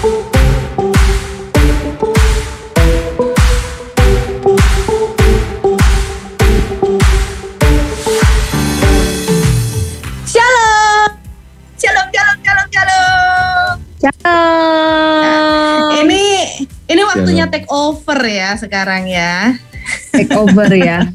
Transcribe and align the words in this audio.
Ini 0.00 0.16
ini 16.88 17.02
waktunya 17.04 17.44
take 17.52 17.68
over 17.68 18.24
ya 18.24 18.56
sekarang 18.56 19.04
ya. 19.04 19.52
Take 20.10 20.32
over 20.34 20.68
ya. 20.70 21.06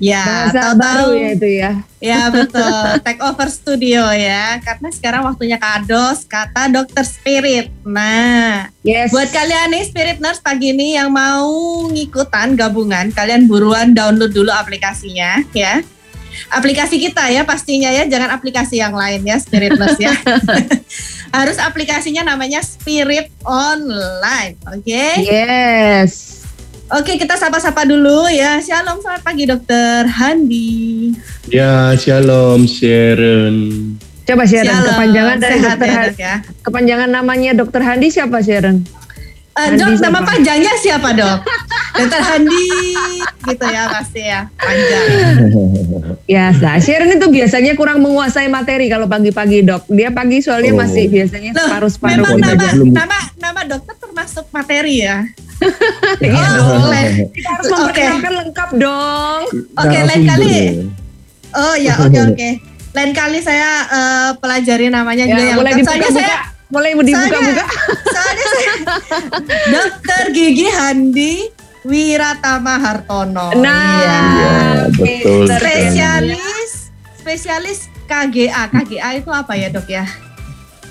Ya, 0.00 0.24
Bahasa 0.24 0.72
tahu-tahu 0.74 1.12
baru 1.12 1.20
ya 1.20 1.28
itu 1.36 1.48
ya. 1.52 1.72
ya 2.00 2.20
betul. 2.32 2.82
Take 3.04 3.22
over 3.22 3.46
studio 3.46 4.02
ya. 4.10 4.58
Karena 4.58 4.88
sekarang 4.90 5.22
waktunya 5.28 5.58
kados 5.60 6.24
kata 6.24 6.72
dokter 6.72 7.04
spirit. 7.04 7.68
Nah, 7.84 8.72
Yes. 8.82 9.12
buat 9.14 9.30
kalian 9.30 9.70
nih 9.70 9.84
spirit 9.86 10.18
nurse 10.18 10.42
pagi 10.42 10.74
ini 10.74 10.98
yang 10.98 11.12
mau 11.12 11.46
ngikutan 11.86 12.58
gabungan, 12.58 13.14
kalian 13.14 13.46
buruan 13.46 13.94
download 13.94 14.34
dulu 14.34 14.50
aplikasinya 14.50 15.44
ya. 15.54 15.84
Aplikasi 16.48 16.96
kita 16.96 17.28
ya 17.28 17.44
pastinya 17.44 17.92
ya, 17.92 18.08
jangan 18.08 18.32
aplikasi 18.32 18.80
yang 18.80 18.96
lain 18.96 19.20
ya 19.22 19.36
Spirit 19.36 19.76
Nurse 19.76 20.00
ya. 20.00 20.16
Harus 21.36 21.60
aplikasinya 21.60 22.24
namanya 22.24 22.64
Spirit 22.64 23.28
Online, 23.44 24.56
oke? 24.64 25.04
Yes. 25.20 26.41
Oke, 26.92 27.16
kita 27.16 27.34
sapa-sapa 27.34 27.82
dulu 27.82 28.28
ya. 28.28 28.60
Shalom, 28.60 29.00
selamat 29.00 29.22
pagi 29.22 29.48
Dokter 29.48 30.04
Handi. 30.04 31.08
Ya, 31.48 31.96
shalom 31.96 32.68
Sharon. 32.68 33.56
Coba 34.22 34.44
Sharon 34.44 34.68
Shalom, 34.70 34.88
kepanjangan 34.92 35.36
dari 35.38 35.56
sehat 35.56 35.72
dokter 35.74 35.88
ya, 35.88 35.94
Han- 35.94 36.04
Dok, 36.04 36.18
ya. 36.18 36.34
kepanjangan 36.62 37.08
namanya 37.10 37.50
dokter 37.54 37.80
Handi 37.80 38.06
siapa 38.06 38.38
Sharon? 38.38 38.84
Eh, 39.52 39.60
Handi 39.66 39.80
dok, 39.80 39.88
nama 40.00 40.00
siapa? 40.14 40.28
panjangnya 40.28 40.72
siapa 40.76 41.08
dok? 41.12 41.38
Dokter 41.92 42.22
Handi, 42.22 42.68
gitu 43.46 43.64
ya 43.68 43.84
pasti 43.86 44.22
ya, 44.22 44.48
panjang. 44.54 45.04
Ya, 46.24 46.48
nah, 46.54 46.76
Sharon 46.76 47.08
itu 47.10 47.26
biasanya 47.26 47.72
kurang 47.72 48.00
menguasai 48.00 48.48
materi 48.48 48.88
kalau 48.88 49.04
pagi-pagi 49.06 49.60
dok. 49.60 49.84
Dia 49.88 50.08
pagi 50.08 50.40
soalnya 50.40 50.72
Oh. 50.72 50.80
masih 50.80 51.04
biasanya 51.06 51.52
separuh-separuh. 51.52 52.32
Memang 52.32 52.36
nama, 52.38 52.68
nama, 52.86 53.18
nama 53.36 53.60
dokter 53.66 53.92
termasuk 54.22 54.46
materi 54.50 55.02
ya? 55.02 55.26
Iya 56.22 56.42
Oh, 56.58 56.78
boleh. 56.80 57.30
Kita 57.30 57.48
harus 57.52 57.66
memperkenalkan 57.68 58.32
lengkap 58.36 58.68
dong. 58.76 59.42
Oke, 59.74 59.98
lain 60.00 60.20
Narasumber 60.20 60.30
kali. 60.32 60.54
ya. 60.54 60.72
Oh 61.52 61.74
ya, 61.76 61.94
oke 62.00 62.18
oke. 62.30 62.48
Lain 62.92 63.10
kali 63.12 63.38
saya 63.40 63.70
eh, 63.84 64.30
pelajari 64.38 64.86
namanya 64.88 65.24
juga 65.24 65.38
Ya, 65.38 65.48
yang 65.48 65.58
boleh 65.58 65.72
lengkap. 65.72 65.86
Soalnya 65.88 66.06
dibuka-buka. 66.06 66.22
saya, 66.24 66.38
Boleh 66.68 66.90
dibuka-buka. 66.96 67.64
soalnya 68.08 68.46
saya 68.48 68.72
Dokter 69.74 70.22
Gigi 70.32 70.68
Handi 70.68 71.32
Wiratama 71.82 72.74
Hartono. 72.78 73.46
Nah, 73.54 73.74
Iya. 73.96 74.18
Iya, 74.38 74.58
betul. 74.92 75.44
spesialis 75.48 76.70
spesialis 77.16 77.78
KGA. 78.04 78.62
KGA 78.68 79.08
itu 79.16 79.30
apa 79.30 79.52
ya 79.54 79.68
dok 79.68 79.86
ya? 79.86 80.06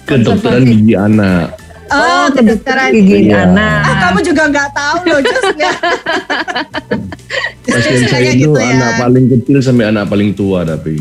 Kedokteran 0.01 0.63
gigi 0.65 0.95
anak. 0.95 1.55
Oh, 1.91 2.25
kedokteran 2.31 2.95
gigi 2.95 3.27
Iya. 3.27 3.51
anak. 3.51 3.83
Ah, 3.83 3.95
kamu 4.07 4.19
juga 4.23 4.43
nggak 4.47 4.69
tahu 4.71 4.97
loh, 5.11 5.19
Jus 5.19 5.45
ya. 5.59 5.73
Pasien 7.67 8.03
saya 8.07 8.31
itu 8.31 8.47
gitu 8.47 8.59
ya. 8.59 8.75
anak 8.79 8.91
paling 8.99 9.25
kecil 9.27 9.57
sampai 9.59 9.85
anak 9.91 10.05
paling 10.07 10.31
tua 10.31 10.63
tapi. 10.63 10.95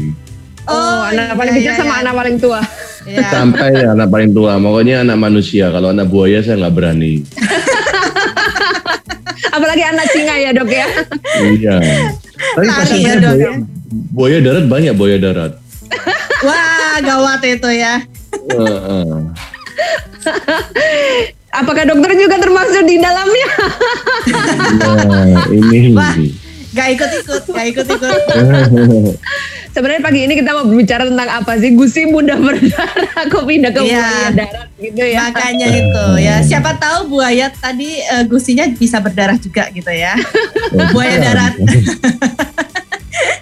Oh, 0.66 1.00
anak 1.06 1.30
iya, 1.30 1.34
paling 1.38 1.54
kecil 1.58 1.72
iya, 1.74 1.78
sama 1.78 1.94
iya. 1.94 2.02
anak 2.02 2.14
paling 2.14 2.36
tua. 2.38 2.60
Iya. 3.06 3.26
Sampai 3.30 3.70
anak 3.74 4.08
paling 4.10 4.30
tua. 4.30 4.52
Pokoknya 4.58 4.96
anak 5.02 5.18
manusia. 5.18 5.66
Kalau 5.70 5.88
anak 5.90 6.06
buaya 6.10 6.38
saya 6.42 6.56
nggak 6.62 6.74
berani. 6.74 7.14
Apalagi 9.56 9.82
anak 9.82 10.06
singa 10.14 10.34
ya 10.38 10.50
dok 10.54 10.70
ya. 10.70 10.86
iya. 11.58 11.76
Tapi 12.40 12.66
Lari 12.66 12.78
pasien 12.78 12.98
ya, 12.98 13.14
saya 13.14 13.18
dok, 13.18 13.34
buaya, 13.34 13.50
buaya 14.14 14.38
darat 14.42 14.64
banyak 14.66 14.94
buaya 14.94 15.16
darat. 15.18 15.52
Wah, 16.40 16.96
gawat 17.02 17.40
itu 17.44 17.70
ya. 17.74 17.94
Heeh. 18.48 19.10
Apakah 21.60 21.82
dokter 21.82 22.14
juga 22.14 22.38
termasuk 22.38 22.86
di 22.86 22.96
dalamnya? 22.96 23.48
Nah, 24.78 25.46
ini. 25.50 25.90
Wah. 25.92 26.14
Gak 26.70 26.88
ikut-ikut, 26.94 27.42
gak 27.50 27.66
ikut-ikut. 27.74 28.20
Sebenarnya 29.74 30.02
pagi 30.02 30.26
ini 30.26 30.34
kita 30.34 30.50
mau 30.50 30.66
berbicara 30.66 31.02
tentang 31.02 31.30
apa 31.30 31.58
sih? 31.58 31.74
Gusi 31.74 32.06
mudah 32.06 32.38
berdarah, 32.38 33.22
kok 33.32 33.42
pindah 33.42 33.70
ke 33.70 33.80
Iya. 33.86 34.02
buaya 34.02 34.30
darat 34.34 34.68
gitu 34.78 35.02
ya. 35.02 35.18
Makanya 35.30 35.66
itu 35.66 36.04
ya. 36.22 36.34
Siapa 36.42 36.78
tahu 36.78 37.18
buaya 37.18 37.50
tadi 37.50 37.98
eh, 37.98 38.22
gusinya 38.26 38.66
bisa 38.70 39.02
berdarah 39.02 39.34
juga 39.34 39.66
gitu 39.70 39.90
ya. 39.90 40.14
Buaya 40.94 41.18
darat. 41.18 41.54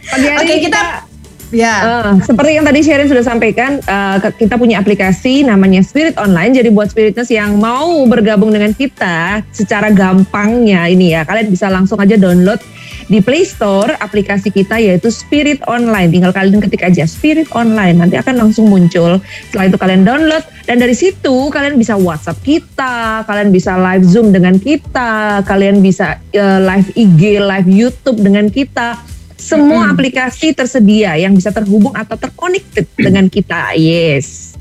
Pagi 0.08 0.26
hari 0.28 0.40
Oke, 0.40 0.52
ini 0.52 0.60
kita 0.64 1.07
ya. 1.50 1.74
Eh, 1.82 2.12
seperti 2.24 2.60
yang 2.60 2.66
tadi 2.66 2.80
Sharon 2.84 3.08
sudah 3.08 3.24
sampaikan, 3.24 3.80
ke- 4.20 4.46
kita 4.46 4.54
punya 4.60 4.78
aplikasi 4.78 5.42
namanya 5.46 5.80
Spirit 5.80 6.16
Online. 6.20 6.52
Jadi 6.52 6.68
buat 6.70 6.92
Spiritness 6.92 7.32
yang 7.32 7.56
mau 7.56 8.04
bergabung 8.04 8.52
dengan 8.52 8.72
kita 8.72 9.42
secara 9.50 9.88
gampangnya 9.92 10.86
ini 10.86 11.16
ya, 11.16 11.24
kalian 11.24 11.48
bisa 11.48 11.66
langsung 11.72 11.98
aja 11.98 12.16
download 12.20 12.60
di 13.08 13.24
Play 13.24 13.48
Store 13.48 13.96
aplikasi 14.04 14.52
kita 14.52 14.76
yaitu 14.76 15.08
Spirit 15.08 15.64
Online. 15.64 16.12
Tinggal 16.12 16.32
kalian 16.36 16.60
ketik 16.60 16.84
aja 16.84 17.08
Spirit 17.08 17.48
Online, 17.56 17.96
nanti 17.96 18.20
akan 18.20 18.36
langsung 18.36 18.68
muncul. 18.68 19.16
Setelah 19.48 19.64
itu 19.72 19.78
kalian 19.80 20.04
download 20.04 20.44
dan 20.68 20.76
dari 20.76 20.92
situ 20.92 21.48
kalian 21.48 21.80
bisa 21.80 21.96
WhatsApp 21.96 22.36
kita, 22.44 23.24
kalian 23.24 23.48
bisa 23.48 23.80
live 23.80 24.04
Zoom 24.04 24.28
dengan 24.30 24.60
kita, 24.60 25.40
kalian 25.48 25.80
bisa 25.80 26.20
eh, 26.36 26.60
live 26.60 26.88
IG, 26.92 27.40
live 27.40 27.68
YouTube 27.68 28.20
dengan 28.20 28.52
kita. 28.52 29.17
Semua 29.38 29.94
aplikasi 29.94 30.50
tersedia 30.52 31.14
yang 31.14 31.32
bisa 31.32 31.54
terhubung 31.54 31.94
atau 31.94 32.18
terconnected 32.18 32.84
dengan 32.98 33.30
kita. 33.30 33.72
Yes. 33.78 34.58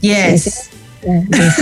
Yes. 0.00 0.72
Yes. 1.04 1.54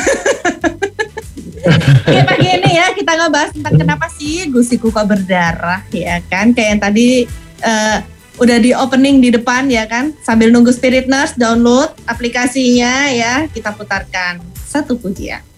Oke 1.63 2.21
pagi 2.27 2.49
ini 2.51 2.71
ya 2.75 2.91
kita 2.91 3.13
ngebahas 3.15 3.51
tentang 3.55 3.75
kenapa 3.79 4.07
sih 4.11 4.51
gusi 4.51 4.83
kuka 4.83 5.07
berdarah 5.07 5.87
ya 5.95 6.19
kan 6.27 6.51
kayak 6.51 6.69
yang 6.75 6.81
tadi 6.83 7.09
eh, 7.63 7.99
udah 8.43 8.57
di 8.59 8.75
opening 8.75 9.23
di 9.23 9.31
depan 9.31 9.71
ya 9.71 9.87
kan 9.87 10.11
sambil 10.27 10.51
nunggu 10.51 10.75
Spirit 10.75 11.07
Nurse 11.07 11.39
download 11.39 11.95
aplikasinya 12.11 13.15
ya 13.15 13.47
kita 13.47 13.71
putarkan 13.75 14.43
satu 14.67 14.99
pujian. 14.99 15.52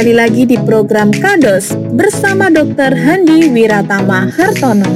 Kembali 0.00 0.16
lagi 0.16 0.48
di 0.48 0.56
program 0.64 1.12
Kados 1.12 1.76
bersama 1.92 2.48
Dr. 2.48 2.96
Handi 2.96 3.52
Wiratama 3.52 4.32
Hartono. 4.32 4.88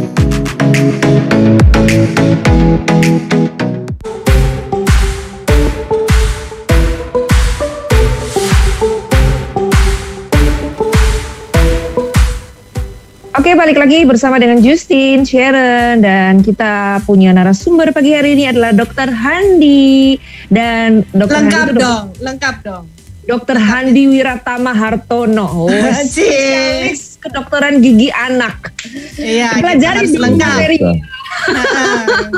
Oke, 13.36 13.52
balik 13.60 13.76
lagi 13.76 14.08
bersama 14.08 14.40
dengan 14.40 14.64
Justin, 14.64 15.28
Sharon, 15.28 16.00
dan 16.00 16.40
kita 16.40 17.04
punya 17.04 17.36
narasumber 17.36 17.92
pagi 17.92 18.16
hari 18.16 18.40
ini 18.40 18.48
adalah 18.48 18.72
Dr. 18.72 19.12
Handi 19.12 20.16
dan 20.48 21.04
Dr. 21.12 21.44
Lengkap 21.44 21.76
Handi 21.76 21.76
dong, 21.76 22.06
lengkap 22.24 22.56
dong. 22.64 22.93
Dr. 23.24 23.56
Handi 23.56 24.04
Wiratama 24.04 24.76
Hartono, 24.76 25.64
oh, 25.64 25.68
spesialis 25.96 27.16
kedokteran 27.16 27.80
gigi 27.80 28.12
anak. 28.12 28.68
Iya, 29.16 29.56
Pelajari 29.56 30.12
lengkap. 30.12 30.44
materi. 30.44 30.78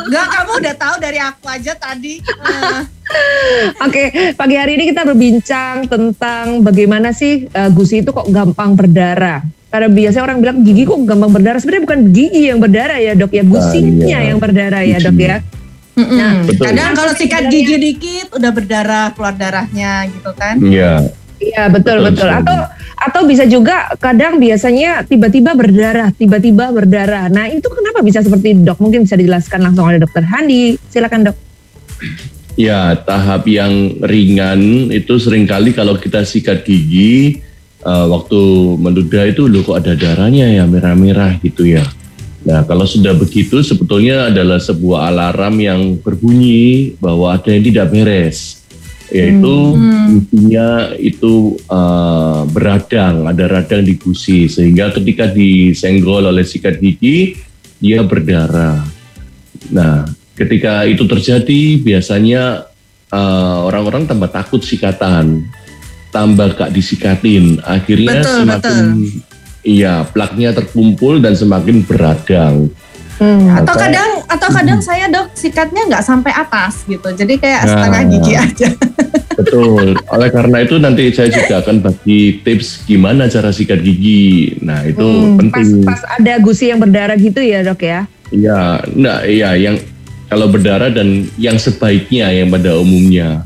Enggak, 0.06 0.26
kamu 0.30 0.52
udah 0.62 0.74
tahu 0.78 0.94
dari 1.02 1.18
aku 1.18 1.46
aja 1.50 1.72
tadi. 1.74 2.22
Eh, 2.22 2.80
Oke, 3.82 4.02
pagi 4.38 4.54
hari 4.54 4.78
ini 4.78 4.94
kita 4.94 5.02
berbincang 5.02 5.90
tentang 5.90 6.62
bagaimana 6.62 7.10
sih 7.10 7.50
eh, 7.50 7.70
gusi 7.74 8.06
itu 8.06 8.14
kok 8.14 8.30
gampang 8.30 8.78
berdarah. 8.78 9.42
Karena 9.66 9.90
biasanya 9.90 10.24
orang 10.24 10.38
bilang 10.38 10.58
gigi 10.62 10.86
kok 10.86 11.02
gampang 11.02 11.30
berdarah. 11.34 11.58
Sebenarnya 11.58 11.84
bukan 11.84 12.00
gigi 12.14 12.42
yang 12.46 12.62
berdarah 12.62 12.98
ya 13.02 13.12
dok 13.18 13.34
ya, 13.34 13.42
gusinya 13.42 14.06
iya. 14.06 14.30
yang 14.30 14.38
berdarah 14.38 14.82
ya 14.86 15.02
dok 15.02 15.18
ya. 15.18 15.42
Mm-mm. 15.96 16.18
Nah, 16.20 16.34
betul. 16.44 16.64
Kadang 16.68 16.90
kalau 16.94 17.12
sikat 17.16 17.44
gigi 17.48 17.76
dikit 17.80 18.28
udah 18.36 18.50
berdarah, 18.52 19.06
keluar 19.16 19.34
darahnya 19.34 20.06
gitu 20.12 20.30
kan. 20.36 20.60
Iya. 20.60 21.08
Iya 21.36 21.68
betul 21.68 22.00
Betul 22.00 22.16
betul. 22.16 22.30
Atau 22.32 22.58
atau 22.96 23.22
bisa 23.28 23.44
juga 23.44 23.92
kadang 24.00 24.40
biasanya 24.40 25.04
tiba-tiba 25.04 25.52
berdarah, 25.52 26.08
tiba-tiba 26.16 26.72
berdarah. 26.72 27.28
Nah 27.28 27.44
itu 27.52 27.68
kenapa 27.68 28.00
bisa 28.00 28.24
seperti 28.24 28.56
dok? 28.64 28.80
Mungkin 28.80 29.04
bisa 29.04 29.20
dijelaskan 29.20 29.60
langsung 29.60 29.84
oleh 29.84 30.00
dokter 30.00 30.24
Handi. 30.24 30.80
Silakan 30.88 31.28
dok. 31.32 31.36
Ya, 32.56 32.96
tahap 32.96 33.44
yang 33.44 34.00
ringan 34.00 34.88
itu 34.88 35.20
sering 35.20 35.44
kali 35.44 35.76
kalau 35.76 36.00
kita 36.00 36.24
sikat 36.24 36.64
gigi 36.64 37.44
eh, 37.84 38.06
waktu 38.08 38.40
menduda 38.80 39.28
itu 39.28 39.44
loh 39.44 39.60
kok 39.60 39.84
ada 39.84 39.92
darahnya 39.92 40.48
ya 40.48 40.64
merah-merah 40.64 41.36
gitu 41.44 41.68
ya. 41.68 41.84
Nah, 42.46 42.62
kalau 42.62 42.86
sudah 42.86 43.10
begitu 43.10 43.58
sebetulnya 43.66 44.30
adalah 44.30 44.62
sebuah 44.62 45.10
alarm 45.10 45.58
yang 45.58 45.80
berbunyi 45.98 46.94
bahwa 47.02 47.34
ada 47.34 47.50
yang 47.50 47.66
tidak 47.66 47.90
beres. 47.90 48.62
Yaitu 49.10 49.54
Hmm. 49.74 50.18
gusinya 50.18 50.94
itu 50.98 51.58
eh, 51.58 52.40
beradang, 52.50 53.26
ada 53.26 53.44
radang 53.50 53.82
di 53.82 53.98
gusi 53.98 54.46
sehingga 54.46 54.94
ketika 54.94 55.30
disenggol 55.30 56.26
oleh 56.26 56.46
sikat 56.46 56.78
gigi 56.78 57.34
dia 57.82 58.02
berdarah. 58.06 58.82
Nah, 59.70 60.06
ketika 60.38 60.86
itu 60.86 61.02
terjadi 61.06 61.62
biasanya 61.82 62.66
eh, 63.10 63.58
orang-orang 63.66 64.06
tambah 64.06 64.30
takut 64.30 64.62
sikatan, 64.62 65.46
tambah 66.14 66.54
gak 66.58 66.74
disikatin, 66.74 67.58
akhirnya 67.62 68.22
Betul, 68.22 68.34
semakin 68.42 68.82
iya 69.66 70.06
plaknya 70.06 70.54
terkumpul 70.54 71.18
dan 71.18 71.34
semakin 71.34 71.82
beradang. 71.82 72.70
Hmm. 73.16 73.48
Atau 73.50 73.74
kadang 73.74 74.22
atau 74.28 74.48
kadang 74.52 74.78
saya 74.78 75.08
dok 75.08 75.32
sikatnya 75.32 75.88
nggak 75.88 76.04
sampai 76.04 76.30
atas 76.30 76.84
gitu. 76.84 77.08
Jadi 77.10 77.34
kayak 77.36 77.64
Nah. 77.64 77.70
setengah 77.72 78.02
gigi 78.06 78.34
aja. 78.36 78.68
Betul. 79.40 79.96
Oleh 80.08 80.28
karena 80.30 80.64
itu 80.64 80.76
nanti 80.76 81.12
saya 81.12 81.28
juga 81.28 81.60
akan 81.60 81.80
bagi 81.80 82.40
tips 82.40 82.84
gimana 82.84 83.26
cara 83.26 83.52
sikat 83.52 83.80
gigi. 83.80 84.56
Nah 84.60 84.84
itu 84.84 85.00
Hmm, 85.00 85.48
pas, 85.48 85.60
penting. 85.60 85.84
pas 85.84 86.00
ada 86.06 86.32
gusi 86.38 86.68
yang 86.68 86.80
berdarah 86.80 87.16
gitu 87.16 87.40
ya 87.40 87.60
dok 87.60 87.80
ya. 87.82 88.04
Iya, 88.26 88.82
enggak, 88.86 89.20
iya 89.28 89.50
yang 89.54 89.76
kalau 90.26 90.50
berdarah 90.50 90.90
dan 90.90 91.24
yang 91.36 91.56
sebaiknya 91.56 92.32
yang 92.32 92.48
pada 92.48 92.74
umumnya. 92.76 93.44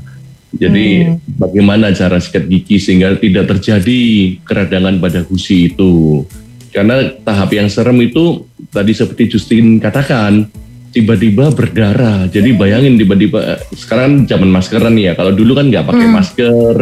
Jadi 0.51 0.87
Hmm. 1.07 1.17
bagaimana 1.39 1.95
cara 1.95 2.19
sikat 2.19 2.51
gigi 2.51 2.83
sehingga 2.83 3.15
tidak 3.15 3.47
terjadi 3.55 4.01
keradangan 4.43 4.99
pada 4.99 5.23
gusi 5.23 5.71
itu. 5.71 6.27
Karena 6.71 7.03
tahap 7.23 7.51
yang 7.55 7.71
serem 7.71 7.99
itu 8.03 8.47
tadi 8.71 8.95
seperti 8.95 9.31
Justin 9.31 9.79
katakan 9.79 10.47
tiba-tiba 10.91 11.55
berdarah. 11.55 12.27
Jadi 12.27 12.51
bayangin 12.55 12.99
tiba-tiba 12.99 13.63
sekarang 13.75 14.27
zaman 14.27 14.51
maskeran 14.51 14.99
ya. 14.99 15.15
Kalau 15.15 15.31
dulu 15.31 15.55
kan 15.55 15.71
nggak 15.71 15.87
pakai 15.87 16.07
Hmm. 16.11 16.15
masker, 16.19 16.77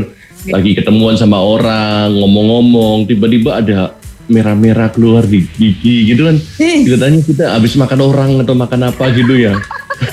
lagi 0.49 0.73
ketemuan 0.73 1.17
sama 1.21 1.37
orang 1.37 2.09
ngomong-ngomong, 2.17 3.05
tiba-tiba 3.05 3.61
ada 3.61 3.93
merah-merah 4.29 4.93
keluar 4.93 5.25
di 5.25 5.45
gigi 5.57 6.09
gitu 6.09 6.29
kan. 6.29 6.37
Ih, 6.61 6.85
Ceritanya 6.85 7.21
kita 7.25 7.45
habis 7.53 7.73
makan 7.77 8.01
orang 8.01 8.31
atau 8.45 8.53
makan 8.53 8.93
apa 8.93 9.09
gitu 9.13 9.37
ya. 9.37 9.57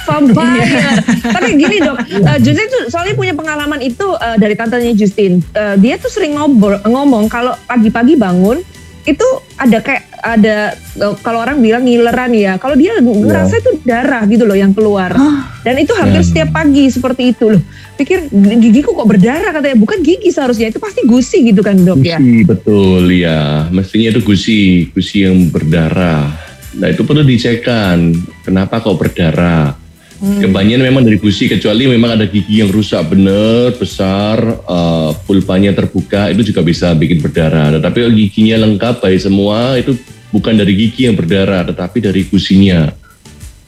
Vampire. 0.05 1.01
Tapi 1.25 1.49
gini 1.53 1.77
dok, 1.81 1.97
eh, 2.05 2.37
Justin 2.39 2.67
tuh 2.67 2.83
soalnya 2.87 3.13
punya 3.13 3.33
pengalaman 3.33 3.81
itu 3.81 4.07
eh, 4.15 4.37
dari 4.37 4.53
tantenya 4.53 4.93
Justin. 4.93 5.41
Eh, 5.51 5.75
dia 5.77 5.97
tuh 5.97 6.07
sering 6.07 6.37
ngobrol, 6.37 6.79
ngomong 6.81 7.25
kalau 7.27 7.57
pagi-pagi 7.65 8.15
bangun 8.15 8.61
itu 9.05 9.27
ada 9.53 9.85
kayak 9.85 10.01
ada 10.25 10.73
eh, 10.73 11.13
kalau 11.21 11.41
orang 11.41 11.61
bilang 11.61 11.85
ngileran 11.85 12.33
ya. 12.33 12.57
Kalau 12.57 12.73
dia 12.73 12.97
ngerasa 12.97 13.59
itu 13.59 13.71
darah 13.81 14.25
gitu 14.25 14.45
loh 14.45 14.57
yang 14.57 14.73
keluar. 14.73 15.13
Dan 15.61 15.81
itu 15.81 15.97
hampir 15.97 16.21
Ya. 16.21 16.25
setiap 16.25 16.49
pagi 16.53 16.89
seperti 16.89 17.33
itu 17.33 17.57
loh. 17.57 17.61
Pikir 17.95 18.29
gigiku 18.61 18.93
kok 18.93 19.05
berdarah 19.05 19.49
katanya. 19.49 19.77
Bukan 19.77 20.01
gigi 20.01 20.29
seharusnya 20.29 20.69
itu 20.69 20.77
pasti 20.77 21.05
gusi 21.05 21.41
gitu 21.45 21.61
kan 21.61 21.77
dok 21.77 22.01
ya. 22.01 22.17
Gusi 22.17 22.45
betul 22.45 23.03
ya. 23.09 23.65
Mestinya 23.69 24.13
itu 24.13 24.21
gusi, 24.21 24.89
gusi 24.89 25.25
yang 25.25 25.49
berdarah. 25.49 26.33
Nah 26.75 26.87
itu 26.89 27.01
perlu 27.01 27.21
dicekkan. 27.21 28.13
Kenapa 28.41 28.81
kok 28.81 28.97
berdarah? 28.97 29.73
Hmm. 30.15 30.39
Kebanyakan 30.39 30.83
memang 30.87 31.03
dari 31.03 31.19
gusi 31.19 31.51
kecuali 31.51 31.91
memang 31.91 32.15
ada 32.15 32.23
gigi 32.23 32.63
yang 32.63 32.71
rusak 32.71 33.03
benar 33.11 33.75
besar, 33.75 34.39
eh, 34.63 35.11
pulpanya 35.27 35.75
terbuka 35.75 36.31
itu 36.31 36.55
juga 36.55 36.63
bisa 36.63 36.95
bikin 36.95 37.19
berdarah. 37.19 37.75
Tetapi 37.75 37.97
kalau 37.99 38.15
giginya 38.15 38.63
lengkap 38.63 39.03
baik 39.03 39.19
semua 39.19 39.75
itu 39.75 39.91
bukan 40.31 40.55
dari 40.55 40.71
gigi 40.75 41.11
yang 41.11 41.19
berdarah, 41.19 41.67
tetapi 41.67 41.99
dari 41.99 42.23
gusinya. 42.27 42.95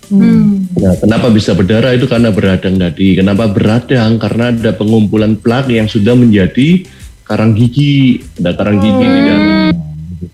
hmm. 0.07 0.79
Nah, 0.79 0.93
kenapa 1.03 1.27
bisa 1.33 1.51
berdarah 1.51 1.91
itu 1.91 2.07
karena 2.07 2.31
beradang 2.31 2.79
tadi. 2.79 3.19
Kenapa 3.19 3.51
beradang? 3.51 4.15
Karena 4.15 4.55
ada 4.55 4.71
pengumpulan 4.71 5.35
plak 5.35 5.67
yang 5.67 5.91
sudah 5.91 6.15
menjadi 6.15 6.87
karang 7.27 7.51
gigi. 7.59 8.23
Ada 8.39 8.55
karang 8.55 8.79
gigi 8.79 9.03
di 9.03 9.21
dalam. 9.27 9.86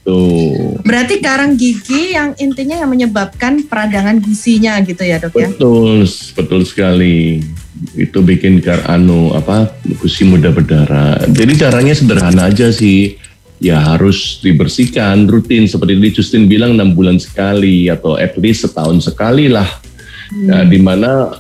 Gitu. 0.03 0.19
Berarti 0.83 1.23
karang 1.23 1.55
gigi 1.55 2.11
yang 2.11 2.35
intinya 2.35 2.75
yang 2.75 2.91
menyebabkan 2.91 3.63
peradangan 3.63 4.19
gusinya 4.19 4.75
gitu 4.83 4.99
ya 4.99 5.15
dok 5.15 5.31
ya. 5.39 5.47
Betul, 5.47 6.03
betul 6.35 6.61
sekali. 6.67 7.39
Itu 7.95 8.19
bikin 8.19 8.59
kar 8.59 8.83
anu 8.91 9.31
apa 9.31 9.71
gusi 10.03 10.27
mudah 10.27 10.51
berdarah. 10.51 11.23
Jadi 11.31 11.55
caranya 11.55 11.95
sederhana 11.95 12.51
aja 12.51 12.67
sih. 12.67 13.15
Ya 13.63 13.79
harus 13.79 14.43
dibersihkan 14.43 15.23
rutin 15.23 15.71
seperti 15.71 15.95
tadi 15.95 16.09
Justin 16.19 16.51
bilang 16.51 16.75
enam 16.75 16.91
bulan 16.91 17.15
sekali 17.15 17.87
atau 17.87 18.19
at 18.19 18.35
least 18.35 18.67
setahun 18.67 19.07
sekali 19.07 19.47
lah. 19.47 19.79
Nah, 20.35 20.67
di 20.67 20.83
mana 20.83 21.31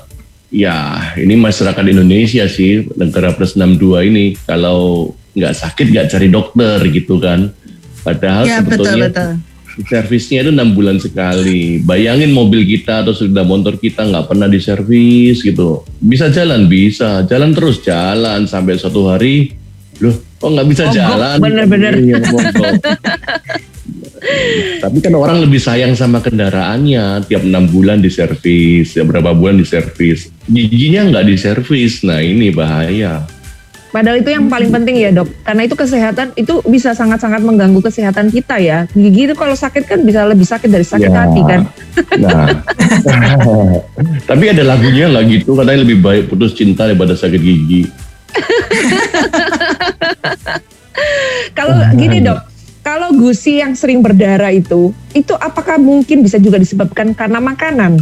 ya 0.47 1.11
ini 1.19 1.35
masyarakat 1.35 1.83
Indonesia 1.83 2.47
sih 2.47 2.87
negara 2.95 3.35
plus 3.35 3.59
62 3.59 4.07
ini 4.07 4.39
kalau 4.47 5.11
nggak 5.35 5.51
sakit 5.51 5.85
nggak 5.91 6.07
cari 6.15 6.27
dokter 6.31 6.79
gitu 6.95 7.19
kan. 7.19 7.51
Padahal 8.03 8.43
Ya 8.43 8.59
betul 8.59 8.83
sebetulnya 8.83 9.09
betul. 9.09 9.31
servisnya 9.89 10.39
itu 10.45 10.51
enam 10.53 10.69
bulan 10.75 11.01
sekali. 11.01 11.81
Bayangin 11.81 12.29
mobil 12.29 12.61
kita 12.67 13.01
atau 13.01 13.15
sudah 13.15 13.41
motor 13.41 13.79
kita 13.79 14.05
nggak 14.05 14.29
pernah 14.29 14.45
diservis 14.45 15.41
gitu. 15.41 15.81
Bisa 15.97 16.29
jalan 16.29 16.69
bisa, 16.69 17.25
jalan 17.25 17.55
terus 17.55 17.81
jalan 17.81 18.45
sampai 18.45 18.77
suatu 18.77 19.09
hari, 19.09 19.55
loh 19.97 20.13
kok 20.37 20.49
nggak 20.51 20.67
bisa 20.69 20.83
Mogok, 20.91 20.95
jalan? 20.99 21.37
bener-bener. 21.39 21.93
Iya. 21.97 22.17
Tapi 24.79 24.97
kan 25.03 25.13
orang 25.15 25.43
lebih 25.43 25.59
sayang 25.59 25.95
sama 25.97 26.19
kendaraannya. 26.23 27.27
Tiap 27.27 27.43
enam 27.43 27.67
bulan 27.67 27.99
diservis, 27.99 28.93
tiap 28.95 29.09
berapa 29.11 29.31
bulan 29.35 29.59
diservis. 29.59 30.31
Giginya 30.47 31.07
nggak 31.11 31.25
diservis, 31.27 32.03
nah 32.03 32.19
ini 32.19 32.51
bahaya. 32.51 33.23
Padahal 33.93 34.25
itu 34.25 34.33
yang 34.33 34.49
paling 34.49 34.73
penting 34.73 34.97
ya 34.97 35.13
dok, 35.13 35.29
karena 35.45 35.69
itu 35.69 35.77
kesehatan 35.77 36.33
itu 36.33 36.65
bisa 36.65 36.97
sangat-sangat 36.97 37.45
mengganggu 37.45 37.77
kesehatan 37.77 38.33
kita 38.33 38.57
ya. 38.57 38.89
Gigi 38.89 39.29
itu 39.29 39.37
kalau 39.37 39.53
sakit 39.53 39.85
kan 39.85 40.01
bisa 40.01 40.25
lebih 40.25 40.49
sakit 40.49 40.65
dari 40.65 40.81
sakit 40.81 41.13
Ya. 41.13 41.17
hati 41.21 41.41
kan. 41.45 41.61
Nah, 42.17 42.49
tapi 44.29 44.49
ada 44.49 44.65
lagunya 44.65 45.13
nggak 45.13 45.25
gitu 45.29 45.53
katanya 45.53 45.85
lebih 45.85 46.01
baik 46.01 46.25
putus 46.25 46.57
cinta 46.57 46.89
daripada 46.89 47.13
sakit 47.13 47.37
gigi. 47.37 47.85
Kalau 51.53 51.75
gini 51.93 52.17
dok, 52.21 52.39
kalau 52.81 53.13
gusi 53.13 53.61
yang 53.61 53.77
sering 53.77 54.01
berdarah 54.01 54.49
itu, 54.49 54.89
itu 55.13 55.33
apakah 55.37 55.77
mungkin 55.77 56.25
bisa 56.25 56.41
juga 56.41 56.57
disebabkan 56.57 57.13
karena 57.13 57.37
makanan? 57.37 58.01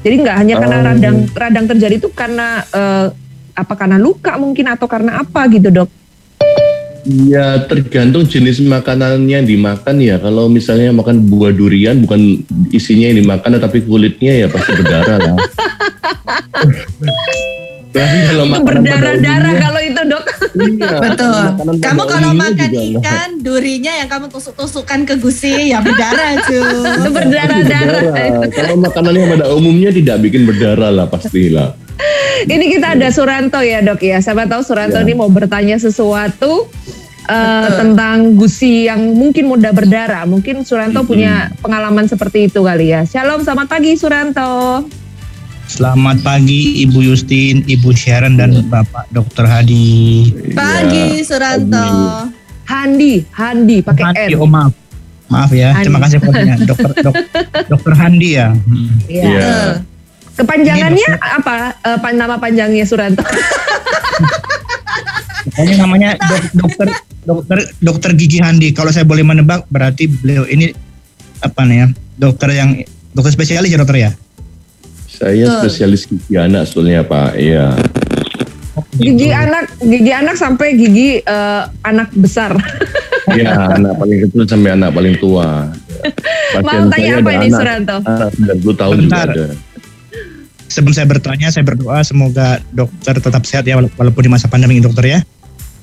Jadi 0.00 0.14
nggak 0.24 0.36
hanya 0.40 0.54
karena 0.56 0.78
Um. 0.80 0.86
radang 0.88 1.16
radang 1.36 1.66
terjadi 1.68 1.94
itu 2.00 2.08
karena 2.08 2.64
eh, 2.72 3.12
apa 3.60 3.76
karena 3.76 4.00
luka 4.00 4.40
mungkin 4.40 4.72
atau 4.72 4.88
karena 4.88 5.20
apa 5.20 5.44
gitu 5.52 5.68
dok? 5.68 6.00
Ya 7.08 7.56
tergantung 7.64 8.28
jenis 8.28 8.60
makanannya 8.60 9.40
yang 9.40 9.48
dimakan 9.48 10.04
ya. 10.04 10.20
Kalau 10.20 10.52
misalnya 10.52 10.92
makan 10.92 11.24
buah 11.28 11.52
durian 11.52 11.96
bukan 12.04 12.44
isinya 12.72 13.08
yang 13.08 13.24
dimakan 13.24 13.56
tapi 13.56 13.80
kulitnya 13.80 14.44
ya 14.44 14.46
pasti 14.52 14.72
berdarah 14.76 15.16
lah. 15.16 15.36
Tapi 17.90 18.18
kalau 18.30 18.46
makanan 18.46 18.86
berdarah-darah 18.86 19.52
kalau 19.58 19.80
itu 19.82 20.02
dok. 20.06 20.22
iya, 20.62 20.94
Betul. 21.10 21.42
Kamu 21.82 22.02
kalau 22.06 22.30
makan 22.38 22.70
juga 22.70 23.02
ikan, 23.02 23.42
durinya 23.42 23.92
yang 23.98 24.06
kamu 24.06 24.30
tusuk-tusukkan 24.30 25.10
ke 25.10 25.18
gusi 25.18 25.74
ya 25.74 25.82
berdarah 25.82 26.38
cuy. 26.46 26.62
Berdarah-darah. 27.10 28.02
berdarah. 28.14 28.46
Kalau 28.54 28.78
makanannya 28.78 29.26
pada 29.34 29.50
umumnya 29.50 29.90
tidak 29.90 30.22
bikin 30.22 30.46
berdarah 30.46 30.94
lah 30.94 31.10
pastilah. 31.10 31.74
Ini 32.52 32.64
kita 32.72 32.96
ada 32.96 33.08
Suranto 33.10 33.60
ya 33.60 33.80
dok 33.80 34.00
ya. 34.00 34.18
Siapa 34.18 34.46
tahu 34.46 34.62
Suranto 34.62 34.96
Ya. 34.96 35.04
ini 35.04 35.12
mau 35.12 35.28
bertanya 35.28 35.76
sesuatu 35.76 36.68
uh, 37.26 37.68
tentang 37.76 38.34
gusi 38.34 38.88
yang 38.88 39.12
mungkin 39.12 39.46
mudah 39.46 39.70
berdarah. 39.70 40.24
Mungkin 40.24 40.64
Suranto 40.64 41.04
punya 41.04 41.52
pengalaman 41.60 42.06
seperti 42.06 42.48
itu 42.48 42.60
kali 42.60 42.90
ya. 42.90 43.04
Shalom, 43.04 43.44
selamat 43.44 43.66
pagi 43.68 43.94
Suranto. 43.94 44.84
Selamat 45.66 46.18
pagi 46.26 46.82
Ibu 46.82 46.98
Justin, 47.04 47.62
Ibu 47.62 47.94
Sharon 47.94 48.34
dan 48.34 48.66
Bapak 48.66 49.06
Dr. 49.14 49.46
Hadi. 49.46 50.26
Pagi 50.50 51.22
Suranto. 51.22 51.86
Handi, 52.66 53.22
Handi 53.34 53.82
pakai 53.82 54.04
Hadi, 54.14 54.34
N. 54.34 54.38
oh 54.38 54.46
maaf. 54.46 54.70
Maaf 55.26 55.50
ya, 55.50 55.70
Handi. 55.70 55.86
terima 55.86 55.98
kasih. 56.02 56.18
Dokter 56.66 56.90
dok, 57.02 57.14
Dokter 57.70 57.92
Handi 57.94 58.28
ya. 58.34 58.50
Hmm. 58.50 58.90
Iya. 59.06 59.22
Iya. 59.22 59.38
Betul. 59.38 59.89
Kepanjangannya 60.40 61.08
apa? 61.20 61.76
Eh, 61.84 61.98
pan- 62.00 62.16
nama 62.16 62.40
panjangnya 62.40 62.88
Suranto. 62.88 63.20
Pokoknya 65.52 65.76
namanya 65.76 66.10
dok, 66.28 66.44
dokter 66.56 66.86
dokter 67.24 67.58
dokter 67.84 68.10
gigi 68.16 68.40
Handi. 68.40 68.72
Kalau 68.72 68.88
saya 68.88 69.04
boleh 69.04 69.20
menebak 69.20 69.68
berarti 69.68 70.08
beliau 70.08 70.48
ini 70.48 70.72
apa 71.44 71.60
nih 71.68 71.76
ya? 71.76 71.86
Dokter 72.16 72.48
yang 72.56 72.70
dokter 73.12 73.32
spesialis 73.36 73.68
ya 73.68 73.78
dokter 73.80 73.98
ya? 74.00 74.10
Saya 75.12 75.60
spesialis 75.60 76.08
gigi 76.08 76.40
anak 76.40 76.64
sebetulnya 76.64 77.04
Pak. 77.04 77.36
Iya. 77.36 77.76
Gigi 78.96 79.28
gitu. 79.28 79.36
anak, 79.36 79.64
gigi 79.84 80.12
anak 80.12 80.36
sampai 80.40 80.68
gigi 80.72 81.20
eh, 81.20 81.62
anak 81.84 82.08
besar. 82.16 82.56
Iya, 83.30 83.78
anak 83.78 83.94
paling 83.94 84.26
kecil 84.26 84.42
sampai 84.42 84.74
anak 84.74 84.90
paling 84.90 85.14
tua. 85.22 85.70
Mau 86.66 86.82
tanya 86.90 87.14
saya 87.14 87.22
apa 87.22 87.30
ini 87.38 87.48
Suranto? 87.54 87.96
anak 88.02 88.34
90 88.58 88.74
tahun 88.74 88.96
Bentar. 89.06 89.28
juga 89.30 89.46
ada. 89.46 89.69
Sebelum 90.70 90.94
saya 90.94 91.04
bertanya, 91.04 91.50
saya 91.50 91.66
berdoa 91.66 91.98
semoga 92.00 92.62
dokter 92.70 93.18
tetap 93.18 93.42
sehat 93.42 93.66
ya 93.66 93.74
wala- 93.74 93.90
walaupun 93.92 94.22
di 94.22 94.30
masa 94.30 94.46
pandemi 94.46 94.78
ini 94.78 94.82
dokter 94.82 95.04
ya. 95.04 95.20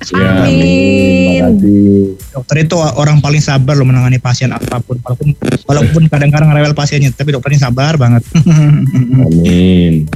Ya, 0.08 0.46
Amin. 0.46 2.14
Dokter 2.30 2.56
itu 2.62 2.74
orang 2.78 3.18
paling 3.18 3.42
sabar 3.42 3.74
loh 3.74 3.82
menangani 3.82 4.16
pasien 4.16 4.48
apa 4.48 4.78
pun 4.78 4.94
walaupun 4.96 5.34
walaupun 5.66 6.02
kadang-kadang 6.06 6.48
rewel 6.48 6.70
pasiennya 6.70 7.10
tapi 7.10 7.34
dokternya 7.34 7.60
sabar 7.60 7.98
banget. 7.98 8.22
Amin. 8.32 10.06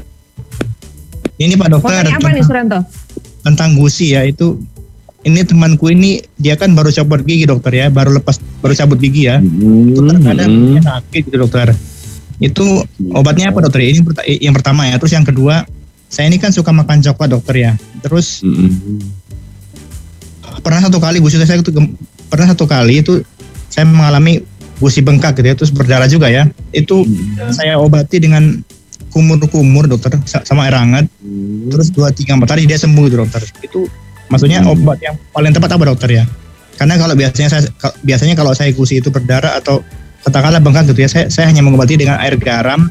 ini 1.35 1.59
Pak 1.59 1.69
dokter 1.69 2.07
apa 2.07 2.15
nih 2.15 2.15
tentang, 2.15 2.47
Suranto? 2.47 2.79
tentang 3.43 3.71
gusi 3.75 4.15
ya 4.15 4.23
itu 4.23 4.63
ini 5.23 5.43
temanku 5.43 5.91
ini 5.91 6.23
dia 6.37 6.55
kan 6.55 6.71
baru 6.71 6.95
copot 6.95 7.23
gigi 7.23 7.43
dokter 7.45 7.75
ya 7.75 7.87
baru 7.89 8.15
lepas 8.15 8.39
baru 8.63 8.73
cabut 8.73 8.97
gigi 8.97 9.27
ya 9.27 9.43
itu 9.43 9.99
Hmm, 9.99 10.07
terkadang 10.09 10.47
hmm. 10.47 10.67
dia 10.71 10.83
sakit 10.85 11.23
gitu 11.27 11.37
dokter 11.37 11.75
itu 12.43 12.67
obatnya 13.15 13.55
apa 13.55 13.63
dokter? 13.63 13.87
Ini 13.87 14.03
yang 14.43 14.53
pertama 14.53 14.91
ya. 14.91 14.99
Terus 14.99 15.15
yang 15.15 15.23
kedua 15.23 15.63
saya 16.07 16.27
ini 16.27 16.37
kan 16.37 16.51
suka 16.51 16.75
makan 16.75 17.01
coklat 17.01 17.31
dokter 17.31 17.55
ya. 17.57 17.73
Terus 18.03 18.43
Hmm. 18.43 18.99
pernah 20.61 20.83
satu 20.83 20.99
kali 20.99 21.19
gusi 21.19 21.39
saya 21.39 21.59
itu 21.59 21.73
pernah 22.27 22.47
satu 22.51 22.67
kali 22.67 23.01
itu 23.01 23.23
saya 23.67 23.89
mengalami 23.89 24.43
gusi 24.77 24.99
bengkak 25.01 25.39
gitu 25.39 25.47
ya 25.47 25.55
terus 25.55 25.71
berdarah 25.71 26.11
juga 26.11 26.27
ya. 26.29 26.51
Itu 26.71 27.07
saya 27.51 27.79
obati 27.79 28.19
dengan 28.19 28.61
kumur-kumur 29.13 29.87
dokter 29.87 30.17
sa- 30.25 30.43
sama 30.43 30.67
air 30.67 30.75
hangat. 30.75 31.07
Hmm. 31.23 31.69
terus 31.71 31.89
dua 31.89 32.11
tiga 32.11 32.35
empat 32.35 32.53
hari 32.53 32.67
dia 32.67 32.77
sembuh 32.77 33.07
gitu 33.07 33.17
dokter. 33.17 33.41
Itu 33.63 33.87
maksudnya 34.29 34.61
Hmm. 34.61 34.75
obat 34.75 34.99
yang 35.01 35.15
paling 35.31 35.53
tepat 35.55 35.71
apa 35.73 35.85
dokter 35.87 36.11
ya? 36.13 36.25
Karena 36.75 36.99
kalau 36.99 37.15
biasanya 37.15 37.49
saya 37.49 37.63
biasanya 38.03 38.35
kalau 38.35 38.53
saya 38.53 38.73
gusi 38.73 38.99
itu 38.99 39.09
berdarah 39.09 39.55
atau 39.55 39.85
katakanlah 40.23 40.61
bengkak 40.63 40.91
gitu 40.91 41.03
ya 41.03 41.11
saya, 41.11 41.27
saya 41.29 41.51
hanya 41.51 41.63
mengobati 41.63 41.99
dengan 41.99 42.19
air 42.23 42.39
garam 42.39 42.87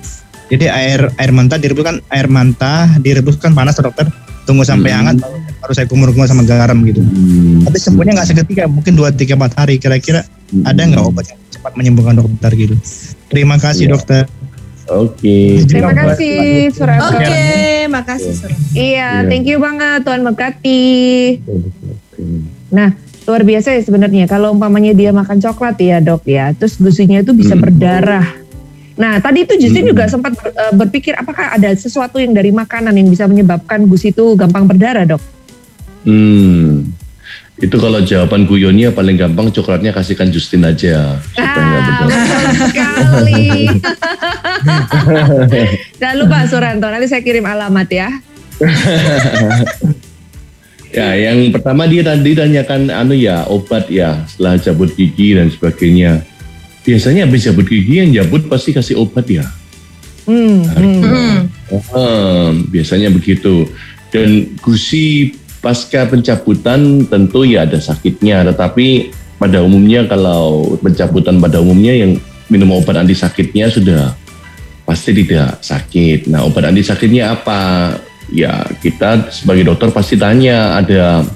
jadi 0.52 0.68
air 0.68 1.00
air 1.16 1.32
mentah 1.32 1.56
direbuskan 1.56 2.04
air 2.12 2.28
mentah 2.28 3.00
direbuskan 3.00 3.56
panas 3.56 3.80
dokter 3.80 4.08
tunggu 4.44 4.66
sampai 4.66 4.92
Hmm. 4.92 4.98
hangat 5.00 5.16
baru, 5.22 5.38
baru 5.64 5.72
saya 5.72 5.88
kumur-kumur 5.88 6.28
sama 6.28 6.44
garam 6.44 6.76
gitu 6.84 7.00
Hmm. 7.00 7.64
tapi 7.64 7.78
sembuhnya 7.78 8.20
nggak 8.20 8.28
seketika 8.28 8.64
mungkin 8.68 8.94
dua 8.94 9.10
tiga 9.12 9.40
empat 9.40 9.56
hari 9.56 9.78
kira-kira 9.78 10.28
Hmm. 10.52 10.68
ada 10.68 10.82
nggak 10.82 11.04
obat 11.04 11.32
yang 11.32 11.40
cepat 11.50 11.72
menyembuhkan 11.74 12.20
dokter 12.20 12.52
gitu 12.54 12.76
terima 13.32 13.56
kasih 13.56 13.88
Iya. 13.88 13.94
dokter 13.96 14.24
Oke. 14.92 15.64
Terima 15.72 15.96
kasih 15.96 16.68
Suranto. 16.76 17.16
Oke, 17.16 17.88
makasih 17.88 18.34
Suranto. 18.36 18.76
Iya, 18.76 19.24
Iya. 19.24 19.30
thank 19.30 19.48
you 19.48 19.56
banget 19.56 20.04
Tuhan 20.04 20.20
berkati. 20.20 20.84
Oke. 21.48 23.11
Luar 23.22 23.46
biasa 23.46 23.78
ya 23.78 23.82
sebenarnya 23.82 24.26
kalau 24.26 24.50
umpamanya 24.50 24.92
dia 24.92 25.14
makan 25.14 25.38
coklat 25.38 25.78
ya 25.78 26.02
dok 26.02 26.26
ya, 26.26 26.52
terus 26.52 26.76
gusinya 26.76 27.22
itu 27.22 27.32
bisa 27.32 27.54
Hmm. 27.54 27.62
berdarah. 27.62 28.28
Nah 28.98 29.18
tadi 29.18 29.46
itu 29.46 29.56
Justin 29.58 29.86
Hmm. 29.86 29.92
juga 29.94 30.04
sempat 30.06 30.34
ber- 30.34 30.52
eh, 30.52 30.74
berpikir 30.74 31.14
apakah 31.14 31.54
ada 31.54 31.70
sesuatu 31.72 32.18
yang 32.18 32.34
dari 32.34 32.50
makanan 32.50 32.92
yang 32.92 33.08
bisa 33.08 33.26
menyebabkan 33.26 33.86
gusi 33.86 34.10
itu 34.10 34.34
gampang 34.34 34.66
berdarah 34.66 35.06
dok? 35.06 35.22
Hmm. 36.04 36.90
Itu 37.56 37.78
kalau 37.78 38.02
jawaban 38.02 38.50
guyonnya 38.50 38.90
paling 38.90 39.16
gampang 39.16 39.54
coklatnya 39.54 39.94
kasihkan 39.94 40.34
Justin 40.34 40.66
aja 40.66 41.22
supaya 41.30 41.46
nggak 41.46 41.78
Ah, 41.78 41.86
berdarah. 42.02 42.26
sekali. 42.66 43.46
Jangan 46.02 46.18
lupa 46.18 46.38
Suranto, 46.50 46.90
nanti 46.90 47.06
saya 47.06 47.22
kirim 47.22 47.46
alamat 47.46 47.86
ya. 47.88 48.10
Ya, 50.92 51.16
yang 51.16 51.56
pertama 51.56 51.88
dia 51.88 52.04
tadi 52.04 52.36
tanyakan 52.36 52.92
anu 52.92 53.16
ya 53.16 53.48
obat 53.48 53.88
ya 53.88 54.28
setelah 54.28 54.60
cabut 54.60 54.92
gigi 54.92 55.40
dan 55.40 55.48
sebagainya. 55.48 56.20
Biasanya 56.84 57.24
habis 57.24 57.48
cabut 57.48 57.64
gigi 57.64 58.04
yang 58.04 58.12
cabut 58.12 58.52
pasti 58.52 58.76
kasih 58.76 59.00
obat 59.00 59.24
ya. 59.32 59.48
Hmm, 60.28 60.68
hmm. 60.68 61.02
Hmm. 61.08 61.40
Hmm, 61.96 62.68
biasanya 62.68 63.08
begitu. 63.08 63.72
Dan 64.12 64.60
gusi 64.60 65.32
pasca 65.64 66.04
pencabutan 66.12 67.08
tentu 67.08 67.48
ya 67.48 67.64
ada 67.64 67.80
sakitnya, 67.80 68.44
tetapi 68.52 69.16
pada 69.40 69.64
umumnya 69.64 70.04
kalau 70.12 70.76
pencabutan 70.84 71.40
pada 71.40 71.64
umumnya 71.64 71.96
yang 71.96 72.20
minum 72.52 72.76
obat 72.76 73.00
anti 73.00 73.16
sakitnya 73.16 73.72
sudah 73.72 74.12
pasti 74.84 75.16
tidak 75.16 75.64
sakit. 75.64 76.28
Nah, 76.28 76.44
obat 76.44 76.68
anti 76.68 76.84
sakitnya 76.84 77.32
apa? 77.32 77.96
Ya, 78.32 78.64
kita 78.80 79.28
sebagai 79.30 79.68
dokter 79.68 79.92
pasti 79.92 80.16
tanya 80.16 80.80
ada 80.80 81.28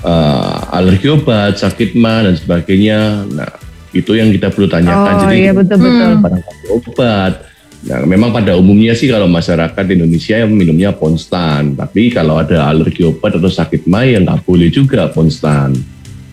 eh, 0.00 0.56
alergi 0.72 1.12
obat, 1.12 1.60
sakit 1.60 1.92
mah 1.94 2.24
dan 2.24 2.34
sebagainya. 2.34 3.28
Nah, 3.28 3.52
itu 3.92 4.16
yang 4.16 4.32
kita 4.32 4.48
perlu 4.48 4.64
tanyakan. 4.64 5.12
Oh 5.12 5.20
Jadi 5.26 5.36
iya 5.36 5.52
betul-betul. 5.52 6.08
Hmm. 6.10 6.22
barangkali 6.22 6.64
obat. 6.72 7.32
Nah, 7.80 8.04
memang 8.04 8.28
pada 8.30 8.56
umumnya 8.56 8.92
sih 8.92 9.08
kalau 9.08 9.24
masyarakat 9.24 9.84
Indonesia 9.90 10.36
yang 10.36 10.52
minumnya 10.52 10.92
ponstan, 10.92 11.72
tapi 11.72 12.08
kalau 12.08 12.36
ada 12.36 12.68
alergi 12.68 13.04
obat 13.04 13.36
atau 13.36 13.48
sakit 13.48 13.84
mah 13.84 14.04
ya 14.04 14.20
nggak 14.20 14.44
boleh 14.44 14.68
juga 14.68 15.08
ponstan. 15.08 15.72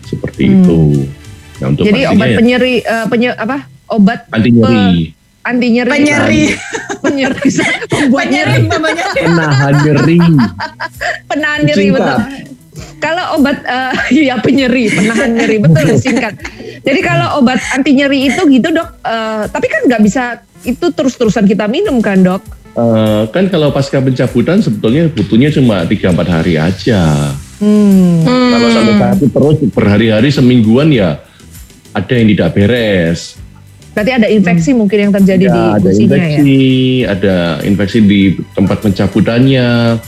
Seperti 0.04 0.48
Hmm. 0.48 0.56
itu. 0.60 0.80
Nah, 1.58 1.66
untuk 1.68 1.84
Jadi 1.84 2.00
obat 2.06 2.26
ya, 2.26 2.36
penyeri, 2.38 2.74
eh, 2.80 3.06
penye- 3.08 3.36
apa? 3.36 3.64
Obat 3.88 4.28
anti 4.28 4.52
nyeri, 4.52 5.12
anti 5.48 5.68
nyeri. 5.72 5.90
Penyeri, 5.90 6.42
penyeri. 7.00 7.48
Pembuat 7.92 8.26
penyeri, 8.28 8.52
nyeri. 8.52 8.68
namanya. 8.68 9.04
penahan 9.16 9.74
nyeri. 9.80 10.18
Penahan 11.24 11.60
nyeri 11.64 11.86
betul. 11.88 12.18
Kalau 12.98 13.24
obat 13.38 13.58
eh, 13.64 13.94
ya 14.28 14.36
penyeri, 14.38 14.92
penahan 14.92 15.30
nyeri 15.32 15.56
betul 15.64 15.86
singkat. 15.96 16.34
Jadi 16.84 17.00
kalau 17.02 17.42
obat 17.42 17.58
anti 17.72 17.96
nyeri 17.96 18.28
itu 18.28 18.44
gitu 18.46 18.68
dok, 18.70 18.88
eh, 19.02 19.44
tapi 19.48 19.66
kan 19.66 19.80
nggak 19.88 20.02
bisa 20.04 20.22
itu 20.66 20.86
terus-terusan 20.92 21.48
kita 21.48 21.64
minum 21.70 21.98
kan 22.04 22.20
dok? 22.20 22.42
Eh, 22.78 23.22
kan 23.34 23.50
kalau 23.50 23.74
pasca 23.74 23.98
pencabutan 23.98 24.62
sebetulnya 24.62 25.10
butuhnya 25.10 25.50
cuma 25.50 25.82
3-4 25.82 26.28
hari 26.30 26.54
aja. 26.60 27.34
Hmm. 27.58 28.22
Kalau 28.22 28.68
sampai 28.70 28.94
sakit 29.02 29.30
terus 29.34 29.56
berhari-hari 29.74 30.30
semingguan 30.30 30.94
ya 30.94 31.18
ada 31.90 32.12
yang 32.14 32.30
tidak 32.30 32.54
beres. 32.54 33.34
Berarti 33.98 34.14
ada 34.14 34.30
infeksi 34.30 34.70
mungkin 34.70 35.10
yang 35.10 35.12
terjadi 35.12 35.44
Ya, 35.44 35.50
di 35.50 35.58
ada 35.58 35.78
gusinya 35.82 36.14
ya. 36.14 36.22
infeksi, 36.38 36.62
ada 37.02 37.36
infeksi 37.66 37.98
di 37.98 38.20
tempat 38.54 38.78
pencabutannya, 38.78 39.98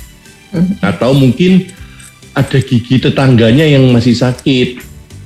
atau 0.79 1.11
mungkin 1.11 1.67
ada 2.31 2.59
gigi 2.63 3.03
tetangganya 3.03 3.67
yang 3.67 3.91
masih 3.91 4.15
sakit, 4.15 4.79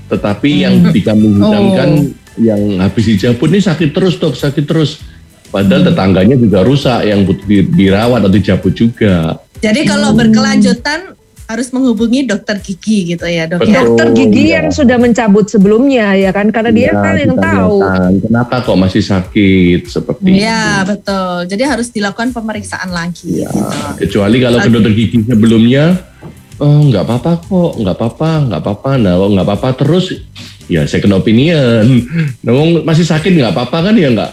tetapi 0.09 0.64
yang 0.64 0.81
di 0.88 1.05
kampung 1.05 1.37
hutan 1.37 1.62
Oh. 1.68 2.40
yang 2.40 2.81
habis 2.81 3.05
dicabut 3.05 3.53
ini 3.53 3.61
sakit 3.61 3.92
terus 3.92 4.16
dok, 4.16 4.33
sakit 4.33 4.64
terus. 4.64 5.05
Padahal 5.53 5.85
tetangganya 5.85 6.35
juga 6.35 6.64
rusak 6.64 7.05
yang 7.05 7.22
butuh 7.22 7.44
di- 7.44 7.68
dirawat 7.68 8.24
atau 8.24 8.33
dicabut 8.33 8.72
juga. 8.72 9.38
Jadi 9.61 9.85
kalau 9.85 10.16
berkelanjutan 10.16 11.12
harus 11.44 11.68
menghubungi 11.70 12.24
dokter 12.24 12.57
gigi 12.57 13.14
gitu 13.14 13.24
ya 13.24 13.44
dok 13.44 13.61
ya. 13.61 13.64
Betul. 13.64 13.76
Dokter 13.76 14.07
gigi 14.14 14.42
iya. 14.46 14.54
yang 14.59 14.72
sudah 14.72 14.96
mencabut 14.96 15.44
sebelumnya 15.44 16.16
ya 16.16 16.30
kan 16.30 16.48
karena 16.48 16.70
dia 16.70 16.83
Ya, 16.87 16.96
kan 16.96 17.14
yang 17.14 17.37
tahu. 17.37 17.76
lihatkan, 17.80 18.12
Kenapa 18.24 18.54
kok 18.62 18.78
masih 18.78 19.02
sakit 19.02 19.80
seperti 19.85 20.40
Iya 20.40 20.62
itu? 20.80 20.88
betul. 20.88 21.35
Jadi 21.46 21.62
harus 21.62 21.88
dilakukan 21.88 22.28
pemeriksaan 22.30 22.88
lagi. 22.88 23.44
Ya, 23.44 23.48
gitu. 23.48 23.68
kecuali 24.00 24.37
kalau 24.38 24.59
ke 24.59 24.68
dokter 24.68 24.92
gigi 24.92 25.18
sebelumnya, 25.22 25.85
oh 26.57 26.80
nggak 26.87 27.04
apa-apa 27.04 27.33
kok, 27.40 27.70
nggak 27.76 27.94
apa-apa, 27.94 28.30
nggak 28.48 28.61
apa-apa, 28.61 28.90
nah 28.96 29.12
kalau 29.12 29.28
nggak 29.33 29.46
apa-apa 29.46 29.68
terus, 29.76 30.04
ya 30.64 30.85
second 30.85 31.12
opinion. 31.14 31.85
Nah, 32.44 32.52
wong 32.52 32.85
masih 32.85 33.04
sakit 33.04 33.33
nggak 33.33 33.52
apa-apa 33.52 33.92
kan 33.92 33.94
ya 33.96 34.09
nggak? 34.09 34.33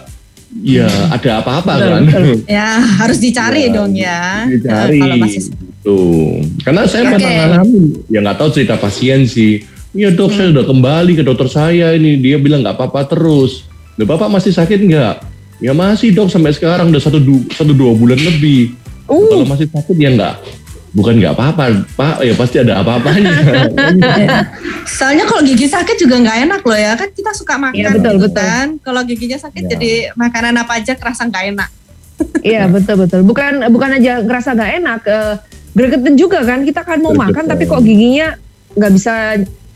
Ya 0.64 0.84
ada 1.08 1.40
apa-apa 1.40 1.80
kan? 1.80 2.04
Ya 2.44 2.76
harus 3.00 3.20
dicari 3.20 3.64
Ya, 3.68 3.72
dong 3.72 3.96
ya. 3.96 4.44
Dicari. 4.48 5.00
Nah, 5.00 5.08
kalau 5.08 5.18
masih 5.18 5.42
Tuh, 5.82 6.38
karena 6.62 6.86
saya 6.86 7.10
Oke. 7.10 7.18
pernah 7.18 7.32
ngalamin, 7.34 7.86
ya 8.06 8.20
nggak 8.22 8.38
tahu 8.38 8.50
cerita 8.54 8.78
pasien 8.78 9.26
sih. 9.26 9.66
Iya 9.92 10.14
dok, 10.14 10.32
saya 10.32 10.48
Hmm. 10.48 10.56
udah 10.56 10.66
kembali 10.66 11.12
ke 11.14 11.24
dokter 11.26 11.50
saya 11.50 11.92
ini, 11.92 12.16
dia 12.16 12.38
bilang 12.38 12.62
nggak 12.62 12.78
apa-apa 12.78 13.10
terus. 13.10 13.66
Nah, 13.98 14.06
bapak 14.06 14.30
masih 14.30 14.54
sakit 14.54 14.78
nggak? 14.78 15.16
Ya 15.58 15.74
masih 15.74 16.14
dok, 16.14 16.30
sampai 16.30 16.54
sekarang 16.54 16.90
udah 16.90 17.02
satu, 17.02 17.18
du- 17.18 17.50
satu 17.50 17.74
dua 17.74 17.92
bulan 17.92 18.16
lebih. 18.16 18.78
Uh, 19.06 19.26
Kalau 19.28 19.44
masih 19.44 19.68
sakit 19.68 19.96
ya 19.98 20.10
nggak, 20.12 20.36
bukan 20.94 21.14
nggak 21.18 21.34
apa-apa, 21.34 21.64
pak. 21.92 22.16
Ya 22.24 22.34
pasti 22.34 22.58
ada 22.58 22.80
apa-apanya. 22.80 23.34
Soalnya 24.88 25.26
kalau 25.26 25.42
gigi 25.44 25.66
sakit 25.66 25.98
juga 25.98 26.16
nggak 26.20 26.38
enak 26.46 26.62
loh 26.62 26.78
ya 26.78 26.94
kan 26.94 27.10
kita 27.10 27.32
suka 27.34 27.58
makan 27.58 27.76
Iya, 27.76 27.90
betul, 27.92 28.14
gitu 28.16 28.26
betul. 28.30 28.38
kan. 28.38 28.68
Kalau 28.80 29.02
giginya 29.04 29.38
sakit 29.38 29.64
Ya. 29.66 29.70
jadi 29.76 29.92
makanan 30.14 30.54
apa 30.56 30.78
aja 30.78 30.94
kerasa 30.94 31.26
nggak 31.26 31.46
enak. 31.52 31.70
Iya 32.42 32.70
betul 32.70 32.96
betul. 32.96 33.20
Bukan 33.26 33.66
bukan 33.68 33.98
aja 33.98 34.22
ngerasa 34.22 34.54
gak 34.54 34.72
enak, 34.78 35.02
eh, 35.04 35.34
gregetan 35.74 36.16
juga 36.20 36.40
kan. 36.44 36.64
Kita 36.64 36.82
kan 36.84 37.00
mau 37.00 37.14
makan 37.16 37.46
Gregetan. 37.46 37.52
tapi 37.52 37.64
kok 37.68 37.82
giginya 37.84 38.28
nggak 38.72 38.92
bisa 38.96 39.14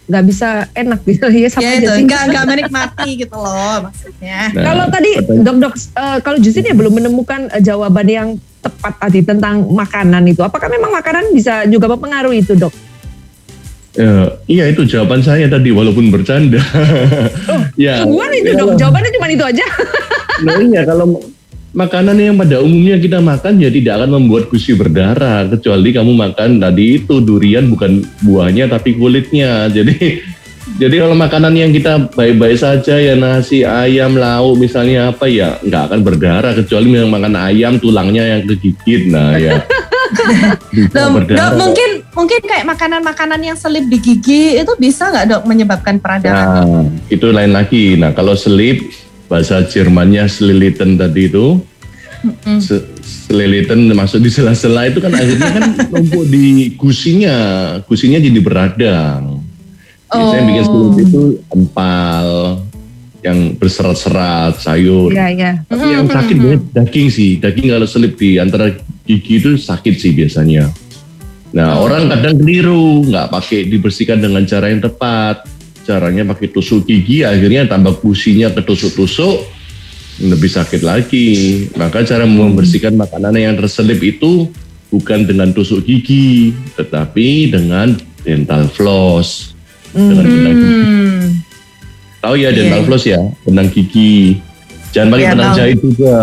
nggak 0.05 0.25
bisa 0.29 0.69
enak 0.77 1.01
gitu 1.01 1.25
ya 1.41 1.49
sama 1.49 1.65
ya 1.65 1.97
nggak 1.97 2.21
nggak 2.29 2.45
menikmati 2.45 3.09
gitu 3.25 3.35
loh 3.35 3.89
maksudnya. 3.89 4.53
Nah, 4.53 4.63
Kalau 4.63 4.85
tadi 4.93 5.11
dok 5.41 5.57
dok, 5.57 5.73
eh, 5.75 6.17
kalau 6.21 6.37
Justin 6.37 6.69
ya 6.69 6.75
belum 6.77 6.93
menemukan 6.93 7.49
eh, 7.49 7.61
jawaban 7.61 8.05
yang 8.05 8.29
tepat 8.61 8.93
tadi 9.01 9.19
tentang 9.25 9.65
makanan 9.65 10.23
itu. 10.29 10.41
Apakah 10.45 10.69
memang 10.69 10.93
makanan 10.93 11.33
bisa 11.33 11.65
juga 11.69 11.89
mempengaruhi 11.89 12.45
itu 12.45 12.53
dok? 12.53 12.73
Ya, 13.95 14.27
iya 14.51 14.63
itu 14.67 14.83
jawaban 14.83 15.23
saya 15.23 15.47
tadi 15.47 15.71
walaupun 15.71 16.11
bercanda. 16.11 16.59
ya. 17.79 18.03
Gimana 18.03 18.33
itu 18.35 18.51
ya, 18.53 18.59
dok? 18.59 18.75
Jawabannya 18.75 19.11
cuma 19.15 19.27
itu 19.29 19.45
aja. 19.45 19.65
Nah 20.35 20.59
iya 20.59 20.83
kalau 20.83 21.15
makanan 21.75 22.15
yang 22.15 22.35
pada 22.39 22.63
umumnya 22.63 22.95
kita 22.95 23.19
makan 23.19 23.59
ya 23.59 23.67
tidak 23.67 23.99
akan 23.99 24.09
membuat 24.17 24.47
gusi 24.47 24.71
berdarah 24.73 25.43
kecuali 25.51 25.91
kamu 25.91 26.15
makan 26.15 26.63
tadi 26.63 27.03
itu 27.03 27.19
durian 27.19 27.67
bukan 27.67 28.01
buahnya 28.23 28.71
tapi 28.71 28.95
kulitnya. 28.95 29.67
Jadi 29.75 30.33
jadi 30.81 30.97
kalau 30.97 31.13
makanan 31.13 31.53
yang 31.53 31.69
kita 31.69 32.09
baik-baik 32.17 32.57
saja 32.57 32.97
ya 32.97 33.13
nasi, 33.13 33.61
ayam, 33.61 34.17
lauk 34.17 34.57
misalnya 34.57 35.13
apa 35.13 35.29
ya 35.29 35.61
nggak 35.61 35.83
akan 35.93 35.99
berdarah 36.01 36.57
kecuali 36.57 36.89
memang 36.89 37.21
makan 37.21 37.37
ayam 37.37 37.77
tulangnya 37.77 38.25
yang 38.25 38.41
kegigit. 38.49 39.07
Nah 39.13 39.37
ya 39.37 39.61
Dok, 40.75 40.89
dok, 40.91 41.09
berdarah. 41.21 41.53
mungkin 41.57 41.89
mungkin 42.13 42.41
kayak 42.45 42.65
makanan-makanan 42.65 43.41
yang 43.41 43.57
selip 43.57 43.85
di 43.89 43.97
gigi 44.01 44.57
itu 44.57 44.73
bisa 44.77 45.09
nggak 45.09 45.25
dok 45.31 45.43
menyebabkan 45.47 46.01
peradangan? 46.01 46.65
Nah, 46.65 46.85
itu 47.09 47.25
lain 47.29 47.51
lagi. 47.53 47.97
Nah, 47.97 48.13
kalau 48.13 48.33
selip 48.37 48.85
bahasa 49.25 49.65
Jermannya 49.65 50.25
seliliten 50.25 50.95
tadi 50.95 51.27
itu 51.27 51.59
se- 52.57 52.85
seliliten 53.01 53.89
masuk 53.91 54.21
di 54.21 54.29
sela-sela 54.29 54.85
itu 54.85 54.97
kan 54.97 55.13
akhirnya 55.13 55.49
kan 55.51 55.63
numpuk 55.93 56.25
di 56.25 56.73
gusinya, 56.73 57.37
gusinya 57.85 58.17
jadi 58.17 58.39
beradang. 58.39 59.41
Biasanya 60.05 60.41
Oh. 60.41 60.47
bikin 60.47 60.63
selip 60.63 60.95
itu 61.01 61.21
empal 61.49 62.27
yang 63.19 63.57
berserat-serat 63.57 64.61
sayur. 64.61 65.09
Iya 65.09 65.27
iya. 65.33 65.51
Tapi 65.65 65.85
yang 65.89 66.05
sakit 66.05 66.37
banget 66.37 66.61
daging 66.71 67.07
sih. 67.09 67.41
Daging 67.41 67.73
kalau 67.73 67.87
selip 67.89 68.13
di 68.15 68.37
antara 68.37 68.69
gigi 69.01 69.41
itu 69.41 69.57
sakit 69.57 69.97
sih 69.97 70.13
biasanya. 70.13 70.69
Nah, 71.51 71.81
Oh. 71.81 71.89
orang 71.89 72.05
kadang 72.07 72.37
keliru, 72.37 73.01
nggak 73.01 73.33
pakai 73.33 73.65
dibersihkan 73.65 74.21
dengan 74.21 74.45
cara 74.45 74.69
yang 74.69 74.79
tepat. 74.79 75.41
Caranya 75.85 76.25
pakai 76.25 76.49
tusuk 76.49 76.89
gigi, 76.89 77.21
akhirnya 77.21 77.69
tambah 77.69 78.01
gusinya 78.01 78.49
ketusuk-tusuk, 78.49 79.45
lebih 80.25 80.49
sakit 80.49 80.81
lagi. 80.81 81.27
Maka 81.77 82.01
cara 82.01 82.25
membersihkan 82.25 82.97
makanan 82.97 83.37
yang 83.37 83.53
terselip 83.53 84.01
itu 84.01 84.49
bukan 84.89 85.29
dengan 85.29 85.53
tusuk 85.53 85.85
gigi, 85.85 86.57
tetapi 86.73 87.53
dengan 87.53 87.93
dental 88.25 88.65
floss. 88.73 89.53
Dengan 89.93 90.25
benang 90.25 90.55
gigi. 90.57 90.73
Hmm. 90.81 91.25
Tahu 92.25 92.35
ya 92.41 92.49
Iya, 92.49 92.57
dental 92.57 92.81
iya. 92.81 92.87
floss 92.89 93.03
ya, 93.05 93.21
benang 93.45 93.69
gigi. 93.69 94.41
Jangan 94.89 95.07
pakai 95.13 95.21
Iya, 95.21 95.31
benang 95.37 95.53
jahit 95.53 95.77
juga. 95.77 96.17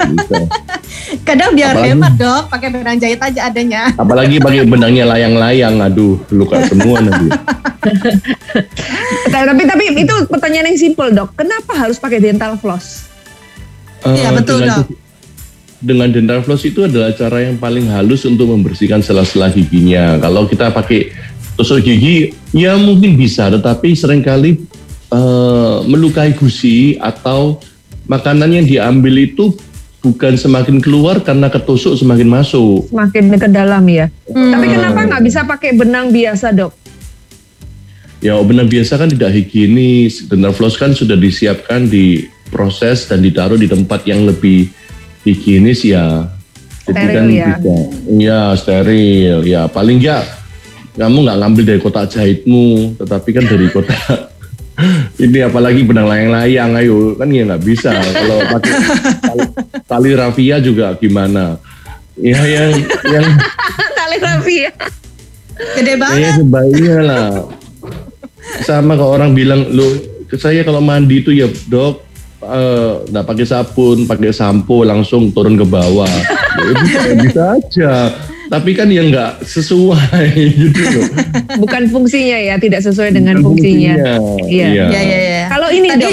Bisa. 0.00 0.36
Kadang 1.28 1.52
biar 1.52 1.74
Apalagi- 1.74 1.90
hemat 1.92 2.12
dok, 2.16 2.42
pakai 2.48 2.68
benang 2.70 2.96
jahit 2.96 3.18
aja 3.18 3.40
adanya. 3.46 3.90
Apalagi 3.94 4.38
pakai 4.38 4.62
benangnya 4.64 5.04
layang-layang, 5.06 5.74
aduh 5.78 6.16
luka 6.30 6.62
semua 6.64 6.98
nanti. 6.98 7.28
Tapi 9.30 9.62
tapi 9.64 9.84
itu 9.96 10.14
pertanyaan 10.28 10.72
yang 10.72 10.78
simpel 10.78 11.08
dok. 11.10 11.32
Kenapa 11.34 11.72
harus 11.76 11.96
pakai 11.96 12.20
dental 12.20 12.56
floss? 12.56 13.08
Iya, 14.00 14.28
Eh, 14.28 14.32
betul, 14.32 14.64
dengan, 14.64 14.78
Dok. 14.80 14.86
dengan 15.80 16.08
dental 16.08 16.40
floss 16.40 16.62
itu 16.64 16.84
adalah 16.84 17.12
cara 17.12 17.42
yang 17.42 17.56
paling 17.56 17.84
halus 17.88 18.24
untuk 18.24 18.48
membersihkan 18.48 19.00
sela-sela 19.00 19.48
giginya. 19.48 20.16
Kalau 20.16 20.44
kita 20.44 20.68
pakai 20.68 21.12
tusuk 21.54 21.80
gigi, 21.80 22.32
ya 22.52 22.76
mungkin 22.76 23.16
bisa, 23.16 23.48
tetapi 23.48 23.92
sering 23.92 24.20
kali 24.20 24.56
eh, 25.10 25.76
melukai 25.84 26.32
gusi 26.32 26.96
atau 26.96 27.58
makanan 28.06 28.50
yang 28.50 28.66
diambil 28.66 29.14
itu 29.20 29.52
bukan 30.00 30.34
semakin 30.36 30.80
keluar 30.80 31.20
karena 31.20 31.52
ketusuk 31.52 31.96
semakin 31.96 32.28
masuk. 32.28 32.88
Semakin 32.88 33.24
ke 33.36 33.48
dalam 33.48 33.84
ya. 33.88 34.08
Hmm. 34.32 34.52
Tapi 34.56 34.66
kenapa 34.72 35.00
nggak 35.06 35.22
bisa 35.24 35.40
pakai 35.44 35.76
benang 35.76 36.08
biasa 36.10 36.52
dok? 36.56 36.72
Ya 38.20 38.36
benang 38.40 38.68
biasa 38.68 39.00
kan 39.00 39.08
tidak 39.08 39.32
higienis. 39.32 40.28
Dental 40.28 40.52
floss 40.52 40.76
kan 40.76 40.92
sudah 40.92 41.16
disiapkan 41.16 41.88
di 41.88 42.28
proses 42.52 43.08
dan 43.08 43.24
ditaruh 43.24 43.56
di 43.56 43.68
tempat 43.68 44.04
yang 44.04 44.28
lebih 44.28 44.68
higienis 45.24 45.84
ya. 45.84 46.28
Jadi 46.88 46.96
Steril 46.96 47.16
kan 47.16 47.24
ya. 47.28 47.46
tidak, 47.60 47.86
ya 48.18 48.42
steril. 48.56 49.38
Ya 49.44 49.62
paling 49.68 50.00
ya 50.00 50.24
kamu 50.96 51.22
nggak 51.22 51.38
ngambil 51.38 51.64
dari 51.64 51.80
kotak 51.80 52.06
jahitmu, 52.12 52.98
tetapi 52.98 53.28
kan 53.30 53.44
dari 53.46 53.66
kotak 53.74 54.29
ini 55.20 55.38
apalagi 55.44 55.84
benang 55.84 56.08
layang-layang 56.08 56.70
ayo 56.80 57.12
kan 57.14 57.28
ya 57.28 57.44
nggak 57.44 57.62
bisa 57.62 57.92
kalau 58.18 58.38
pakai 58.50 58.72
tali, 59.20 59.44
tali 59.84 60.10
rafia 60.16 60.56
juga 60.58 60.96
gimana 60.96 61.60
ya 62.16 62.40
yang 62.42 62.72
yang 63.06 63.26
Tali 64.00 64.16
rafia. 64.18 64.72
Gede 65.76 65.92
Ya 65.92 65.96
banget. 65.96 66.32
sebaiknya 66.40 66.98
lah. 66.98 67.28
Sama 68.66 68.98
kalau 68.98 69.14
orang 69.14 69.36
bilang, 69.36 69.70
lu 69.70 69.86
saya 70.34 70.64
kalau 70.64 70.82
mandi 70.82 71.22
itu 71.22 71.30
ya 71.30 71.46
dok, 71.68 72.02
eh, 72.42 72.92
nggak 73.06 73.22
pakai 73.22 73.46
sabun, 73.46 74.08
pakai 74.08 74.32
sampo 74.32 74.82
langsung 74.82 75.30
turun 75.30 75.54
ke 75.54 75.62
bawah. 75.62 76.10
Ya, 76.10 76.72
bisa, 76.80 77.00
bisa 77.22 77.42
aja. 77.54 77.92
Tapi 78.50 78.70
kan 78.72 78.90
ya 78.90 79.00
nggak 79.00 79.46
sesuai 79.46 80.26
gitu 80.60 80.82
loh. 80.90 81.06
Bukan 81.56 81.86
fungsinya 81.86 82.34
ya, 82.36 82.54
tidak 82.56 82.82
sesuai 82.82 83.14
dengan 83.14 83.38
Bukan 83.38 83.46
fungsinya. 83.54 83.94
Iya. 83.94 84.66
Iya. 84.66 84.66
Iya 84.68 85.00
iya 85.00 85.18
iya. 85.22 85.42
Kalau 85.48 85.70
ini 85.70 85.86
Tadi 85.88 86.02
dok, 86.02 86.10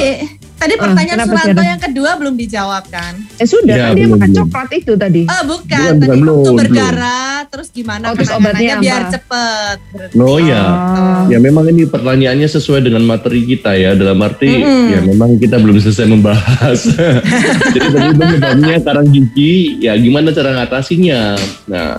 tadi 0.56 0.74
Ah, 0.74 0.80
pertanyaan 0.80 1.18
Suranto 1.20 1.42
Sharon? 1.52 1.66
yang 1.68 1.82
kedua 1.82 2.10
belum 2.16 2.34
dijawab 2.36 2.84
kan? 2.88 3.14
eh 3.36 3.46
sudah 3.46 3.74
Ya, 3.76 3.84
kan 3.84 3.94
dia 3.96 4.06
makan 4.08 4.22
belum. 4.24 4.38
coklat 4.40 4.70
itu 4.72 4.94
tadi. 4.96 5.22
Oh 5.26 5.42
bukan, 5.48 5.66
Bukan, 5.66 5.94
tadi 5.96 6.02
bukan, 6.04 6.18
belum, 6.20 6.34
waktu 6.36 6.46
belum. 6.48 6.58
berdarah 6.60 7.26
terus 7.48 7.68
gimana 7.70 8.04
Oh, 8.04 8.14
terus 8.14 8.30
obatnya 8.32 8.74
biar 8.78 9.02
apa? 9.04 9.12
cepet. 9.12 9.78
berarti. 9.88 10.16
Oh 10.16 10.38
ya, 10.40 10.64
Oh. 10.64 11.22
ya 11.28 11.38
memang 11.40 11.66
ini 11.68 11.84
pertanyaannya 11.86 12.48
sesuai 12.48 12.82
dengan 12.84 13.02
materi 13.04 13.46
kita 13.48 13.74
ya. 13.74 13.94
Dalam 13.94 14.18
arti 14.20 14.46
Mm-mm. 14.48 14.86
ya 14.88 15.00
memang 15.04 15.30
kita 15.36 15.58
belum 15.58 15.78
selesai 15.80 16.06
membahas. 16.06 16.80
Jadi 17.74 17.88
tadi 17.88 18.10
penyebabnya 18.14 18.78
karang 18.80 19.08
gigi, 19.08 19.54
ya 19.80 19.94
gimana 19.96 20.30
cara 20.30 20.54
ngatasinya? 20.56 21.34
Nah, 21.68 21.98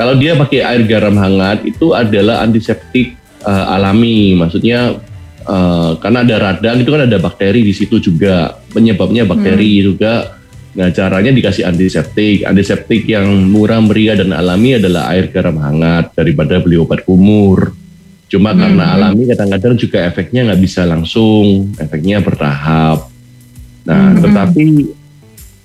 kalau 0.00 0.16
dia 0.16 0.32
pakai 0.32 0.64
air 0.64 0.88
garam 0.88 1.12
hangat 1.20 1.60
itu 1.68 1.92
adalah 1.92 2.40
antiseptik 2.40 3.20
eh, 3.44 3.64
alami, 3.68 4.32
maksudnya 4.32 4.96
eh, 5.44 5.90
karena 6.00 6.24
ada 6.24 6.36
radang 6.40 6.80
itu 6.80 6.88
kan 6.88 7.04
ada 7.04 7.20
bakteri 7.20 7.60
di 7.60 7.76
situ 7.76 8.00
juga, 8.00 8.56
penyebabnya 8.72 9.28
bakteri 9.28 9.84
juga. 9.84 10.40
Nah, 10.70 10.88
caranya 10.94 11.34
dikasih 11.34 11.66
antiseptik. 11.68 12.46
Antiseptik 12.48 13.04
yang 13.12 13.26
murah 13.44 13.82
meriah 13.84 14.16
dan 14.16 14.32
alami 14.32 14.80
adalah 14.80 15.12
air 15.12 15.28
garam 15.28 15.58
hangat 15.60 16.16
daripada 16.16 16.62
beli 16.62 16.80
obat 16.80 17.04
kumur. 17.04 17.74
Cuma 18.30 18.54
karena 18.54 18.94
alami 18.94 19.26
kadang-kadang 19.28 19.74
juga 19.74 20.06
efeknya 20.06 20.46
nggak 20.48 20.62
bisa 20.62 20.86
langsung, 20.86 21.74
efeknya 21.76 22.22
bertahap. 22.22 23.10
Nah, 23.82 24.14
Hmm. 24.14 24.22
tetapi 24.22 24.64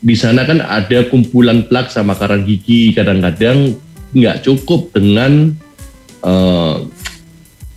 di 0.02 0.16
sana 0.18 0.44
kan 0.44 0.60
ada 0.60 1.06
kumpulan 1.08 1.64
plak 1.70 1.94
sama 1.94 2.18
karang 2.18 2.42
gigi 2.42 2.92
kadang-kadang 2.92 3.78
nggak 4.12 4.44
cukup 4.44 4.94
dengan 4.94 5.56
eh, 6.22 6.76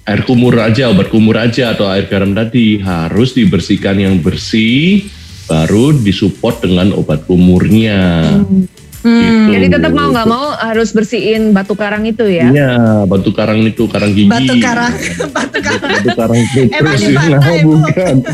air 0.09 0.23
kumur 0.25 0.57
aja 0.57 0.89
obat 0.89 1.09
kumur 1.09 1.37
aja 1.37 1.77
atau 1.77 1.89
air 1.89 2.09
garam 2.09 2.33
tadi 2.33 2.81
harus 2.81 3.37
dibersihkan 3.37 4.01
yang 4.01 4.21
bersih 4.21 5.05
baru 5.45 5.97
disupport 5.97 6.65
dengan 6.65 6.93
obat 6.93 7.25
kumurnya 7.25 8.33
Hmm. 8.99 9.47
Gitu. 9.47 9.55
Jadi 9.55 9.67
tetap 9.79 9.93
mau 9.95 10.11
nggak 10.11 10.27
mau 10.27 10.59
harus 10.59 10.91
bersihin 10.91 11.55
batu 11.55 11.79
karang 11.79 12.03
itu 12.03 12.27
ya. 12.27 12.51
Iya, 12.51 12.73
batu 13.07 13.31
karang 13.31 13.63
itu 13.63 13.87
karang 13.87 14.11
gigi. 14.11 14.27
Batu 14.27 14.55
karang, 14.59 14.91
batu 15.39 15.59
karang. 15.63 15.91
Batu 15.95 16.11
karang 16.19 16.39
Emang 16.75 16.95
Petrus 16.99 17.03
di 17.07 17.15
nah, 17.15 17.23
pantai, 17.39 17.57
Bu? 17.63 17.71
bukan. 17.79 18.17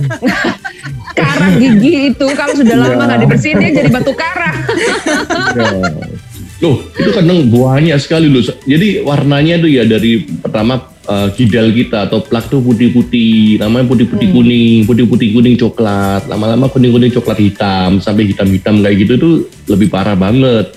Karang 1.15 1.63
gigi 1.63 2.11
itu 2.11 2.27
kalau 2.35 2.55
sudah 2.59 2.75
lama 2.75 2.91
Iya. 2.91 3.05
nggak 3.07 3.21
dibersihin 3.23 3.57
dia 3.63 3.71
jadi 3.71 3.91
batu 3.93 4.13
karang. 4.19 4.57
Ya. 5.55 5.71
Loh, 6.65 6.81
itu 6.97 7.11
kadang 7.13 7.45
banyak 7.45 8.01
sekali 8.01 8.33
loh. 8.33 8.41
Jadi 8.65 9.05
warnanya 9.05 9.61
tuh 9.61 9.69
ya 9.69 9.85
dari 9.85 10.25
pertama 10.41 10.81
gidal 11.37 11.69
kita 11.69 12.09
atau 12.09 12.25
plak 12.25 12.49
tuh 12.49 12.65
putih-putih, 12.65 13.61
namanya 13.61 13.93
putih-putih 13.93 14.33
Hmm. 14.33 14.37
kuning, 14.41 14.79
putih-putih 14.89 15.37
kuning 15.37 15.57
coklat, 15.61 16.25
lama-lama 16.25 16.73
kuning-kuning 16.73 17.13
coklat 17.13 17.37
hitam 17.37 18.01
sampai 18.01 18.33
hitam-hitam 18.33 18.81
kayak 18.81 18.97
gitu 19.05 19.13
tuh 19.21 19.35
lebih 19.69 19.93
parah 19.93 20.17
banget. 20.17 20.73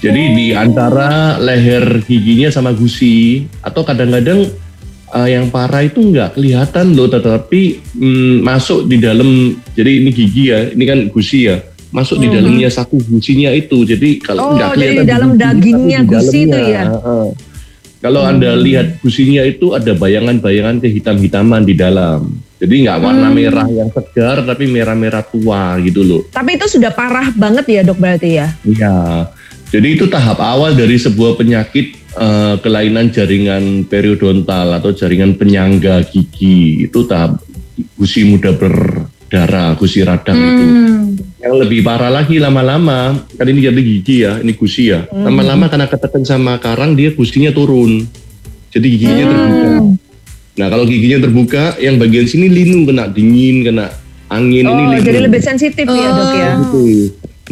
Jadi 0.00 0.22
di 0.32 0.46
Oh. 0.52 0.64
antara 0.64 1.36
leher 1.36 2.00
giginya 2.08 2.48
sama 2.48 2.72
gusi 2.72 3.44
atau 3.60 3.84
kadang-kadang 3.84 4.48
eh, 5.14 5.28
yang 5.30 5.46
parah 5.46 5.84
itu 5.84 6.00
nggak 6.00 6.34
kelihatan 6.34 6.96
loh, 6.96 7.06
tetapi 7.06 7.78
mm, 7.94 8.42
masuk 8.42 8.88
di 8.88 8.96
dalam. 8.98 9.54
Jadi 9.76 10.02
ini 10.02 10.10
gigi 10.10 10.50
ya, 10.50 10.72
ini 10.72 10.84
kan 10.88 10.98
gusi 11.06 11.46
ya, 11.46 11.60
masuk 11.94 12.18
di 12.18 12.26
dalamnya 12.26 12.66
saku 12.66 12.98
gusinya 13.06 13.54
itu. 13.54 13.86
Jadi 13.86 14.18
Hmm. 14.18 14.20
Oh, 14.20 14.26
kalau 14.26 14.42
nggak 14.58 14.68
jadi 14.68 14.74
kelihatan 14.74 14.98
di 14.98 15.06
dalam 15.06 15.30
dagingnya 15.38 16.00
gusi 16.02 16.38
itu 16.42 16.58
ya? 16.58 16.82
Kalau 18.04 18.20
anda 18.20 18.52
lihat 18.52 19.00
gusinya 19.00 19.40
itu 19.46 19.72
ada 19.72 19.96
bayangan-bayangan 19.96 20.76
kehitam-hitaman 20.76 21.64
di 21.64 21.72
dalam. 21.72 22.36
Jadi 22.60 22.84
nggak 22.84 22.98
warna 23.00 23.32
Hmm. 23.32 23.36
merah 23.38 23.66
yang 23.70 23.88
segar, 23.88 24.44
tapi 24.44 24.68
merah-merah 24.68 25.24
tua 25.24 25.80
gitu 25.80 26.04
loh. 26.04 26.22
Tapi 26.28 26.60
itu 26.60 26.66
sudah 26.68 26.92
parah 26.92 27.32
banget 27.32 27.64
ya 27.70 27.80
dok 27.80 27.96
berarti 27.96 28.28
ya. 28.42 28.52
Iya. 28.60 28.96
Jadi 29.72 29.88
itu 29.96 30.04
tahap 30.06 30.36
awal 30.38 30.76
dari 30.76 31.00
sebuah 31.00 31.38
penyakit 31.38 31.96
eh, 32.14 32.54
kelainan 32.62 33.10
jaringan 33.10 33.88
periodontal 33.90 34.70
atau 34.78 34.94
jaringan 34.94 35.34
penyangga 35.34 36.04
gigi. 36.06 36.84
Itu 36.84 37.08
tahap 37.08 37.42
gusi 37.98 38.22
muda 38.22 38.54
berdarah, 38.54 39.74
gusi 39.74 40.04
radang 40.04 40.38
itu. 40.38 40.64
Hmm. 41.44 41.52
Yang 41.52 41.54
lebih 41.68 41.80
parah 41.84 42.08
lagi 42.08 42.40
lama-lama, 42.40 43.20
kan 43.36 43.44
ini 43.44 43.60
jadi 43.60 43.76
gigi 43.76 44.24
ya, 44.24 44.40
ini 44.40 44.56
gusi 44.56 44.88
ya. 44.88 45.04
Lama-lama 45.12 45.68
karena 45.68 45.84
ketekan 45.84 46.24
sama 46.24 46.56
karang 46.56 46.96
dia 46.96 47.12
gusinya 47.12 47.52
turun. 47.52 48.08
Jadi 48.72 48.86
giginya 48.88 49.28
terbuka. 49.28 49.68
Nah 50.56 50.66
kalau 50.72 50.88
giginya 50.88 51.20
terbuka, 51.20 51.76
yang 51.76 52.00
bagian 52.00 52.24
sini 52.24 52.48
linu 52.48 52.88
kena 52.88 53.12
dingin, 53.12 53.60
kena 53.60 53.92
angin 54.32 54.64
ini 54.64 54.72
Oh, 54.72 54.90
linu. 54.96 55.04
jadi 55.04 55.20
lebih 55.28 55.42
sensitif 55.44 55.84
ya 55.84 56.08
dok 56.16 56.32
ya. 56.32 56.50
Gitu. 56.64 56.82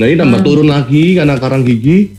Nah 0.00 0.04
ini 0.08 0.16
tambah 0.16 0.40
turun 0.40 0.72
lagi 0.72 1.04
karena 1.12 1.36
karang 1.36 1.62
gigi. 1.62 2.16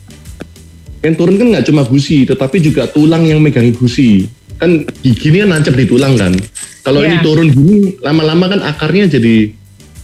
Yang 1.02 1.16
turun 1.20 1.36
kan 1.42 1.48
nggak 1.58 1.66
cuma 1.68 1.82
gusi, 1.90 2.24
tetapi 2.24 2.62
juga 2.62 2.86
tulang 2.86 3.26
yang 3.26 3.42
megang 3.42 3.74
gusi. 3.74 4.30
Kan 4.62 4.86
gigi 5.02 5.34
ini 5.34 5.42
kan 5.42 5.58
nancep 5.58 5.74
di 5.74 5.90
tulang 5.90 6.14
kan. 6.16 6.32
Kalau 6.86 7.02
ini 7.02 7.18
Iya. 7.18 7.26
turun 7.26 7.48
gini, 7.50 7.98
lama-lama 8.00 8.46
kan 8.46 8.62
akarnya 8.62 9.10
jadi. 9.10 9.52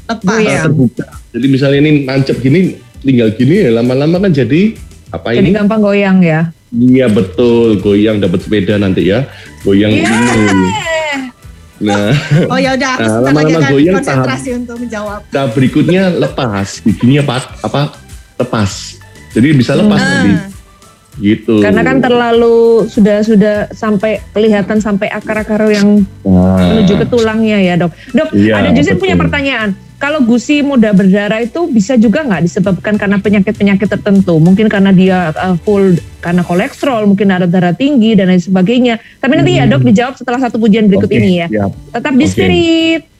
Oh, 0.09 0.39
iya. 0.41 0.65
uh, 0.65 0.73
terbuka. 0.73 1.18
Jadi 1.29 1.45
misalnya 1.45 1.79
ini 1.79 1.91
nancep 2.03 2.37
gini, 2.37 2.73
tinggal 2.99 3.29
gini 3.31 3.61
ya 3.61 3.71
lama-lama 3.71 4.17
kan 4.19 4.31
jadi 4.31 4.73
apa 5.09 5.33
Jadi 5.33 5.45
ini? 5.45 5.55
gampang 5.55 5.79
goyang 5.79 6.17
ya. 6.19 6.49
Iya 6.69 7.05
betul, 7.07 7.77
goyang 7.77 8.17
dapat 8.17 8.41
sepeda 8.41 8.77
nanti 8.77 9.09
ya, 9.09 9.25
goyang 9.61 9.89
Iya. 9.91 10.05
ini. 10.05 10.69
Nah, 11.79 12.11
Oh 12.45 12.59
ya 12.59 12.75
udah, 12.75 12.93
Nah, 12.97 13.19
lama-lama 13.23 13.59
goyang 13.65 13.95
konsentrasi 13.95 14.49
untuk 14.53 14.77
menjawab. 14.77 15.23
tahap 15.29 15.55
berikutnya 15.55 16.11
lepas, 16.11 16.83
giginya 16.83 17.23
pat, 17.23 17.43
apa 17.61 17.95
lepas. 18.35 18.99
Jadi 19.31 19.47
bisa 19.53 19.73
lepas 19.73 19.97
Ah. 19.97 20.09
nanti. 20.19 20.31
Gitu. 21.19 21.59
Karena 21.59 21.83
kan 21.83 21.99
terlalu 21.99 22.87
sudah 22.87 23.19
sudah 23.19 23.55
sampai 23.69 24.23
kelihatan 24.29 24.79
sampai 24.79 25.07
akar-akar 25.09 25.67
yang 25.67 26.03
Nah, 26.21 26.57
menuju 26.69 26.95
ke 26.95 27.05
tulangnya 27.05 27.59
ya 27.59 27.73
dok. 27.75 27.91
Dok, 28.09 28.29
Iya, 28.31 28.53
ada 28.57 28.69
betul. 28.71 28.95
punya 28.95 29.15
pertanyaan. 29.15 29.69
Kalau 29.99 30.23
gusi 30.23 30.63
mudah 30.63 30.95
berdarah 30.95 31.43
itu 31.43 31.67
bisa 31.67 31.99
juga 31.99 32.23
nggak 32.23 32.47
disebabkan 32.47 32.95
karena 32.95 33.19
penyakit-penyakit 33.19 33.83
tertentu? 33.83 34.39
Mungkin 34.39 34.71
karena 34.71 34.95
dia 34.95 35.35
uh, 35.35 35.59
full 35.59 35.99
karena 36.23 36.39
kolesterol, 36.39 37.03
mungkin 37.03 37.27
ada 37.35 37.43
darah 37.43 37.75
tinggi 37.75 38.15
dan 38.15 38.31
lain 38.31 38.39
sebagainya. 38.39 38.95
Tapi 39.19 39.33
nanti 39.35 39.59
ya 39.59 39.67
dok 39.67 39.83
dijawab 39.83 40.15
setelah 40.15 40.39
satu 40.39 40.55
pujian 40.55 40.87
berikut 40.87 41.11
Hmm. 41.11 41.19
Oke, 41.19 41.27
ini 41.27 41.43
ya. 41.43 41.47
siap. 41.51 41.71
Tetap 41.91 42.13
di 42.15 42.25
Oke. 42.25 42.31
spirit. 42.31 43.18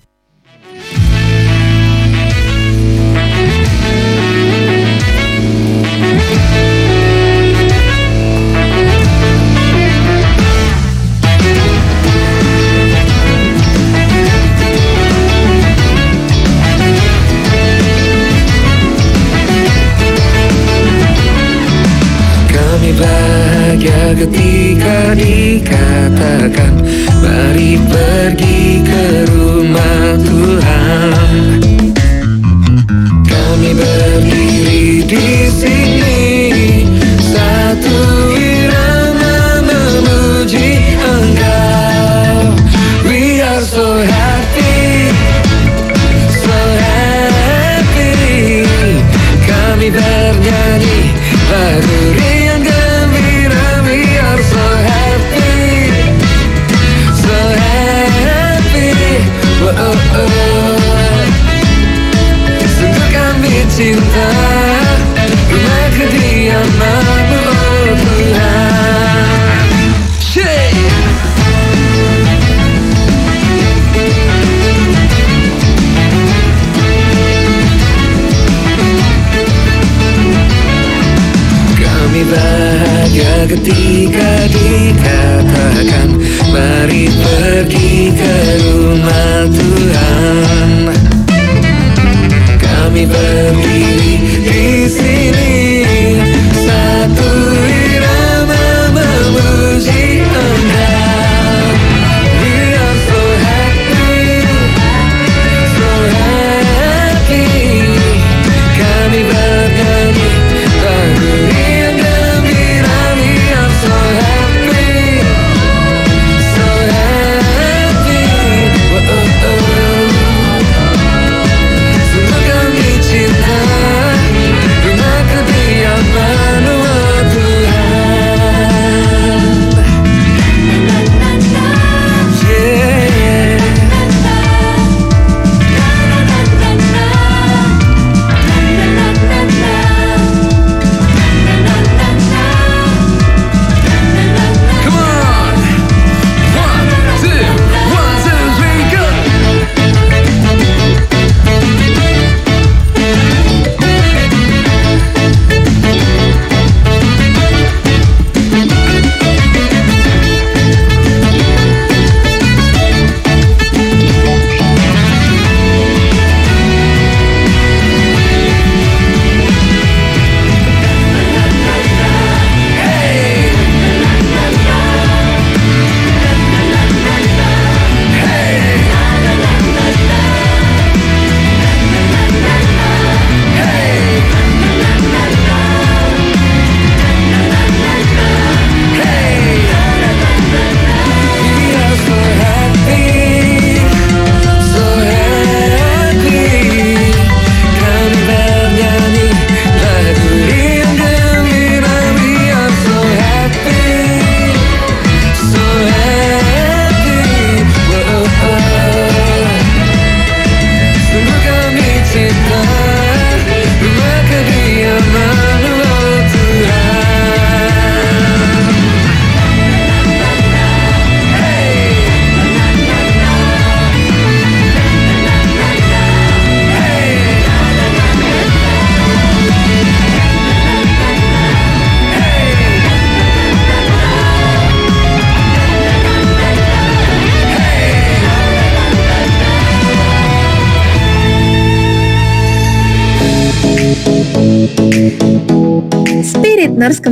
Kami 22.89 23.05
bahagia 23.05 24.17
ketika 24.17 25.13
dikatakan 25.13 26.73
Mari 27.21 27.77
pergi 27.85 28.81
ke 28.81 29.29
rumah 29.29 30.17
Tuhan. 30.17 31.61
Kami 33.29 33.71
berdiri 33.77 35.05
di 35.05 35.25
sini 35.53 35.88
summer 66.79 67.08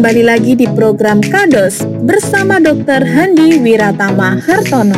kembali 0.08 0.24
lagi 0.24 0.56
di 0.56 0.64
program 0.72 1.20
Kados 1.20 1.84
bersama 2.08 2.64
Dr. 2.64 3.04
Handi 3.04 3.60
Wiratama 3.60 4.40
Hartono. 4.40 4.96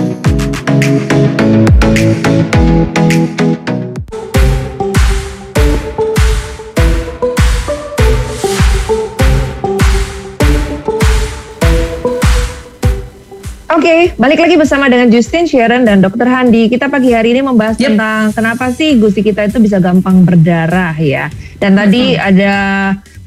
Oke, 13.73 14.13
balik 14.13 14.45
lagi 14.45 14.61
bersama 14.61 14.93
dengan 14.93 15.09
Justin, 15.09 15.49
Sharon, 15.49 15.89
dan 15.89 16.05
Dr. 16.05 16.29
Handi. 16.29 16.69
Kita 16.69 16.85
pagi 16.85 17.17
hari 17.17 17.33
ini 17.33 17.41
membahas 17.41 17.81
Yep. 17.81 17.97
tentang 17.97 18.23
kenapa 18.37 18.69
sih 18.69 19.01
gusi 19.01 19.25
kita 19.25 19.49
itu 19.49 19.57
bisa 19.57 19.81
gampang 19.81 20.21
berdarah 20.21 20.93
ya. 21.01 21.33
Dan 21.57 21.73
tadi 21.73 22.13
ada 22.13 22.53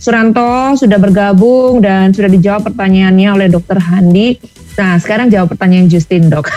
Suranto 0.03 0.75
sudah 0.75 0.99
bergabung 0.99 1.79
dan 1.79 2.11
sudah 2.11 2.27
dijawab 2.27 2.67
pertanyaannya 2.67 3.29
oleh 3.39 3.47
Dr. 3.47 3.79
Handi. 3.79 4.35
Nah, 4.75 4.99
sekarang 4.99 5.31
jawab 5.31 5.55
pertanyaan 5.55 5.87
Justin, 5.87 6.27
Dok. 6.27 6.51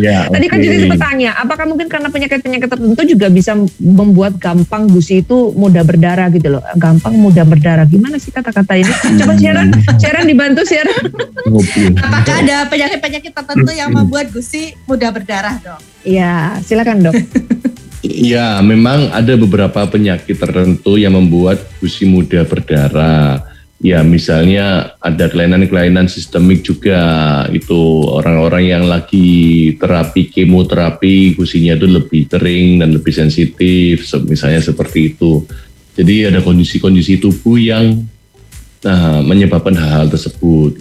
Ya, 0.00 0.28
Tadi 0.28 0.46
kan. 0.52 0.60
Justin 0.60 0.88
sempat 0.88 1.00
tanya, 1.00 1.32
apakah 1.36 1.64
mungkin 1.64 1.88
karena 1.88 2.08
penyakit-penyakit 2.12 2.68
tertentu 2.68 3.02
juga 3.08 3.32
bisa 3.32 3.56
membuat 3.80 4.36
gampang 4.36 4.84
gusi 4.88 5.24
itu 5.24 5.52
mudah 5.52 5.80
berdarah 5.84 6.28
gitu 6.28 6.48
loh. 6.48 6.64
Gampang 6.76 7.16
mudah 7.16 7.44
berdarah. 7.44 7.88
Gimana 7.88 8.20
sih 8.20 8.32
kata-kata 8.32 8.72
ini? 8.76 8.92
Coba 9.20 9.32
Sharon, 9.36 9.68
Sharon 9.96 10.24
dibantu 10.28 10.64
Sharon. 10.68 11.02
Apakah 12.04 12.34
ada 12.44 12.68
penyakit-penyakit 12.68 13.32
tertentu 13.32 13.72
yang 13.72 13.92
membuat 13.92 14.28
gusi 14.32 14.76
mudah 14.84 15.08
berdarah 15.12 15.56
dok? 15.60 15.80
Iya, 16.04 16.60
silakan 16.64 17.08
dok. 17.08 17.16
Ya, 18.02 18.58
memang 18.58 19.14
ada 19.14 19.38
beberapa 19.38 19.86
penyakit 19.86 20.34
tertentu 20.34 20.98
yang 20.98 21.14
membuat 21.14 21.62
gusi 21.78 22.02
mudah 22.02 22.42
berdarah. 22.42 23.46
Ya, 23.78 24.02
misalnya 24.02 24.94
ada 24.98 25.30
kelainan-kelainan 25.30 26.10
sistemik 26.10 26.66
juga. 26.66 26.98
Itu 27.54 28.10
orang-orang 28.10 28.64
yang 28.66 28.84
lagi 28.90 29.74
terapi 29.78 30.34
kemoterapi, 30.34 31.38
gusinya 31.38 31.78
itu 31.78 31.86
lebih 31.86 32.26
kering 32.26 32.82
dan 32.82 32.90
lebih 32.90 33.14
sensitif, 33.14 34.02
se- 34.02 34.26
misalnya 34.26 34.62
seperti 34.62 35.14
itu. 35.14 35.46
Jadi 35.94 36.26
ada 36.26 36.42
kondisi-kondisi 36.42 37.22
tubuh 37.22 37.58
yang 37.58 38.02
nah, 38.82 39.22
menyebabkan 39.22 39.78
hal-hal 39.78 40.10
tersebut. 40.10 40.78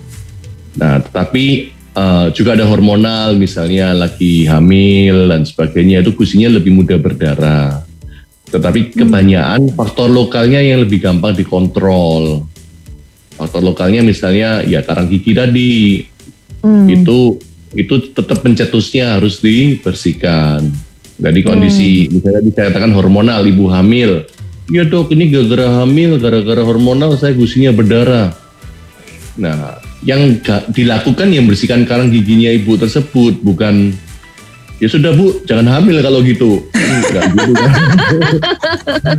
Nah, 0.74 1.02
tetapi 1.06 1.74
eh, 1.96 2.28
juga 2.36 2.56
ada 2.56 2.66
hormonal, 2.68 3.36
misalnya 3.36 3.96
lagi 3.96 4.46
hamil 4.48 5.32
dan 5.32 5.44
sebagainya, 5.44 6.04
itu 6.04 6.12
gusinya 6.16 6.52
lebih 6.52 6.72
mudah 6.76 6.98
berdarah. 7.00 7.84
Tetapi 8.52 8.96
kebanyakan 8.96 9.72
faktor 9.80 10.12
lokalnya 10.12 10.60
yang 10.60 10.84
lebih 10.84 11.00
gampang 11.00 11.32
dikontrol. 11.36 12.44
Faktor 13.40 13.64
lokalnya 13.64 14.04
misalnya 14.04 14.60
ya 14.68 14.84
karang 14.84 15.08
gigi 15.08 15.32
tadi, 15.32 16.04
Hmm. 16.62 16.86
itu 16.86 17.42
itu 17.74 18.14
tetap 18.14 18.46
pencetusnya 18.46 19.18
harus 19.18 19.42
dibersihkan. 19.42 20.70
Jadi 21.22 21.40
kondisi 21.46 22.10
misalnya 22.10 22.42
dikatakan 22.46 22.94
hormonal 22.94 23.46
ibu 23.46 23.70
hamil, 23.70 24.26
ya 24.70 24.86
dok 24.86 25.14
ini 25.14 25.30
gara-gara 25.30 25.82
hamil, 25.82 26.18
gara-gara 26.18 26.62
hormonal 26.66 27.18
saya 27.18 27.34
gusinya 27.34 27.70
berdarah. 27.74 28.34
Nah, 29.38 29.78
yang 30.02 30.42
dilakukan 30.74 31.30
yang 31.30 31.46
bersihkan 31.46 31.86
karang 31.86 32.10
giginya 32.10 32.50
ibu 32.50 32.74
tersebut 32.74 33.38
bukan 33.46 33.94
ya 34.82 34.90
sudah 34.90 35.14
bu 35.14 35.46
jangan 35.46 35.70
hamil 35.78 36.02
kalau 36.02 36.26
gitu. 36.26 36.66
Enggak 36.74 37.26
gitu 37.38 37.52
kan. 37.54 37.72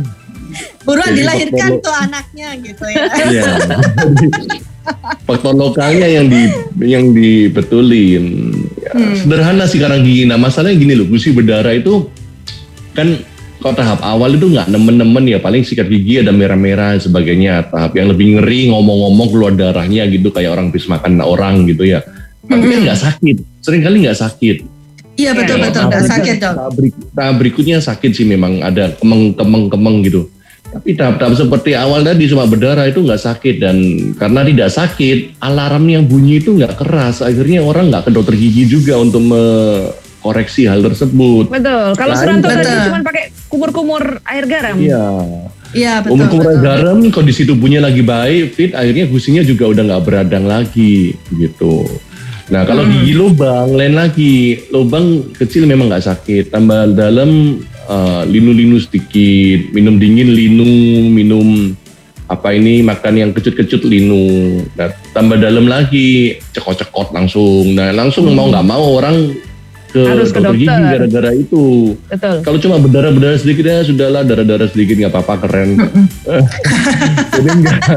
Buruan 0.85 1.09
Jadi 1.15 1.19
dilahirkan 1.23 1.69
faktor- 1.79 1.81
tuh 1.81 1.95
anaknya 1.97 2.47
gitu 2.61 2.85
ya. 2.91 3.03
Iya. 3.31 3.43
Faktor 5.23 5.55
lokalnya 5.55 6.07
yang 6.11 6.27
di 6.27 6.43
yang 6.83 7.15
dibetulin. 7.15 8.51
Ya, 8.83 8.91
Sederhana 9.15 9.63
sih 9.63 9.79
karang 9.79 10.03
gigi. 10.03 10.27
Nah 10.27 10.35
masalahnya 10.35 10.75
gini 10.75 10.93
loh, 10.99 11.07
gusi 11.07 11.31
berdarah 11.31 11.71
itu 11.71 12.11
kan 12.91 13.15
kalau 13.63 13.79
tahap 13.79 14.03
awal 14.03 14.35
itu 14.35 14.51
nggak 14.51 14.67
nemen-nemen 14.67 15.23
ya 15.23 15.39
paling 15.39 15.63
sikat 15.63 15.87
gigi 15.87 16.19
ada 16.19 16.35
merah-merah 16.35 16.99
dan 16.99 17.01
sebagainya. 17.01 17.71
Tahap 17.71 17.95
yang 17.95 18.11
lebih 18.11 18.35
ngeri 18.35 18.67
ngomong-ngomong 18.75 19.27
keluar 19.31 19.55
darahnya 19.55 20.03
gitu 20.11 20.35
kayak 20.35 20.51
orang 20.51 20.67
habis 20.67 20.83
makan 20.91 21.23
orang 21.23 21.63
gitu 21.71 21.87
ya. 21.87 22.03
Tapi 22.43 22.59
kan 22.59 22.79
nggak 22.83 22.99
sakit, 22.99 23.35
sering 23.63 23.79
kali 23.87 24.03
nggak 24.03 24.19
sakit. 24.19 24.57
Iya 25.15 25.31
betul 25.31 25.63
betul 25.63 25.79
Tahap 25.79 25.91
nggak 25.95 26.05
sakit. 26.11 26.35
Tahap, 26.43 26.71
berik- 26.75 27.07
tahap 27.15 27.35
berikutnya 27.39 27.77
sakit 27.79 28.11
sih 28.11 28.27
memang 28.27 28.59
ada 28.59 28.91
kemeng-kemeng-kemeng 28.99 30.03
gitu. 30.11 30.27
Tapi 30.73 30.99
tahap-tahap 30.99 31.33
seperti 31.39 31.71
awal 31.79 32.03
tadi 32.03 32.27
cuma 32.27 32.43
berdarah 32.43 32.83
itu 32.91 32.99
nggak 32.99 33.21
sakit 33.23 33.55
dan 33.63 33.77
karena 34.19 34.43
tidak 34.43 34.69
sakit 34.75 35.39
alarm 35.39 35.87
yang 35.87 36.03
bunyi 36.03 36.43
itu 36.43 36.51
nggak 36.51 36.83
keras 36.83 37.23
akhirnya 37.23 37.63
orang 37.63 37.93
nggak 37.93 38.09
ke 38.09 38.11
dokter 38.11 38.35
gigi 38.35 38.67
juga 38.67 38.99
untuk 38.99 39.23
koreksi 40.23 40.65
hal 40.65 40.79
tersebut. 40.79 41.51
Betul. 41.51 41.93
Kalau 41.99 42.13
Suranto 42.15 42.47
tadi 42.47 42.63
cuma 42.87 43.03
pakai 43.03 43.23
kumur-kumur 43.51 44.23
air 44.23 44.45
garam. 44.47 44.79
Iya. 44.79 45.05
Iya 45.73 45.93
betul. 46.05 46.13
Umur 46.15 46.27
kumur 46.31 46.45
betul. 46.53 46.63
garam 46.63 46.97
kondisi 47.11 47.43
tubuhnya 47.43 47.83
lagi 47.83 48.05
baik, 48.05 48.55
fit, 48.55 48.71
akhirnya 48.71 49.09
gusinya 49.09 49.43
juga 49.43 49.73
udah 49.73 49.83
nggak 49.83 50.03
beradang 50.05 50.45
lagi 50.47 51.17
gitu. 51.33 51.83
Nah 52.53 52.61
kalau 52.69 52.85
gigi 52.85 53.13
lubang, 53.17 53.73
lain 53.73 53.97
lagi, 53.97 54.61
lubang 54.69 55.33
kecil 55.33 55.65
memang 55.65 55.89
nggak 55.89 56.05
sakit, 56.05 56.53
tambah 56.53 56.93
dalam 56.93 57.57
eh, 57.89 58.23
linu-linu 58.29 58.77
sedikit, 58.77 59.73
minum 59.73 59.97
dingin 59.97 60.29
linu, 60.29 61.09
minum 61.09 61.73
apa 62.29 62.53
ini 62.53 62.85
makan 62.85 63.13
yang 63.19 63.31
kecut-kecut 63.33 63.83
linu, 63.85 64.61
nah, 64.77 64.93
tambah 65.11 65.41
dalam 65.41 65.65
lagi 65.65 66.37
cekot-cekot 66.53 67.11
langsung, 67.13 67.73
nah 67.73 67.89
langsung 67.89 68.29
mau 68.31 68.47
nggak 68.49 68.65
mau 68.65 69.01
orang 69.01 69.33
ke 69.93 70.01
Harus 70.01 70.33
ke 70.33 70.41
dokter 70.41 70.57
gigi 70.57 70.65
dokter. 70.65 70.89
gara-gara 70.97 71.31
itu. 71.37 71.63
Betul. 72.09 72.35
Kalau 72.41 72.57
cuma 72.57 72.75
berdarah-berdarah 72.81 73.37
sedikit 73.37 73.63
ya 73.69 73.85
sudahlah 73.85 74.25
darah-darah 74.25 74.65
sedikit 74.65 74.97
nggak 74.97 75.13
apa-apa 75.13 75.33
keren. 75.45 75.69
Jadi 77.37 77.49
enggak. 77.49 77.81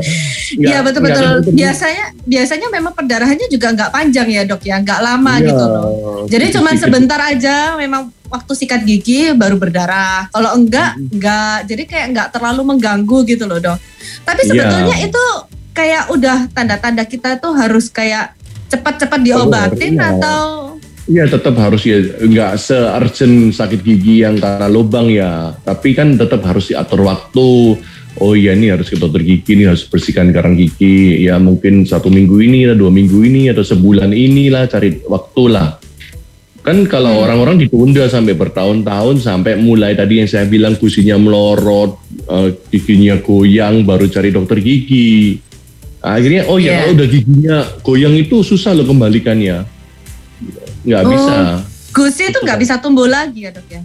Iya 0.57 0.79
betul 0.81 1.03
betul. 1.03 1.43
Biasanya 1.53 2.05
biasanya 2.23 2.69
memang 2.71 2.93
perdarahannya 2.95 3.49
juga 3.51 3.73
nggak 3.75 3.91
panjang 3.91 4.29
ya 4.31 4.43
dok 4.47 4.63
ya, 4.63 4.79
nggak 4.79 5.01
lama 5.03 5.33
Iya, 5.37 5.47
gitu 5.51 5.65
loh. 5.65 5.85
Jadi 6.29 6.47
cuma 6.55 6.71
sebentar 6.77 7.19
aja 7.19 7.75
memang 7.75 8.13
waktu 8.29 8.53
sikat 8.55 8.85
gigi 8.85 9.33
baru 9.33 9.57
berdarah. 9.57 10.29
Kalau 10.31 10.55
enggak 10.55 11.01
enggak. 11.01 11.67
Jadi 11.67 11.83
kayak 11.89 12.07
enggak 12.13 12.29
terlalu 12.31 12.77
mengganggu 12.77 13.19
gitu 13.27 13.49
loh 13.49 13.59
dok. 13.59 13.79
Tapi 14.23 14.41
Iya. 14.45 14.49
sebetulnya 14.53 14.97
itu 15.01 15.25
kayak 15.73 16.05
udah 16.13 16.39
tanda-tanda 16.53 17.05
kita 17.05 17.37
tuh 17.37 17.53
harus 17.57 17.89
kayak 17.89 18.33
cepat-cepat 18.67 19.21
diobatin 19.23 19.95
iya. 19.95 20.15
atau 20.15 20.76
Iya 21.07 21.31
tetap 21.31 21.55
harus 21.63 21.87
ya 21.87 22.03
nggak 22.03 22.59
se-urgent 22.59 23.55
sakit 23.55 23.79
gigi 23.87 24.27
yang 24.27 24.43
karena 24.43 24.67
lubang 24.67 25.07
ya. 25.07 25.55
Tapi 25.63 25.95
kan 25.95 26.19
tetap 26.19 26.43
harus 26.43 26.75
diatur 26.75 27.07
waktu. 27.07 27.79
Oh 28.17 28.33
iya 28.33 28.57
ini 28.57 28.73
harus 28.73 28.89
ke 28.89 28.97
dokter 28.97 29.23
gigi, 29.23 29.55
ini 29.55 29.69
harus 29.69 29.87
bersihkan 29.87 30.33
karang 30.33 30.57
gigi. 30.59 31.23
Ya 31.23 31.37
mungkin 31.39 31.85
satu 31.85 32.09
minggu 32.09 32.43
ini, 32.43 32.65
atau 32.67 32.89
dua 32.89 32.91
minggu 32.91 33.23
ini, 33.23 33.53
atau 33.53 33.61
sebulan 33.61 34.11
inilah 34.11 34.67
cari 34.67 35.05
waktu 35.05 35.45
lah. 35.53 35.77
Kan 36.65 36.89
kalau 36.91 37.23
orang-orang 37.23 37.63
ditunda 37.63 38.09
sampai 38.11 38.35
bertahun-tahun 38.35 39.23
sampai 39.23 39.55
mulai 39.61 39.95
tadi 39.95 40.19
yang 40.19 40.27
saya 40.27 40.49
bilang 40.49 40.75
gusinya 40.75 41.15
melorot, 41.21 42.03
eh, 42.27 42.57
giginya 42.73 43.21
goyang, 43.23 43.87
baru 43.87 44.11
cari 44.11 44.35
dokter 44.35 44.59
gigi. 44.65 45.39
Akhirnya 46.03 46.49
oh 46.51 46.59
ya 46.59 46.73
Iya. 46.73 46.77
kalau 46.83 46.93
udah 46.99 47.09
giginya 47.13 47.57
goyang 47.85 48.15
itu 48.19 48.43
susah 48.43 48.75
loh 48.75 48.89
kembalikannya. 48.89 49.76
Nggak 50.87 51.03
Oh. 51.03 51.11
bisa, 51.11 51.37
gusi 51.91 52.23
itu 52.31 52.39
nggak 52.39 52.59
bisa 52.63 52.75
tumbuh 52.79 53.11
lagi 53.11 53.45
ya 53.45 53.51
dok 53.51 53.67
ya? 53.67 53.83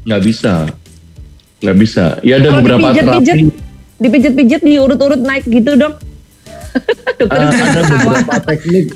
nggak 0.00 0.22
bisa, 0.26 0.54
nggak 1.62 1.76
bisa. 1.78 2.04
Ya 2.20 2.42
ada 2.42 2.50
Kalau 2.50 2.58
beberapa 2.58 2.86
dipijat-pijat, 2.90 3.36
terapi. 3.38 3.98
dipijat-pijat 4.00 4.60
diurut-urut 4.60 5.20
naik 5.22 5.44
gitu 5.46 5.78
dok. 5.78 5.94
Dokter 7.20 7.40
bisa 7.46 7.64
ada 7.64 7.82
beberapa 7.86 8.34
teknik 8.42 8.86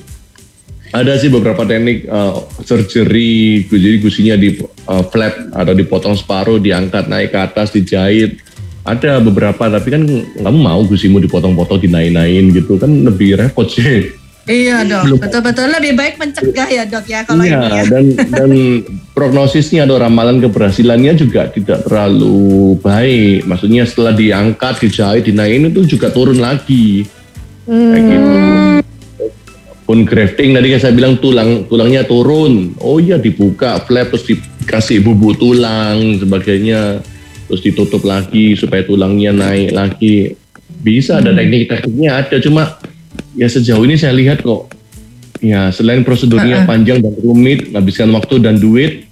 ada 0.95 1.19
sih 1.19 1.27
beberapa 1.27 1.67
teknik 1.67 2.07
uh, 2.07 2.47
surgery 2.63 3.67
jadi 3.67 3.99
gusinya 3.99 4.39
di 4.39 4.63
uh, 4.63 5.03
flap 5.11 5.51
atau 5.51 5.75
dipotong 5.75 6.15
separuh 6.15 6.63
diangkat 6.63 7.11
naik 7.11 7.35
ke 7.35 7.39
atas 7.43 7.75
dijahit 7.75 8.39
ada 8.87 9.19
beberapa 9.19 9.67
tapi 9.67 9.91
kan 9.91 10.07
kamu 10.39 10.55
mau 10.55 10.87
gusimu 10.87 11.19
dipotong-potong 11.19 11.83
dinaik-naikin 11.83 12.55
gitu 12.55 12.79
kan 12.79 12.95
lebih 13.11 13.35
repot 13.35 13.67
sih 13.67 14.15
Iya 14.45 14.85
dok, 14.85 15.03
Belum. 15.09 15.19
betul-betul. 15.25 15.67
Lebih 15.73 15.93
baik 15.97 16.15
mencegah 16.21 16.69
ya 16.69 16.85
dok 16.85 17.07
ya 17.09 17.25
kalau 17.25 17.49
iya 17.49 17.65
ini 17.65 17.65
ya. 17.65 17.83
dan 17.89 18.05
dan 18.29 18.51
prognosisnya 19.17 19.89
atau 19.89 19.97
ramalan 19.97 20.37
keberhasilannya 20.45 21.17
juga 21.17 21.49
tidak 21.49 21.89
terlalu 21.89 22.77
baik. 22.85 23.49
Maksudnya 23.49 23.89
setelah 23.89 24.13
diangkat 24.13 24.85
dijahit 24.85 25.25
dinaikin 25.25 25.73
itu 25.73 25.97
juga 25.97 26.13
turun 26.13 26.37
lagi. 26.45 27.09
Kayak 27.65 28.03
gitu. 28.05 28.29
Pun 29.85 30.05
grafting 30.05 30.57
tadi 30.57 30.77
kan 30.77 30.81
saya 30.81 30.93
bilang 30.93 31.17
tulang 31.17 31.65
tulangnya 31.65 32.05
turun. 32.05 32.77
Oh 32.85 33.01
iya 33.01 33.17
dibuka 33.17 33.81
flap 33.89 34.13
terus 34.13 34.29
dikasih 34.29 35.01
bubuk 35.01 35.41
tulang 35.41 36.21
sebagainya. 36.21 37.01
Terus 37.49 37.61
ditutup 37.65 38.05
lagi 38.05 38.57
supaya 38.61 38.85
tulangnya 38.85 39.33
naik 39.33 39.73
lagi. 39.73 40.37
Bisa 40.85 41.17
ada 41.17 41.33
teknik-tekniknya 41.33 42.11
ada, 42.13 42.37
cuma 42.45 42.77
ya 43.35 43.47
sejauh 43.51 43.83
ini 43.85 43.99
saya 43.99 44.15
lihat 44.15 44.43
kok 44.43 44.71
ya 45.43 45.69
selain 45.71 46.07
prosedurnya 46.07 46.65
panjang 46.65 47.05
dan 47.05 47.15
rumit, 47.21 47.69
menghabiskan 47.71 48.09
waktu 48.15 48.41
dan 48.41 48.57
duit, 48.57 49.07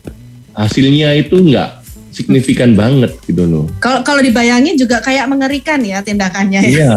hasilnya 0.56 1.12
itu 1.18 1.36
nggak 1.36 1.82
signifikan 2.12 2.76
banget 2.76 3.16
gitu 3.24 3.48
loh. 3.48 3.64
Kalau 3.80 4.04
kalau 4.04 4.20
dibayangin 4.20 4.76
juga 4.76 5.00
kayak 5.00 5.26
mengerikan 5.32 5.80
ya 5.80 6.04
tindakannya 6.04 6.60
ya. 6.60 6.70
Iya. 6.70 6.90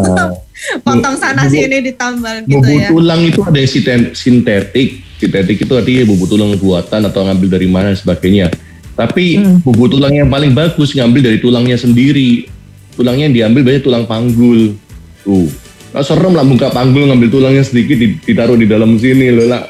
Potong 0.86 1.16
sana 1.20 1.48
sini 1.48 1.84
ditambal 1.84 2.44
gitu 2.48 2.72
ya. 2.72 2.92
tulang 2.92 3.22
itu 3.24 3.40
ada 3.44 3.60
yang 3.60 4.12
sintetik. 4.12 5.04
Sintetik 5.16 5.64
itu 5.64 5.74
artinya 5.76 6.04
bubuk 6.04 6.28
tulang 6.28 6.52
buatan 6.60 7.08
atau 7.08 7.24
ngambil 7.28 7.48
dari 7.60 7.68
mana 7.68 7.96
dan 7.96 8.00
sebagainya. 8.00 8.52
Tapi 8.96 9.40
Hmm. 9.40 9.60
bubuk 9.64 9.96
tulang 9.96 10.12
yang 10.16 10.28
paling 10.28 10.52
bagus 10.52 10.92
ngambil 10.96 11.32
dari 11.32 11.40
tulangnya 11.40 11.80
sendiri. 11.80 12.48
Tulangnya 12.96 13.28
yang 13.32 13.36
diambil 13.36 13.62
banyak 13.72 13.84
tulang 13.84 14.04
panggul. 14.08 14.76
Tuh. 15.24 15.48
Nah, 15.96 16.04
serem 16.04 16.36
lah 16.36 16.44
buka 16.44 16.68
panggul 16.70 17.08
ngambil 17.08 17.32
tulangnya 17.32 17.64
sedikit 17.64 17.96
di- 17.96 18.20
ditaruh 18.20 18.60
di 18.60 18.68
dalam 18.68 19.00
sini 19.00 19.32
loh 19.32 19.48
lah. 19.48 19.64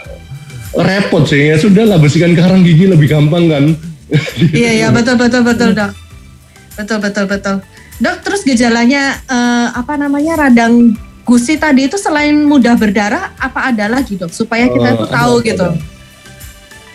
Repot 0.73 1.21
sih 1.23 1.53
ya 1.53 1.55
sudah 1.55 1.85
lah 1.85 2.01
bersihkan 2.01 2.33
karang 2.33 2.65
gigi 2.65 2.89
lebih 2.89 3.05
gampang 3.05 3.45
kan. 3.45 3.65
Iya 4.51 4.71
iya 4.73 4.87
betul 4.89 5.15
betul 5.15 5.45
betul 5.45 5.71
dok. 5.71 5.93
Betul 6.75 6.97
betul 6.97 7.25
betul. 7.25 7.55
Dok 7.95 8.15
terus 8.21 8.41
gejalanya 8.41 9.21
eh, 9.21 9.67
apa 9.71 9.95
namanya 9.95 10.41
radang 10.41 10.97
gusi 11.21 11.55
tadi 11.55 11.85
itu 11.85 11.95
selain 11.95 12.41
mudah 12.41 12.73
berdarah 12.73 13.33
apa 13.37 13.69
ada 13.69 13.85
lagi 13.87 14.13
dok 14.13 14.29
supaya 14.29 14.65
kita 14.65 14.89
Oh, 14.93 14.97
tuh 14.99 15.07
tahu 15.07 15.33
ada, 15.39 15.45
gitu. 15.45 15.67
ada. 15.69 15.79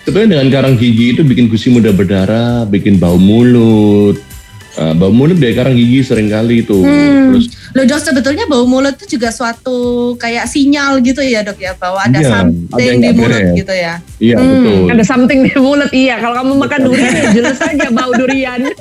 Sebenarnya 0.01 0.29
dengan 0.33 0.49
karang 0.51 0.75
gigi 0.75 1.15
itu 1.15 1.23
bikin 1.23 1.47
gusi 1.47 1.71
mudah 1.71 1.95
berdarah, 1.95 2.67
bikin 2.67 2.99
bau 2.99 3.15
mulut. 3.15 4.19
Ah, 4.73 4.93
bau 4.93 5.11
mulut 5.11 5.35
dari 5.35 5.51
karang 5.51 5.75
gigi 5.75 6.01
sering 6.01 6.27
kali 6.27 6.63
itu. 6.63 6.79
Hmm. 6.79 7.35
Terus 7.35 7.47
Loh 7.71 7.85
dok 7.85 8.01
sebetulnya 8.01 8.45
bau 8.45 8.63
mulut 8.65 8.95
itu 8.95 9.17
juga 9.17 9.31
suatu 9.31 9.79
kayak 10.15 10.47
sinyal 10.47 10.99
gitu 11.01 11.19
ya 11.21 11.41
dok 11.41 11.57
ya 11.57 11.75
bahwa 11.75 11.99
ada 12.01 12.15
Iya, 12.15 12.23
ada 12.23 12.31
something 12.37 12.87
yang 12.87 12.99
di 13.01 13.11
mulut 13.13 13.35
beres. 13.37 13.57
gitu 13.57 13.73
ya. 13.73 13.95
iya 14.19 14.35
Hmm. 14.35 14.47
betul. 14.49 14.79
Ada 14.89 15.05
something 15.05 15.39
di 15.41 15.53
mulut 15.57 15.91
iya. 15.91 16.15
Kalau 16.17 16.35
kamu 16.37 16.53
makan 16.57 16.81
durian 16.85 17.13
ya 17.13 17.25
jelas 17.33 17.59
aja 17.61 17.89
bau 17.91 18.13
durian. 18.13 18.61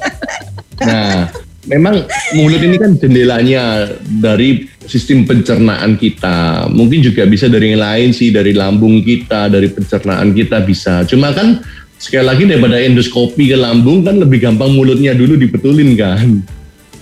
Nah, 0.80 1.28
memang 1.68 2.08
mulut 2.34 2.62
ini 2.62 2.80
kan 2.80 2.96
jendelanya 2.96 3.84
dari 4.00 4.64
sistem 4.82 5.28
pencernaan 5.28 6.00
kita. 6.00 6.66
Mungkin 6.68 7.04
juga 7.04 7.28
bisa 7.28 7.46
dari 7.46 7.70
yang 7.70 7.84
lain 7.84 8.10
sih, 8.10 8.32
dari 8.32 8.56
lambung 8.56 9.04
kita, 9.04 9.52
dari 9.52 9.68
pencernaan 9.68 10.32
kita 10.32 10.64
bisa. 10.64 11.04
Cuma 11.04 11.30
kan 11.30 11.60
sekali 12.00 12.24
lagi 12.24 12.48
daripada 12.48 12.80
endoskopi 12.80 13.52
ke 13.52 13.58
lambung 13.60 14.08
kan 14.08 14.16
lebih 14.16 14.40
gampang 14.40 14.72
mulutnya 14.72 15.12
dulu 15.12 15.36
dibetulin 15.36 16.00
kan. 16.00 16.40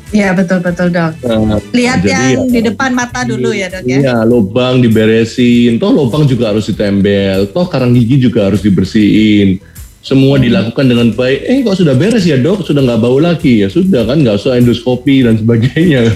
Iya 0.10 0.32
betul 0.32 0.64
betul 0.64 0.88
dok. 0.88 1.20
Nah, 1.22 1.60
Lihat 1.76 2.00
jadi 2.00 2.40
yang 2.40 2.48
ya- 2.48 2.52
di 2.52 2.62
depan 2.72 2.96
mata 2.96 3.28
dulu 3.28 3.52
ya 3.52 3.68
dok 3.68 3.84
ya. 3.84 3.98
Iya, 4.00 4.18
lubang 4.24 4.80
diberesin. 4.80 5.78
Toh 5.78 5.92
lubang 5.92 6.24
juga 6.26 6.56
harus 6.56 6.66
ditembel. 6.72 7.52
Toh 7.52 7.68
karang 7.68 7.92
gigi 7.92 8.18
juga 8.26 8.48
harus 8.48 8.64
dibersihin. 8.64 9.60
Semua 10.00 10.40
dilakukan 10.40 10.88
dengan 10.88 11.12
baik. 11.12 11.40
Eh 11.44 11.60
kok 11.68 11.84
sudah 11.84 11.92
beres 11.92 12.24
ya 12.24 12.40
dok? 12.40 12.64
Sudah 12.64 12.88
nggak 12.88 13.04
bau 13.04 13.20
lagi 13.20 13.62
ya? 13.62 13.68
Sudah 13.68 14.08
kan 14.08 14.24
nggak 14.24 14.40
usah 14.40 14.56
endoskopi 14.56 15.28
dan 15.28 15.36
sebagainya. 15.36 16.08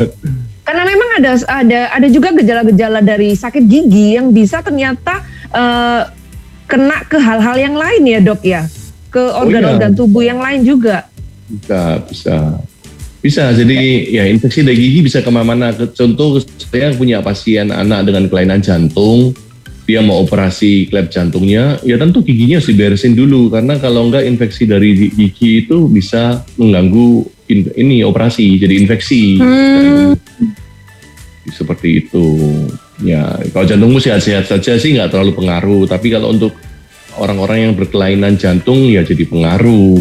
Karena 0.64 0.84
memang 0.88 1.10
ada 1.20 1.32
ada 1.52 1.80
ada 1.92 2.08
juga 2.08 2.32
gejala-gejala 2.32 3.04
dari 3.04 3.36
sakit 3.36 3.68
gigi 3.68 4.16
yang 4.16 4.32
bisa 4.32 4.64
ternyata 4.64 5.20
eh, 5.52 6.02
kena 6.72 7.04
ke 7.04 7.20
hal-hal 7.20 7.60
yang 7.60 7.76
lain 7.76 8.04
ya 8.08 8.20
dok 8.24 8.42
ya, 8.48 8.64
ke 9.12 9.20
organ-organ 9.20 9.92
tubuh 9.92 10.24
yang 10.24 10.40
lain 10.40 10.64
juga. 10.64 11.04
Bisa, 11.52 12.00
bisa. 12.08 12.38
Bisa, 13.22 13.54
jadi 13.54 13.78
ya 14.10 14.24
infeksi 14.26 14.66
dari 14.66 14.80
gigi 14.80 15.06
bisa 15.06 15.22
ke 15.22 15.30
mana-mana. 15.30 15.70
Ke- 15.76 15.94
Contoh 15.94 16.42
saya 16.42 16.90
punya 16.98 17.22
pasien 17.22 17.70
anak 17.70 18.10
dengan 18.10 18.26
kelainan 18.26 18.66
jantung, 18.66 19.38
dia 19.86 20.02
mau 20.02 20.26
operasi 20.26 20.90
klep 20.90 21.14
jantungnya, 21.14 21.78
ya 21.86 22.02
tentu 22.02 22.26
giginya 22.26 22.58
harus 22.58 22.72
diberesin 22.72 23.14
dulu 23.14 23.54
karena 23.54 23.78
kalau 23.78 24.10
enggak 24.10 24.26
infeksi 24.26 24.66
dari 24.66 24.96
gi- 24.98 25.14
gigi 25.14 25.52
itu 25.68 25.86
bisa 25.86 26.42
mengganggu 26.58 27.28
in- 27.52 27.76
ini 27.78 28.02
operasi 28.02 28.58
jadi 28.58 28.80
infeksi. 28.80 29.38
Hmm. 29.38 30.18
Seperti 31.52 32.08
itu. 32.08 32.26
Ya, 33.02 33.34
kalau 33.49 33.66
jantungmu 33.66 33.97
sehat-sehat 33.97 34.45
saja 34.45 34.78
sih 34.78 34.93
nggak 34.93 35.10
terlalu 35.10 35.34
pengaruh, 35.34 35.89
tapi 35.89 36.14
kalau 36.14 36.30
untuk 36.30 36.54
orang-orang 37.18 37.70
yang 37.70 37.74
berkelainan 37.74 38.38
jantung 38.38 38.88
ya 38.88 39.02
jadi 39.02 39.26
pengaruh. 39.28 39.99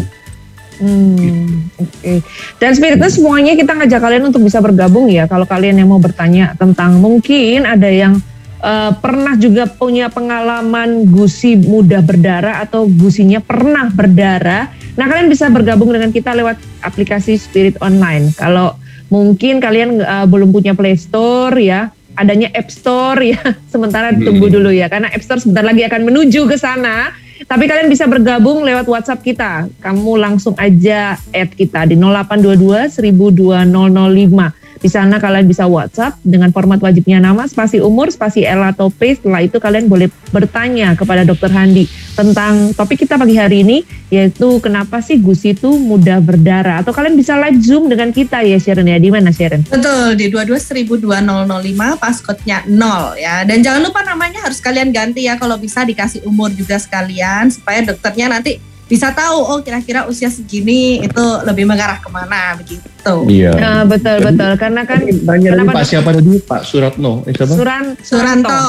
Hmm, 0.81 1.69
oke. 1.77 2.13
Dan 2.57 2.71
spiritnya 2.73 3.09
semuanya 3.13 3.53
kita 3.53 3.77
ngajak 3.77 4.01
kalian 4.01 4.23
untuk 4.33 4.41
bisa 4.41 4.57
bergabung 4.57 5.13
ya. 5.13 5.29
Kalau 5.29 5.45
kalian 5.45 5.77
yang 5.77 5.93
mau 5.93 6.01
bertanya 6.01 6.57
tentang 6.57 6.97
mungkin 6.97 7.69
ada 7.69 7.85
yang 7.85 8.17
eh, 8.65 8.91
pernah 8.97 9.37
juga 9.37 9.69
punya 9.69 10.09
pengalaman 10.09 11.05
gusi 11.05 11.53
mudah 11.53 12.01
berdarah 12.01 12.65
atau 12.65 12.89
gusinya 12.89 13.37
pernah 13.37 13.93
berdarah. 13.93 14.73
Nah 14.97 15.05
kalian 15.05 15.29
bisa 15.29 15.53
bergabung 15.53 15.93
dengan 15.93 16.09
kita 16.09 16.33
lewat 16.33 16.57
aplikasi 16.81 17.37
Spirit 17.37 17.77
Online. 17.77 18.33
Kalau 18.33 18.73
mungkin 19.13 19.61
kalian 19.61 20.01
eh, 20.01 20.25
belum 20.25 20.49
punya 20.49 20.73
Play 20.73 20.97
Store 20.97 21.53
ya, 21.61 21.93
adanya 22.15 22.51
App 22.51 22.69
Store 22.69 23.19
ya. 23.19 23.39
Sementara 23.73 24.11
tunggu 24.11 24.47
Hmm. 24.47 24.55
dulu 24.59 24.69
ya, 24.71 24.87
karena 24.87 25.07
App 25.09 25.23
Store 25.23 25.39
sebentar 25.39 25.63
lagi 25.63 25.83
akan 25.83 26.01
menuju 26.07 26.47
ke 26.47 26.55
sana. 26.55 27.11
Tapi 27.41 27.65
kalian 27.65 27.89
bisa 27.89 28.05
bergabung 28.05 28.61
lewat 28.61 28.85
WhatsApp 28.85 29.25
kita. 29.25 29.65
Kamu 29.81 30.13
langsung 30.15 30.53
aja 30.55 31.17
add 31.33 31.51
kita 31.51 31.89
di 31.89 31.97
0822 31.97 32.87
102005. 32.87 34.60
Di 34.81 34.89
sana 34.89 35.21
kalian 35.21 35.45
bisa 35.45 35.69
WhatsApp 35.69 36.17
dengan 36.25 36.49
format 36.49 36.81
wajibnya 36.81 37.21
nama, 37.21 37.45
spasi 37.45 37.77
umur, 37.77 38.09
spasi 38.09 38.41
L 38.41 38.65
atau 38.65 38.89
P. 38.89 39.13
Setelah 39.13 39.45
itu 39.45 39.61
kalian 39.61 39.85
boleh 39.85 40.09
bertanya 40.33 40.97
kepada 40.97 41.21
Dokter 41.21 41.53
Handi 41.53 41.85
tentang 42.17 42.73
topik 42.73 43.05
kita 43.05 43.21
pagi 43.21 43.37
hari 43.37 43.61
ini, 43.61 43.85
yaitu 44.09 44.57
kenapa 44.57 44.97
sih 45.05 45.21
gusi 45.21 45.53
itu 45.53 45.69
mudah 45.69 46.17
berdarah. 46.17 46.81
Atau 46.81 46.97
kalian 46.97 47.13
bisa 47.13 47.37
live 47.37 47.61
Zoom 47.61 47.93
dengan 47.93 48.09
kita 48.09 48.41
ya 48.41 48.57
Sharon 48.57 48.89
ya. 48.89 48.97
Di 48.97 49.13
mana 49.13 49.29
Sharon? 49.29 49.61
Betul 49.69 50.17
di 50.17 50.33
22.2005 50.33 52.01
passcode-nya 52.01 52.65
0 52.65 53.21
ya. 53.21 53.45
Dan 53.45 53.61
jangan 53.61 53.85
lupa 53.85 54.01
namanya 54.01 54.41
harus 54.41 54.57
kalian 54.57 54.89
ganti 54.89 55.29
ya 55.29 55.37
kalau 55.37 55.61
bisa 55.61 55.85
dikasih 55.85 56.25
umur 56.25 56.49
juga 56.49 56.81
sekalian 56.81 57.53
supaya 57.53 57.85
dokternya 57.85 58.33
nanti 58.33 58.70
bisa 58.91 59.07
tahu 59.09 59.39
oh 59.39 59.59
kira-kira 59.63 60.03
usia 60.03 60.27
segini 60.27 60.99
itu 60.99 61.25
lebih 61.41 61.63
mengarah 61.63 61.95
ke 61.95 62.11
mana 62.11 62.59
begitu. 62.59 62.83
Iya. 63.25 63.55
Nah, 63.55 63.81
betul 63.87 64.19
betul 64.19 64.51
karena 64.59 64.83
kan 64.83 64.99
Tanya 64.99 65.49
dulu 65.49 65.63
Kenapa 65.63 65.71
Pak 65.73 65.85
siapa 65.87 66.09
tadi? 66.11 66.35
Pak 66.37 66.61
Suratno. 66.61 67.23
Eh, 67.23 67.31
siapa? 67.31 67.55
Suran 67.55 67.83
Suranto. 68.03 68.61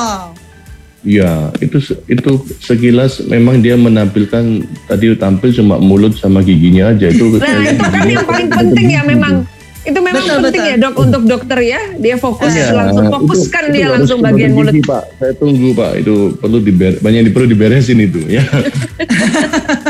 Iya, 1.02 1.50
itu 1.58 1.82
itu 2.06 2.30
sekilas 2.56 3.26
memang 3.26 3.58
dia 3.58 3.74
menampilkan 3.74 4.44
tadi 4.86 5.10
tampil 5.18 5.50
cuma 5.50 5.74
mulut 5.76 6.14
sama 6.14 6.38
giginya 6.40 6.94
aja 6.94 7.10
itu. 7.10 7.26
Nah 7.34 7.66
itu 7.66 7.82
kan 7.82 8.06
yang 8.06 8.22
paling 8.22 8.46
penting 8.48 8.86
ya 8.88 9.02
memang 9.02 9.42
itu 9.82 9.98
memang 9.98 10.22
Betul, 10.22 10.38
penting 10.46 10.62
betul. 10.62 10.70
ya 10.70 10.76
dok 10.78 10.94
untuk 10.94 11.22
dokter 11.26 11.58
ya 11.58 11.80
dia 11.98 12.14
fokus 12.14 12.54
Iya, 12.54 12.70
langsung 12.70 13.02
itu- 13.02 13.14
fokuskan 13.18 13.62
itu 13.66 13.74
dia 13.74 13.82
harus 13.82 13.94
langsung 13.98 14.18
bagian 14.22 14.34
bagian 14.38 14.52
mulut. 14.54 14.72
gigi, 14.72 14.86
Pak. 14.86 15.04
Saya 15.18 15.32
tunggu 15.34 15.68
Pak, 15.74 15.92
itu 15.98 16.14
perlu 16.38 16.58
diber 16.62 16.92
banyak 17.02 17.18
yang 17.18 17.34
perlu 17.34 17.46
diberesin 17.50 17.98
itu 17.98 18.20
ya. 18.30 18.46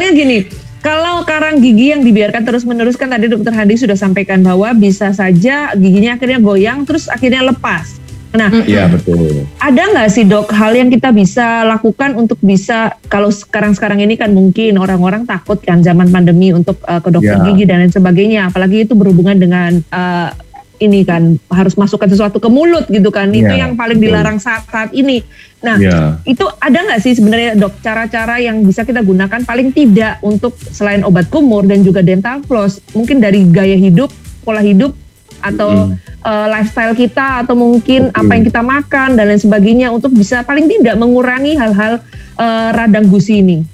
Soalnya 0.00 0.16
gini, 0.16 0.38
kalau 0.80 1.28
karang 1.28 1.60
gigi 1.60 1.92
yang 1.92 2.00
dibiarkan 2.00 2.40
terus 2.40 2.64
menerus 2.64 2.96
kan 2.96 3.12
tadi 3.12 3.28
dokter 3.28 3.52
Hadi 3.52 3.76
sudah 3.76 4.00
sampaikan 4.00 4.40
bahwa 4.40 4.72
bisa 4.72 5.12
saja 5.12 5.76
giginya 5.76 6.16
akhirnya 6.16 6.40
goyang 6.40 6.88
terus 6.88 7.04
akhirnya 7.04 7.44
lepas. 7.44 8.00
Nah, 8.32 8.48
Iya 8.48 8.88
betul. 8.88 9.44
ada 9.60 9.82
nggak 9.92 10.08
sih 10.08 10.24
dok 10.24 10.56
hal 10.56 10.72
yang 10.72 10.88
kita 10.88 11.12
bisa 11.12 11.68
lakukan 11.68 12.16
untuk 12.16 12.40
bisa 12.40 12.96
kalau 13.12 13.28
sekarang-sekarang 13.28 14.00
ini 14.00 14.16
kan 14.16 14.32
mungkin 14.32 14.80
orang-orang 14.80 15.28
takut 15.28 15.60
kan 15.60 15.84
zaman 15.84 16.08
pandemi 16.08 16.56
untuk 16.56 16.80
uh, 16.88 17.04
ke 17.04 17.12
dokter 17.12 17.36
Ya. 17.36 17.44
gigi 17.52 17.68
dan 17.68 17.84
lain 17.84 17.92
sebagainya, 17.92 18.48
apalagi 18.48 18.88
itu 18.88 18.96
berhubungan 18.96 19.36
dengan 19.36 19.84
uh, 19.92 20.32
ini 20.80 21.04
kan 21.04 21.36
harus 21.52 21.76
masukkan 21.76 22.08
sesuatu 22.08 22.40
ke 22.40 22.48
mulut 22.48 22.88
gitu 22.88 23.12
kan, 23.12 23.28
itu 23.30 23.46
Ya, 23.46 23.68
yang 23.68 23.76
paling 23.76 24.00
betul. 24.00 24.16
dilarang 24.16 24.40
saat 24.40 24.64
saat 24.66 24.90
ini. 24.96 25.20
Nah, 25.60 25.76
Iya. 25.76 26.16
itu 26.24 26.48
ada 26.56 26.78
nggak 26.80 27.00
sih 27.04 27.12
sebenarnya 27.12 27.52
dok 27.52 27.84
cara-cara 27.84 28.40
yang 28.40 28.64
bisa 28.64 28.80
kita 28.82 29.04
gunakan 29.04 29.44
paling 29.44 29.76
tidak 29.76 30.16
untuk 30.24 30.56
selain 30.72 31.04
obat 31.04 31.28
kumur 31.28 31.68
dan 31.68 31.84
juga 31.84 32.00
dental 32.00 32.40
floss, 32.48 32.80
mungkin 32.96 33.20
dari 33.20 33.44
gaya 33.44 33.76
hidup, 33.76 34.08
pola 34.40 34.64
hidup 34.64 34.96
atau 35.40 35.88
Mm. 35.88 35.96
uh, 36.24 36.46
lifestyle 36.48 36.92
kita 36.92 37.44
atau 37.44 37.56
mungkin 37.56 38.08
Oke. 38.08 38.16
apa 38.16 38.30
yang 38.36 38.44
kita 38.44 38.60
makan 38.60 39.08
dan 39.16 39.24
lain 39.28 39.40
sebagainya 39.40 39.88
untuk 39.88 40.12
bisa 40.12 40.44
paling 40.44 40.68
tidak 40.68 40.96
mengurangi 40.96 41.56
hal-hal 41.56 42.00
uh, 42.36 42.68
radang 42.72 43.08
gusi 43.08 43.40
ini. 43.40 43.64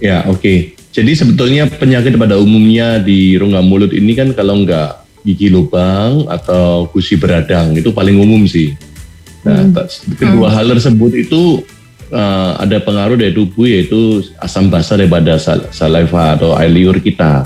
Ya, 0.00 0.24
oke. 0.28 0.76
Jadi 0.92 1.12
sebetulnya 1.16 1.68
penyakit 1.72 2.20
pada 2.20 2.36
umumnya 2.36 3.00
di 3.00 3.36
rongga 3.40 3.64
mulut 3.64 3.96
ini 3.96 4.12
kan 4.12 4.36
kalau 4.36 4.60
nggak 4.60 5.01
gigi 5.22 5.48
lubang 5.48 6.26
atau 6.26 6.90
gusi 6.90 7.14
beradang 7.16 7.74
itu 7.74 7.94
paling 7.94 8.18
umum 8.18 8.46
sih. 8.46 8.74
Nah, 9.42 9.66
Hmm. 9.66 10.14
kedua 10.14 10.54
hal 10.54 10.70
tersebut 10.70 11.12
itu 11.18 11.66
uh, 12.14 12.58
ada 12.62 12.78
pengaruh 12.78 13.18
dari 13.18 13.34
tubuh 13.34 13.66
yaitu 13.66 14.22
asam 14.38 14.70
basa 14.70 14.94
daripada 14.94 15.34
sal- 15.40 15.66
saliva 15.74 16.38
atau 16.38 16.54
air 16.54 16.70
liur 16.70 17.02
kita. 17.02 17.42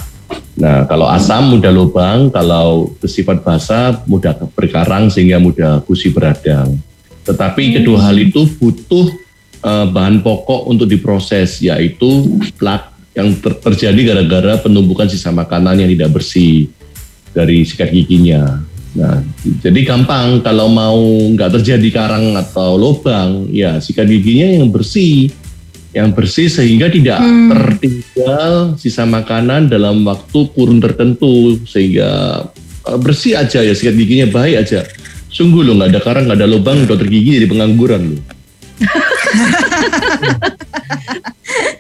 Nah, 0.57 0.89
kalau 0.89 1.05
asam 1.09 1.53
mudah 1.53 1.69
lubang, 1.69 2.33
kalau 2.33 2.93
bersifat 2.97 3.45
basa 3.45 4.01
mudah 4.09 4.33
berkarang 4.57 5.13
sehingga 5.13 5.37
mudah 5.37 5.85
gusi 5.85 6.09
beradang. 6.09 6.81
Tetapi 7.29 7.81
kedua 7.81 8.01
hal 8.09 8.17
itu 8.17 8.45
butuh 8.57 9.13
eh, 9.67 9.87
bahan 9.89 10.25
pokok 10.25 10.69
untuk 10.69 10.89
diproses, 10.89 11.61
yaitu 11.61 12.29
plak 12.57 12.93
yang 13.17 13.33
ter- 13.41 13.57
terjadi 13.73 14.13
gara-gara 14.13 14.61
penumpukan 14.61 15.09
sisa 15.09 15.33
makanan 15.33 15.81
yang 15.81 15.91
tidak 15.91 16.21
bersih 16.21 16.69
dari 17.37 17.69
sikat 17.69 17.93
giginya. 17.93 18.65
Nah, 18.97 19.21
jadi 19.61 19.85
gampang 19.85 20.41
kalau 20.41 20.73
mau 20.73 20.97
nggak 21.37 21.61
terjadi 21.61 21.89
karang 21.93 22.33
atau 22.33 22.81
lubang, 22.81 23.45
ya 23.53 23.77
sikat 23.77 24.09
giginya 24.09 24.57
yang 24.57 24.73
bersih, 24.73 25.29
yang 25.93 26.17
bersih 26.17 26.49
sehingga 26.49 26.89
tidak 26.89 27.21
tertinggal 27.21 28.73
sisa 28.81 29.05
makanan 29.05 29.69
dalam 29.69 30.01
waktu 30.09 30.49
kurun 30.57 30.81
tertentu 30.81 31.61
sehingga 31.69 32.41
eh, 32.89 32.97
bersih 32.97 33.37
aja 33.37 33.61
ya 33.61 33.77
sikat 33.77 34.01
giginya 34.01 34.33
baik 34.33 34.65
aja. 34.65 34.89
Sungguh 35.29 35.61
loh 35.61 35.77
nggak 35.77 35.93
ada 35.93 36.01
karang 36.01 36.25
nggak 36.33 36.41
ada 36.41 36.49
lubang 36.49 36.89
dokter 36.89 37.13
gigi 37.13 37.37
jadi 37.37 37.53
pengangguran 37.53 38.17
loh. 38.17 38.25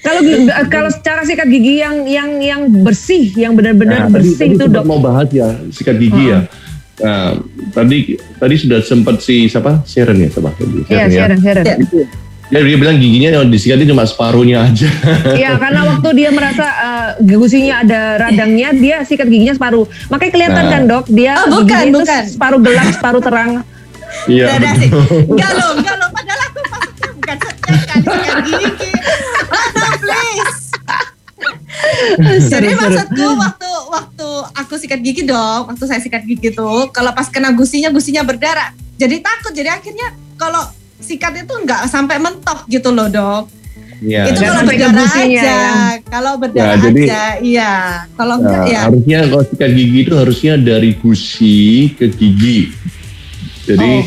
Kalau 0.06 0.20
kalau 0.68 0.88
secara 0.88 1.20
sikat 1.22 1.48
gigi 1.48 1.74
yang 1.76 2.06
yang 2.06 2.30
yang 2.38 2.60
bersih, 2.80 3.34
yang 3.34 3.52
benar-benar 3.52 4.06
Nah, 4.06 4.08
tadi, 4.08 4.14
bersih 4.24 4.36
tadi 4.36 4.50
itu 4.52 4.62
sempat 4.62 4.76
dok. 4.76 4.84
mau 4.86 4.98
bahas 4.98 5.28
ya 5.30 5.48
sikat 5.68 5.96
gigi 5.96 6.24
ya. 6.28 6.40
Nah, 6.96 7.36
tadi 7.70 7.98
tadi 8.36 8.54
sudah 8.56 8.78
sempat 8.80 9.18
si 9.18 9.46
siapa 9.46 9.82
Sharon 9.82 10.16
ya 10.16 10.28
siapa? 10.28 10.50
Iya, 10.86 11.04
Sharon, 11.08 11.38
Sharon. 11.38 11.64
Ya. 11.64 11.76
Ya, 12.46 12.62
dia 12.62 12.78
bilang 12.78 12.96
giginya 12.96 13.34
yang 13.34 13.50
disikatnya 13.50 13.84
cuma 13.84 14.06
separuhnya 14.06 14.62
aja. 14.64 14.86
Iya, 15.34 15.58
karena 15.58 15.82
waktu 15.84 16.08
dia 16.14 16.30
merasa 16.30 16.62
eh, 16.62 17.08
gusinya 17.28 17.82
ada 17.82 18.00
radangnya, 18.20 18.70
dia 18.72 18.96
sikat 19.02 19.26
giginya 19.26 19.50
separuh. 19.52 19.82
Makanya 20.06 20.30
kelihatan 20.30 20.62
Nah. 20.62 20.70
kan 20.70 20.82
dok, 20.86 21.04
dia 21.10 21.34
Oh, 21.36 21.58
bukan, 21.58 21.66
giginya 21.66 21.82
itu 21.84 21.98
bukan. 22.00 22.22
separuh 22.24 22.60
gelap, 22.60 22.86
separuh 22.92 23.18
terang. 23.20 23.50
Iya. 24.24 24.46
Enggak 25.26 25.50
loh, 25.52 25.70
enggak 25.74 25.96
loh. 25.98 26.08
Padahal 26.08 26.40
aku 26.46 26.58
maksudnya 26.62 27.08
bukan 27.12 27.36
setiap 27.36 27.56
kali 27.60 27.76
sikat 27.76 28.00
gigi. 28.40 28.66
Jadi 32.52 32.68
maksudku 32.72 33.26
waktu 33.34 33.70
waktu 33.88 34.28
aku 34.54 34.74
sikat 34.76 35.00
gigi 35.00 35.22
dong, 35.22 35.66
waktu 35.66 35.84
saya 35.84 35.98
sikat 35.98 36.22
gigi 36.22 36.50
tuh, 36.50 36.90
kalau 36.90 37.10
pas 37.10 37.26
kena 37.26 37.50
gusinya 37.50 37.88
gusinya 37.88 38.22
berdarah. 38.22 38.70
Jadi 38.94 39.18
takut. 39.18 39.52
Jadi 39.52 39.68
akhirnya 39.68 40.08
kalau 40.34 40.62
sikat 40.96 41.36
itu 41.38 41.54
nggak 41.54 41.86
sampai 41.86 42.16
mentok 42.16 42.64
gitu 42.66 42.90
loh 42.90 43.06
dok. 43.06 43.44
Iya. 43.96 44.28
itu 44.28 44.36
Nggak 44.36 44.44
kalau 44.44 44.60
sampai 44.60 44.74
ke 44.74 44.80
berdarah 44.82 45.00
gusinya, 45.00 45.40
aja. 45.40 45.56
ya. 45.56 45.64
Kalau 46.06 46.32
berdarah 46.36 46.76
jadi- 46.78 47.06
aja, 47.06 47.22
iya. 47.40 47.72
Kalau 48.12 48.34
Nah, 48.34 48.40
enggak 48.42 48.62
ya. 48.66 48.80
harusnya 48.84 49.18
kalau 49.24 49.44
sikat 49.46 49.70
gigi 49.72 49.98
itu 50.02 50.14
harusnya 50.14 50.52
dari 50.56 50.90
gusi 50.94 51.58
ke 51.92 52.06
gigi. 52.08 52.58
Jadi 53.64 53.90
Oh. 53.96 54.02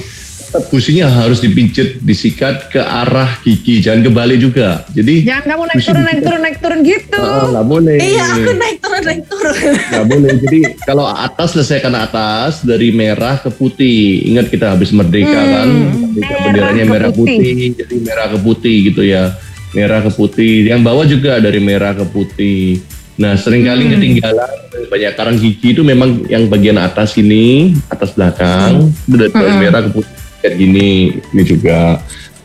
Tetap 0.49 0.65
gusinya 0.65 1.05
harus 1.05 1.45
dipijit, 1.45 2.01
disikat 2.01 2.73
ke 2.73 2.81
arah 2.81 3.37
gigi, 3.45 3.85
jangan 3.85 4.01
kebalik 4.01 4.41
juga. 4.41 4.81
Jadi 4.89 5.21
Jangan 5.21 5.45
kamu 5.45 5.63
naik 5.69 5.81
turun, 5.85 6.01
naik 6.01 6.21
turun, 6.25 6.41
naik 6.41 6.57
turun 6.57 6.79
gitu. 6.81 7.21
ah, 7.21 7.45
nggak 7.53 7.65
boleh. 7.69 7.97
Iya, 8.01 8.23
aku 8.33 8.51
naik 8.57 8.77
turun 8.81 9.01
naik 9.05 9.21
turun. 9.29 9.55
Nggak 9.77 10.05
boleh. 10.09 10.31
Jadi 10.41 10.59
kalau 10.81 11.05
atas 11.05 11.53
selesaikan 11.53 11.93
atas 11.93 12.65
dari 12.65 12.89
merah 12.89 13.37
ke 13.37 13.53
putih. 13.53 14.25
Ingat 14.25 14.49
kita 14.49 14.73
habis 14.73 14.89
merdeka 14.89 15.37
Hmm, 15.37 15.53
kan, 15.53 15.69
merdeka 15.69 16.17
merah 16.25 16.41
benderanya 16.49 16.83
ke 16.83 16.89
merah 16.89 17.11
putih. 17.13 17.37
putih. 17.37 17.69
jadi 17.77 17.95
merah 18.01 18.27
ke 18.27 18.37
putih 18.41 18.75
gitu 18.89 19.01
ya. 19.05 19.23
Merah 19.69 19.99
ke 20.01 20.09
putih. 20.09 20.53
Yang 20.65 20.81
bawah 20.81 21.05
juga 21.05 21.33
dari 21.37 21.61
merah 21.61 21.93
ke 21.93 22.05
putih. 22.09 22.81
Nah, 23.21 23.37
sering 23.37 23.69
kali 23.69 23.85
Hmm. 23.85 23.93
ketinggalan 23.93 24.51
banyak 24.89 25.11
karang 25.13 25.37
gigi 25.37 25.77
itu 25.77 25.85
memang 25.85 26.25
yang 26.25 26.49
bagian 26.49 26.81
atas 26.81 27.13
ini, 27.13 27.77
atas 27.85 28.17
belakang, 28.17 28.89
dari, 29.05 29.29
dari 29.29 29.53
Hmm. 29.53 29.61
merah 29.61 29.81
ke 29.85 29.91
putih 29.93 30.17
kayak 30.41 30.55
gini, 30.55 30.89
ini 31.31 31.43
juga. 31.43 31.99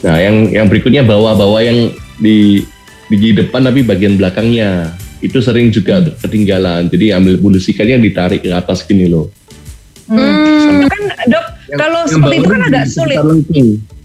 Nah, 0.04 0.16
yang 0.20 0.52
yang 0.52 0.66
berikutnya 0.68 1.02
bawah-bawah 1.02 1.60
yang 1.64 1.88
di 2.20 2.62
gigi 3.08 3.36
depan 3.36 3.64
tapi 3.64 3.80
bagian 3.84 4.16
belakangnya 4.20 4.92
itu 5.24 5.40
sering 5.40 5.72
juga 5.72 6.04
ketinggalan. 6.20 6.92
Jadi 6.92 7.14
ambil 7.16 7.40
bulu 7.40 7.56
sikatnya 7.56 7.96
ditarik 7.96 8.44
ke 8.44 8.52
atas 8.52 8.84
gini 8.84 9.08
loh. 9.08 9.32
Hmm, 10.04 10.84
kan 10.84 11.02
dok, 11.32 11.46
Yang- 11.72 11.80
kalau 11.80 12.00
yang 12.04 12.12
seperti 12.12 12.34
itu 12.36 12.48
kan 12.48 12.60
di 12.60 12.68
agak 12.68 12.86
sulit. 12.92 13.18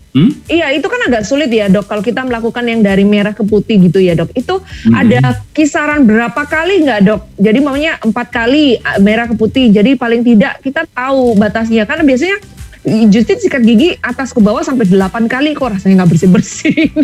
Hmm? 0.09 0.33
Iya, 0.49 0.73
itu 0.73 0.87
kan 0.89 1.05
agak 1.05 1.21
sulit 1.21 1.53
ya 1.53 1.69
dok. 1.69 1.85
Kalau 1.85 2.01
kita 2.01 2.25
melakukan 2.25 2.65
yang 2.65 2.81
dari 2.81 3.05
merah 3.05 3.35
ke 3.35 3.45
putih 3.45 3.77
gitu 3.77 4.01
ya 4.01 4.17
dok. 4.17 4.33
Itu 4.33 4.63
Hmm. 4.87 4.95
ada 4.95 5.37
kisaran 5.53 6.07
berapa 6.07 6.41
kali 6.49 6.81
nggak 6.81 6.99
dok? 7.05 7.21
Jadi 7.37 7.59
maunya 7.61 7.93
empat 8.01 8.27
kali 8.33 8.79
ah, 8.81 8.97
merah 8.97 9.29
ke 9.29 9.35
putih. 9.37 9.69
Jadi 9.69 9.93
paling 9.93 10.25
tidak 10.25 10.63
kita 10.65 10.87
tahu 10.89 11.37
batasnya. 11.37 11.85
Karena 11.85 12.01
biasanya 12.01 12.41
Justin 12.87 13.39
sikat 13.43 13.63
gigi 13.67 13.99
atas 13.99 14.31
ke 14.31 14.39
bawah 14.39 14.63
sampai 14.63 14.87
8 14.87 15.27
kali 15.27 15.51
kok 15.51 15.75
rasanya 15.75 16.03
nggak 16.03 16.11
bersih-bersih. 16.15 16.95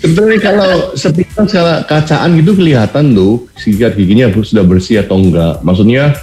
Sebetulnya 0.00 0.38
kalau 0.40 0.96
sepintas 0.96 1.48
kalau 1.52 1.84
kacaan 1.84 2.30
gitu 2.40 2.56
kelihatan 2.56 3.12
loh 3.12 3.44
sikat 3.60 3.92
giginya 4.00 4.32
sudah 4.32 4.64
bersih 4.64 5.04
atau 5.04 5.20
enggak. 5.20 5.60
Maksudnya 5.60 6.16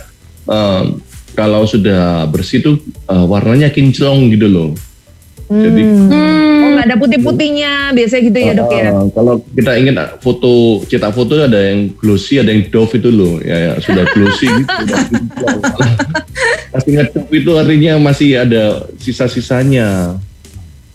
em, 0.49 0.97
kalau 1.37 1.69
sudah 1.69 2.25
bersih 2.25 2.65
tuh 2.65 2.75
eh, 2.89 3.25
warnanya 3.29 3.69
kinclong 3.69 4.33
gitu 4.33 4.49
loh. 4.49 4.69
Jadi 5.51 5.81
Oh 6.61 6.69
nggak 6.77 6.85
ada 6.87 6.95
putih-putihnya 6.95 7.91
biasanya 7.91 8.21
gitu 8.31 8.39
ya 8.39 8.53
dok 8.55 8.71
ya. 8.71 8.89
eh, 8.93 9.05
kalau 9.11 9.33
kita 9.51 9.71
ingin 9.77 9.95
foto 10.21 10.81
cetak 10.87 11.11
foto 11.11 11.37
ada 11.37 11.59
yang 11.59 11.91
glossy, 11.97 12.39
ada 12.39 12.53
yang 12.53 12.65
doff 12.69 12.93
itu 12.93 13.09
loh. 13.09 13.37
Ya, 13.41 13.57
ya 13.57 13.71
sudah 13.81 14.05
glossy 14.13 14.47
gitu. 14.49 14.73
Masih 16.71 16.91
ngecup 16.95 17.27
itu 17.35 17.51
artinya 17.59 17.93
masih 17.99 18.29
ada 18.39 18.87
sisa-sisanya. 18.95 20.15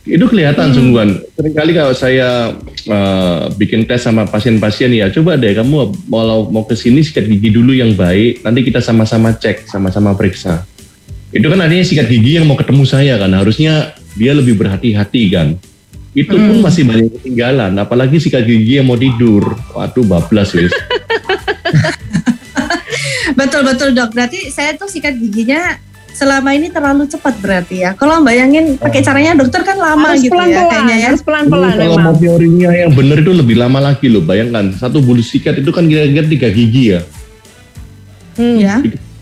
Itu 0.06 0.30
kelihatan 0.30 0.70
sungguhan. 0.70 1.18
Seringkali 1.34 1.72
kalau 1.74 1.92
saya 1.92 2.54
eh, 2.86 3.42
bikin 3.58 3.84
tes 3.84 4.06
sama 4.06 4.24
pasien-pasien 4.24 4.88
ya, 4.94 5.10
coba 5.10 5.34
deh 5.34 5.52
kamu 5.52 5.92
mau 6.06 6.46
mau 6.46 6.62
ke 6.62 6.78
sini 6.78 7.02
sikat 7.02 7.26
gigi 7.26 7.50
dulu 7.50 7.74
yang 7.74 7.92
baik, 7.98 8.46
nanti 8.46 8.62
kita 8.62 8.78
sama-sama 8.78 9.34
cek, 9.34 9.66
sama-sama 9.66 10.14
periksa. 10.14 10.62
Itu 11.34 11.50
kan 11.50 11.58
artinya 11.58 11.82
sikat 11.82 12.06
gigi 12.06 12.38
yang 12.38 12.46
mau 12.46 12.54
ketemu 12.54 12.86
saya 12.86 13.18
kan, 13.18 13.34
harusnya 13.34 13.98
dia 14.14 14.32
lebih 14.32 14.54
berhati-hati 14.54 15.22
kan. 15.34 15.58
Itu 16.16 16.32
pun 16.32 16.64
masih 16.64 16.88
banyak 16.88 17.12
ketinggalan, 17.20 17.76
apalagi 17.76 18.16
sikat 18.16 18.46
gigi 18.46 18.80
yang 18.80 18.88
mau 18.88 18.96
tidur. 18.96 19.58
Waduh, 19.74 20.06
bablas 20.06 20.54
wis. 20.56 20.72
Betul 23.46 23.62
betul 23.64 23.88
dok. 23.92 24.10
Berarti 24.10 24.50
saya 24.50 24.74
tuh 24.74 24.86
sikat 24.86 25.14
giginya 25.14 25.78
selama 26.10 26.50
ini 26.50 26.68
terlalu 26.68 27.06
cepat 27.06 27.36
berarti 27.38 27.76
ya. 27.78 27.92
Kalau 27.92 28.20
bayangin 28.20 28.74
pakai 28.74 29.00
caranya 29.00 29.36
dokter 29.36 29.60
kan 29.62 29.76
lama 29.76 30.10
harus 30.10 30.20
gitu 30.20 30.32
ya 30.32 30.40
pelan-pelan, 30.40 30.66
kayaknya 30.66 30.96
ya. 30.96 31.06
harus 31.06 31.22
pelan-pelan 31.22 31.68
Kalau 31.70 31.84
memang. 31.92 32.02
mau 32.02 32.14
teorinya 32.14 32.68
yang 32.72 32.90
benar 32.90 33.16
itu 33.20 33.32
lebih 33.32 33.56
lama 33.56 33.78
lagi 33.82 34.06
loh. 34.08 34.20
Bayangkan 34.20 34.72
satu 34.72 34.98
bulu 34.98 35.20
sikat 35.20 35.60
itu 35.60 35.70
kan 35.70 35.84
kira-kira 35.84 36.26
tiga 36.26 36.48
gigi 36.48 36.84
ya. 36.90 37.00
Hmm. 38.34 38.56
Ya. 38.56 38.74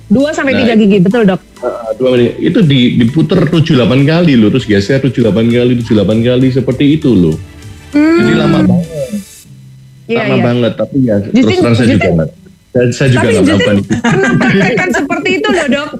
Dua 0.05 0.31
sampai 0.31 0.53
Nah, 0.53 0.61
tiga 0.63 0.75
gigi, 0.77 0.99
betul 1.01 1.25
dok. 1.25 1.41
Ah, 1.59 1.91
dua 1.97 2.15
menit 2.15 2.37
itu 2.39 2.61
di, 2.61 2.95
diputer 2.95 3.41
7-8 3.41 4.05
kali 4.05 4.37
loh 4.37 4.53
terus 4.53 4.69
geser 4.69 5.01
7-8 5.01 5.33
kali 5.49 5.81
7-8 5.81 6.21
kali 6.21 6.53
seperti 6.53 7.01
itu 7.01 7.09
loh 7.09 7.37
jadi 7.89 8.37
lama 8.37 8.59
banget 8.69 8.85
Iya 10.05 10.19
lama 10.21 10.37
iya. 10.37 10.45
banget 10.45 10.73
tapi 10.77 10.97
ya 11.01 11.17
terus 11.25 11.33
Justin- 11.33 11.61
terang 11.65 11.73
saya 11.73 11.89
juga 11.89 12.05
Justin- 12.05 12.44
nggak 12.75 12.91
saya, 12.91 13.07
saya 13.07 13.09
juga 13.09 13.23
Tapi 13.23 13.35
nggak 13.39 13.47
Justin 13.47 13.79
pernah 14.03 14.33
praktekkan 14.43 14.89
seperti 14.91 15.29
itu 15.39 15.49
loh 15.49 15.67
dok. 15.71 15.91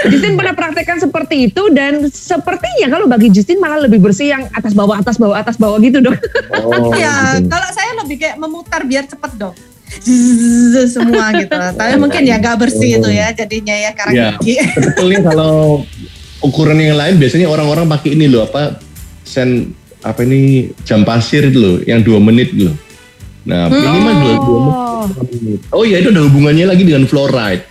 Justin 0.00 0.32
pernah 0.36 0.54
praktekkan 0.54 0.98
seperti 1.00 1.36
itu 1.48 1.62
dan 1.72 1.92
sepertinya 2.06 2.86
kalau 2.92 3.06
bagi 3.08 3.28
Justin 3.32 3.56
malah 3.56 3.80
lebih 3.80 4.04
bersih 4.04 4.28
yang 4.28 4.44
atas 4.52 4.76
bawah 4.76 5.00
atas 5.00 5.16
bawah 5.16 5.36
atas 5.40 5.56
bawah 5.56 5.80
gitu 5.80 6.04
dok. 6.04 6.12
oh, 6.60 6.92
Ya, 7.00 7.40
gitu. 7.40 7.48
kalau 7.48 7.68
saya 7.72 7.90
lebih 8.04 8.20
kayak 8.20 8.36
memutar 8.36 8.84
biar 8.84 9.08
cepet 9.08 9.32
dong. 9.40 9.56
Zzz, 9.90 10.94
semua 10.94 11.34
gitu. 11.34 11.50
Tapi 11.50 11.94
mungkin 11.98 12.22
ya 12.22 12.38
gak 12.38 12.62
bersih 12.62 13.02
itu 13.02 13.10
ya 13.10 13.34
jadinya 13.34 13.74
ya 13.74 13.90
karang 13.90 14.14
Ya. 14.14 14.28
gigi. 14.38 14.60
sebetulnya 14.76 15.20
kalau 15.24 15.82
ukuran 16.44 16.78
yang 16.78 17.00
lain 17.00 17.16
biasanya 17.16 17.48
orang-orang 17.48 17.88
pakai 17.88 18.12
ini 18.14 18.28
loh 18.28 18.44
apa 18.44 18.76
sen 19.24 19.72
apa 20.00 20.20
ini 20.24 20.70
jam 20.84 21.04
pasir 21.04 21.48
itu 21.48 21.58
loh 21.60 21.76
yang 21.84 22.00
dua 22.00 22.16
menit 22.16 22.52
loh 22.56 22.72
nah 23.40 23.72
minimal 23.72 24.14
dua, 24.14 24.34
dua 24.36 24.60
menit 25.24 25.60
Oh. 25.70 25.80
Oh 25.80 25.84
iya 25.88 26.04
itu 26.04 26.12
ada 26.12 26.20
hubungannya 26.28 26.68
lagi 26.68 26.84
dengan 26.84 27.08
fluoride. 27.08 27.64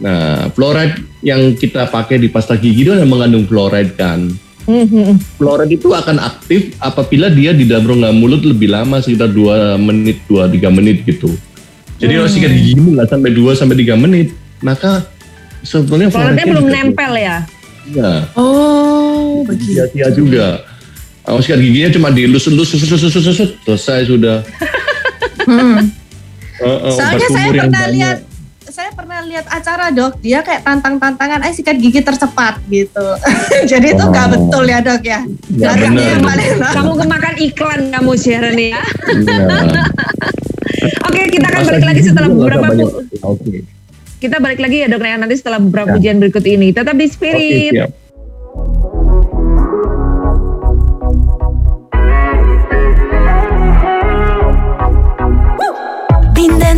Nah, 0.00 0.48
fluoride 0.54 1.02
yang 1.20 1.58
kita 1.58 1.90
pakai 1.90 2.22
di 2.22 2.30
pasta 2.30 2.54
gigi 2.54 2.86
itu 2.86 2.94
mengandung 3.04 3.44
fluoride 3.44 3.98
kan. 3.98 4.30
Hmm, 4.70 4.86
hmm, 4.86 5.04
hmm. 5.10 5.16
Fluoride 5.34 5.74
itu 5.74 5.90
akan 5.90 6.22
aktif 6.22 6.78
apabila 6.78 7.26
dia 7.26 7.50
di 7.50 7.66
dalam 7.66 7.90
rongga 7.90 8.14
mulut 8.14 8.46
lebih 8.46 8.70
lama 8.70 9.02
sekitar 9.02 9.34
2 9.34 9.76
menit, 9.82 10.22
2 10.30 10.46
3 10.46 10.70
menit 10.70 11.02
gitu. 11.02 11.34
Jadi 11.98 12.12
kalau 12.16 12.30
sikat 12.30 12.52
gigimu 12.54 12.96
nggak 12.96 13.08
sampai 13.10 13.30
2 13.34 13.58
sampai 13.58 13.76
3 13.82 13.98
menit, 13.98 14.28
maka 14.62 15.04
sebetulnya 15.66 16.06
Fluoride-nya 16.08 16.46
fluoride-nya 16.46 16.52
belum 16.54 16.66
nempel 16.70 17.12
ya. 17.18 17.36
Iya, 17.90 18.12
Oh, 18.38 19.42
begitu. 19.42 19.74
sia-sia 19.74 20.08
juga. 20.14 20.62
Kalau 21.26 21.40
sikat 21.42 21.60
giginya 21.60 21.90
cuma 21.90 22.08
dielus-elus, 22.14 22.78
selesai 23.66 24.06
sudah. 24.06 24.40
Hmm. 25.42 25.78
Eh, 26.60 26.66
eh, 26.66 26.92
Soalnya 26.92 27.28
saya 27.28 27.48
pernah 27.50 27.68
banyak. 27.80 27.94
lihat 27.94 28.18
saya 28.70 28.90
pernah 28.92 29.18
lihat 29.20 29.46
acara 29.46 29.90
dok, 29.90 30.20
dia 30.20 30.40
kayak 30.40 30.62
tantang-tantangan, 30.62 31.42
eh 31.42 31.50
sikat 31.50 31.74
gigi 31.76 32.00
tercepat 32.00 32.62
gitu. 32.66 33.02
Jadi 33.70 33.86
itu 33.90 34.04
nggak 34.04 34.26
Oh. 34.26 34.32
betul 34.32 34.64
ya 34.64 34.78
dok 34.78 35.02
ya. 35.02 35.20
Yang 35.50 35.90
paling 36.22 36.48
Kamu 36.70 36.92
kemakan 36.96 37.34
iklan 37.40 37.80
kamu 37.90 38.12
Sharon 38.14 38.54
ya. 38.54 38.78
Iya. 38.78 39.38
Oke, 41.06 41.20
kita 41.28 41.46
akan 41.46 41.60
Masa 41.60 41.70
balik 41.72 41.86
lagi 41.86 42.00
setelah 42.02 42.28
beberapa. 42.30 42.64
Oke. 43.26 43.54
kita 44.20 44.36
balik 44.36 44.60
lagi 44.60 44.76
ya 44.78 44.86
dok 44.86 45.00
Naya 45.00 45.16
nanti 45.16 45.34
setelah 45.34 45.56
beberapa 45.58 45.90
Ya. 45.90 45.94
pujian 45.96 46.16
berikut 46.18 46.44
ini. 46.44 46.70
Tetap 46.70 46.92
di 46.92 47.06
Spirit. 47.06 47.72
siap. 47.74 47.90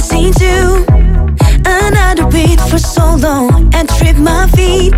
Dancing 0.03 0.33
to 0.33 0.85
another 1.65 2.27
beat 2.27 2.61
for 2.63 2.77
so 2.77 3.15
long 3.15 3.73
and 3.73 3.89
trip 3.89 4.17
my 4.17 4.49
feet 4.49 4.93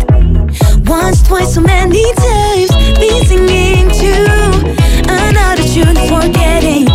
once, 0.89 1.21
twice, 1.21 1.53
so 1.53 1.61
many 1.61 2.11
times. 2.15 2.71
Been 2.97 3.23
singing 3.25 3.87
to 3.87 4.13
another 5.07 5.61
tune, 5.61 5.95
forgetting 6.09 6.94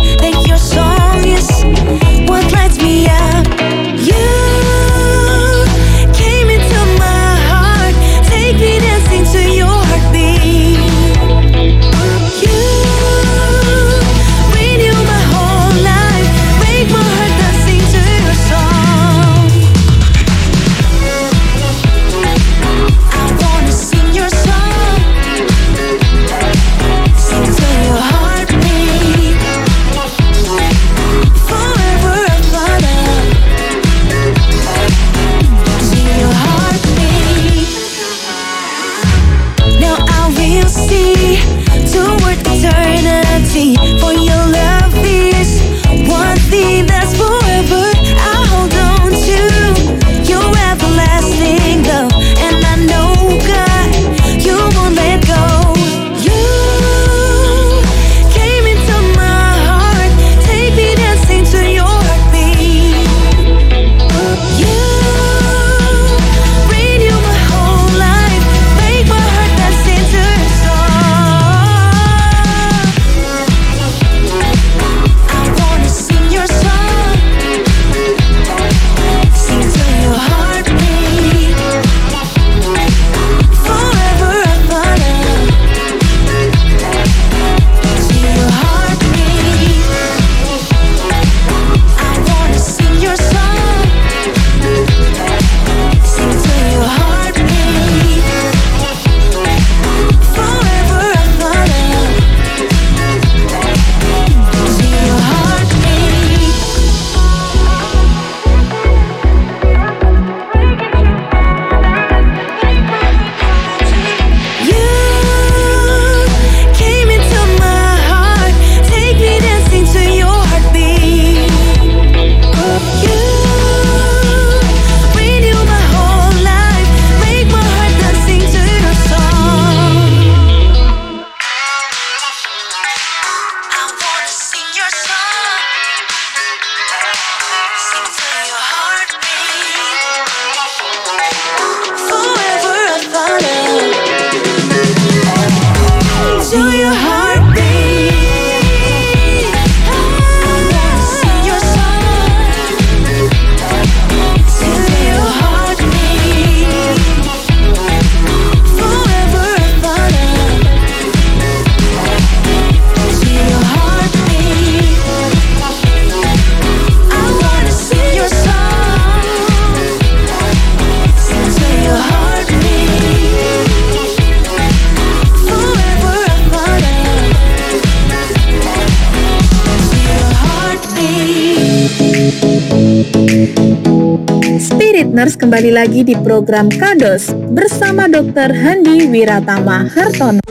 kembali 185.61 185.77
lagi 185.77 186.01
di 186.01 186.17
program 186.17 186.73
Kados 186.73 187.29
bersama 187.53 188.09
Dr. 188.09 188.49
Handi 188.49 189.05
Wiratama 189.05 189.85
Hartono. 189.93 190.41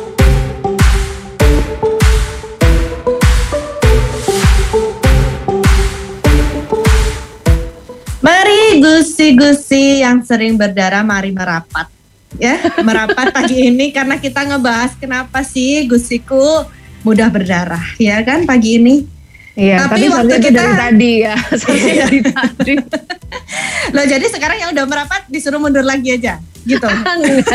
Mari 8.22 8.78
gusi-gusi 8.78 10.06
yang 10.06 10.22
sering 10.22 10.54
berdarah 10.54 11.02
mari 11.02 11.34
merapat. 11.34 11.90
Ya, 12.38 12.62
merapat 12.78 13.32
pagi 13.34 13.66
ini 13.66 13.90
karena 13.90 14.14
kita 14.14 14.46
ngebahas 14.46 14.94
kenapa 14.94 15.42
sih 15.42 15.90
gusiku 15.90 16.70
mudah 17.02 17.26
berdarah, 17.34 17.98
ya 17.98 18.22
kan 18.22 18.46
pagi 18.46 18.78
ini. 18.78 19.19
Iya, 19.60 19.76
Tapi 19.84 19.92
tapi, 20.00 20.06
waktu 20.08 20.34
kita- 20.40 20.56
dari 20.56 20.72
tadi 20.74 21.12
ya. 21.20 21.34
Iya. 21.68 22.04
dari 22.06 22.18
tadi. 22.24 22.74
Loh 23.92 24.04
jadi 24.06 24.26
sekarang 24.26 24.56
yang 24.58 24.70
udah 24.72 24.84
merapat 24.86 25.28
disuruh 25.28 25.60
mundur 25.60 25.84
lagi 25.84 26.16
aja, 26.16 26.40
gitu. 26.64 26.88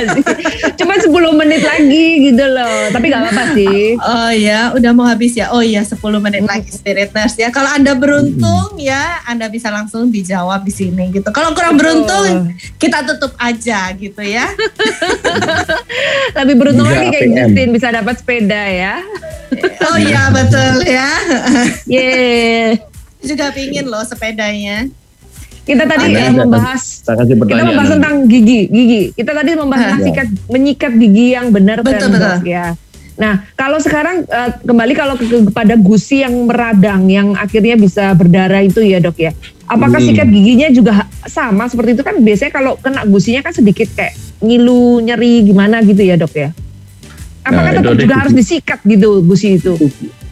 Cuma 0.80 0.93
10 0.97 1.12
menit 1.39 1.62
lagi 1.62 2.06
gitu 2.32 2.45
loh. 2.45 2.89
Tapi 2.89 3.06
gak 3.10 3.22
apa-apa 3.22 3.43
sih. 3.53 3.97
Oh 3.99 4.32
ya, 4.34 4.74
udah 4.74 4.91
mau 4.91 5.06
habis 5.06 5.38
ya. 5.38 5.53
Oh 5.53 5.62
iya, 5.62 5.86
10 5.86 5.99
menit 6.22 6.43
lagi 6.45 6.70
Spirit 6.72 7.14
Nurse 7.14 7.38
ya. 7.38 7.49
Kalau 7.53 7.70
Anda 7.72 7.93
beruntung 7.93 8.78
ya, 8.82 9.22
Anda 9.30 9.49
bisa 9.51 9.70
langsung 9.70 10.10
dijawab 10.10 10.66
di 10.66 10.74
sini 10.74 11.14
gitu. 11.14 11.30
Kalau 11.30 11.53
kurang 11.53 11.78
beruntung, 11.78 12.51
kita 12.82 13.06
tutup 13.06 13.34
aja 13.38 13.93
gitu 13.93 14.22
ya. 14.22 14.49
Lebih 16.38 16.56
beruntung 16.58 16.88
Tiga 16.89 16.99
lagi 17.01 17.10
kayak. 17.14 17.34
Justin 17.36 17.70
bisa 17.72 17.88
dapat 17.93 18.16
sepeda 18.20 18.62
ya. 18.70 18.95
Oh 19.86 19.95
iya, 20.01 20.34
betul 20.34 20.84
ya. 20.84 21.12
Yeay. 21.86 22.82
Juga 23.22 23.53
pingin 23.53 23.86
loh 23.86 24.01
sepedanya. 24.03 24.89
Kita 25.66 25.84
tadi 25.84 26.13
Anda 26.13 26.45
membahas 26.45 26.82
Saya 27.01 27.16
kasih 27.20 27.36
kita 27.41 27.63
membahas 27.66 27.89
tentang 27.97 28.16
gigi, 28.26 28.59
gigi. 28.70 29.01
Kita 29.11 29.32
tadi 29.34 29.49
membahas 29.53 29.97
Hah. 29.97 29.99
sikat, 29.99 30.28
menyikat 30.45 30.93
gigi 30.93 31.34
yang 31.34 31.49
benar 31.49 31.82
Betul, 31.82 32.13
dan 32.13 32.13
betul. 32.13 32.36
ya. 32.45 32.66
Nah, 33.16 33.34
kalau 33.55 33.80
sekarang 33.80 34.24
eh, 34.24 34.49
kembali 34.61 34.93
kalau 34.93 35.16
ke, 35.16 35.26
ke- 35.26 35.45
kepada 35.47 35.74
gusi 35.74 36.22
yang 36.22 36.36
meradang 36.45 37.07
yang 37.07 37.34
akhirnya 37.34 37.74
bisa 37.76 38.11
berdarah 38.11 38.61
itu 38.61 38.84
ya 38.84 38.99
dok 38.99 39.18
ya. 39.18 39.32
Apakah 39.66 39.97
Hmm. 39.97 40.07
sikat 40.07 40.28
giginya 40.28 40.68
juga 40.70 40.93
sama 41.26 41.66
seperti 41.66 41.95
itu 41.95 42.03
kan 42.03 42.20
biasanya 42.20 42.51
kalau 42.53 42.78
kena 42.78 43.01
gusinya 43.03 43.41
kan 43.41 43.49
sedikit 43.49 43.89
kayak 43.89 44.13
ngilu, 44.38 45.01
nyeri 45.01 45.41
gimana 45.41 45.82
gitu 45.82 46.03
ya 46.03 46.13
dok 46.13 46.34
ya. 46.36 46.53
Apakah 47.41 47.72
Nah, 47.72 47.74
itu 47.74 47.82
tetap 47.88 48.01
juga 48.03 48.16
harus 48.20 48.34
disikat 48.34 48.80
gitu 48.84 49.24
gusi 49.24 49.57
itu? 49.57 49.74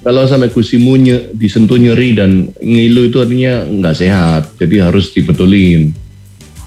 Kalau 0.04 0.28
sampai 0.28 0.52
gusimu 0.52 1.00
nye- 1.00 1.32
disentuh 1.32 1.80
nyeri 1.80 2.12
dan 2.12 2.52
ngilu 2.60 3.08
itu 3.08 3.24
artinya 3.24 3.64
nggak 3.64 3.96
sehat, 3.96 4.52
jadi 4.60 4.92
harus 4.92 5.16
dibetulin. 5.16 5.96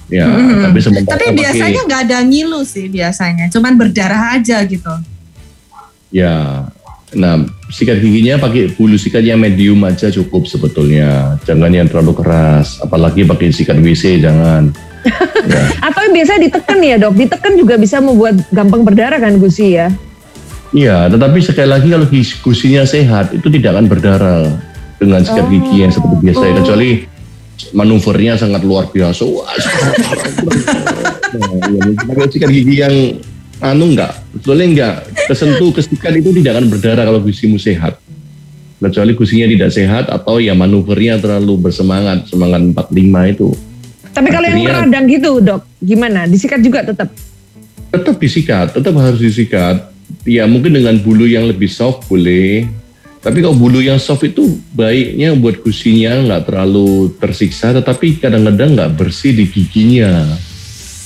Ya, 0.09 0.25
Hmm. 0.25 0.65
tapi 0.65 0.79
sementara 0.81 1.19
Tapi 1.19 1.35
biasanya 1.37 1.81
nggak 1.85 2.01
ada 2.09 2.17
ngilu 2.25 2.65
sih 2.65 2.89
biasanya, 2.89 3.51
cuman 3.53 3.77
berdarah 3.77 4.39
aja 4.39 4.63
gitu. 4.65 4.89
Ya, 6.09 6.65
nah 7.11 7.43
sikat 7.69 7.99
giginya 7.99 8.39
pakai 8.39 8.73
bulu 8.73 8.95
sikat 8.95 9.21
yang 9.21 9.37
medium 9.37 9.83
aja 9.83 10.07
cukup 10.09 10.47
sebetulnya. 10.47 11.35
Jangan 11.43 11.69
yang 11.69 11.85
terlalu 11.91 12.17
keras, 12.17 12.79
apalagi 12.79 13.27
pakai 13.27 13.53
sikat 13.53 13.77
WC 13.77 14.23
jangan. 14.23 14.71
ya. 15.51 15.63
Atau 15.83 16.09
biasa 16.09 16.39
ditekan 16.39 16.79
ya 16.81 16.95
dok? 16.97 17.13
Ditekan 17.13 17.53
juga 17.53 17.75
bisa 17.77 17.99
membuat 18.01 18.39
gampang 18.49 18.81
berdarah 18.81 19.19
kan 19.19 19.35
gusi 19.37 19.75
ya? 19.77 19.91
Iya, 20.77 21.09
tetapi 21.09 21.41
sekali 21.41 21.69
lagi 21.73 21.89
kalau 21.89 22.05
gusinya 22.45 22.85
sehat 22.85 23.33
itu 23.33 23.49
tidak 23.49 23.73
akan 23.73 23.85
berdarah 23.89 24.45
dengan 25.01 25.25
sikat 25.25 25.49
gigi 25.49 25.77
yang 25.81 25.89
seperti 25.89 26.15
biasa 26.21 26.43
ya, 26.45 26.53
kecuali 26.61 26.89
manuvernya 27.73 28.33
sangat 28.37 28.61
luar 28.61 28.85
biasa. 28.93 29.25
Wah, 29.25 29.49
nah, 31.33 31.49
ya, 31.65 31.81
pakai 32.05 32.29
sikat 32.29 32.49
gigi 32.53 32.75
yang 32.77 32.93
anu 33.57 33.97
enggak, 33.97 34.21
sebetulnya 34.37 34.65
enggak 34.69 34.93
kesentuh 35.25 35.73
kesikat 35.73 36.13
itu 36.21 36.29
tidak 36.37 36.61
akan 36.61 36.65
berdarah 36.69 37.03
kalau 37.09 37.25
gusimu 37.25 37.57
sehat. 37.57 37.97
Kecuali 38.77 39.17
gusinya 39.17 39.49
tidak 39.49 39.73
sehat 39.73 40.05
atau 40.13 40.37
ya 40.37 40.53
manuvernya 40.53 41.17
terlalu 41.17 41.57
bersemangat, 41.57 42.29
semangat 42.29 42.61
45 42.93 43.33
itu. 43.33 43.49
Tapi 44.13 44.29
kalau 44.29 44.45
yang 44.45 44.61
Akhirnya- 44.61 44.85
meradang 44.85 45.05
gitu 45.09 45.31
dok, 45.41 45.65
gimana? 45.81 46.29
Disikat 46.29 46.61
juga 46.61 46.85
tetap? 46.85 47.09
tetap 47.87 48.15
disikat, 48.19 48.75
tetap 48.75 48.93
harus 48.99 49.17
disikat. 49.17 49.96
Ya 50.27 50.43
mungkin 50.43 50.75
dengan 50.75 50.99
bulu 50.99 51.23
yang 51.23 51.47
lebih 51.47 51.71
soft 51.71 52.11
boleh. 52.11 52.67
Tapi 53.17 53.39
kalau 53.39 53.55
bulu 53.55 53.79
yang 53.79 53.97
soft 53.97 54.23
itu 54.23 54.59
baiknya 54.71 55.33
buat 55.35 55.59
gusinya 55.59 56.19
nggak 56.21 56.51
terlalu 56.51 57.11
tersiksa, 57.17 57.71
tetapi 57.71 58.19
kadang-kadang 58.19 58.75
nggak 58.75 58.91
bersih 58.93 59.31
di 59.31 59.47
giginya. 59.47 60.23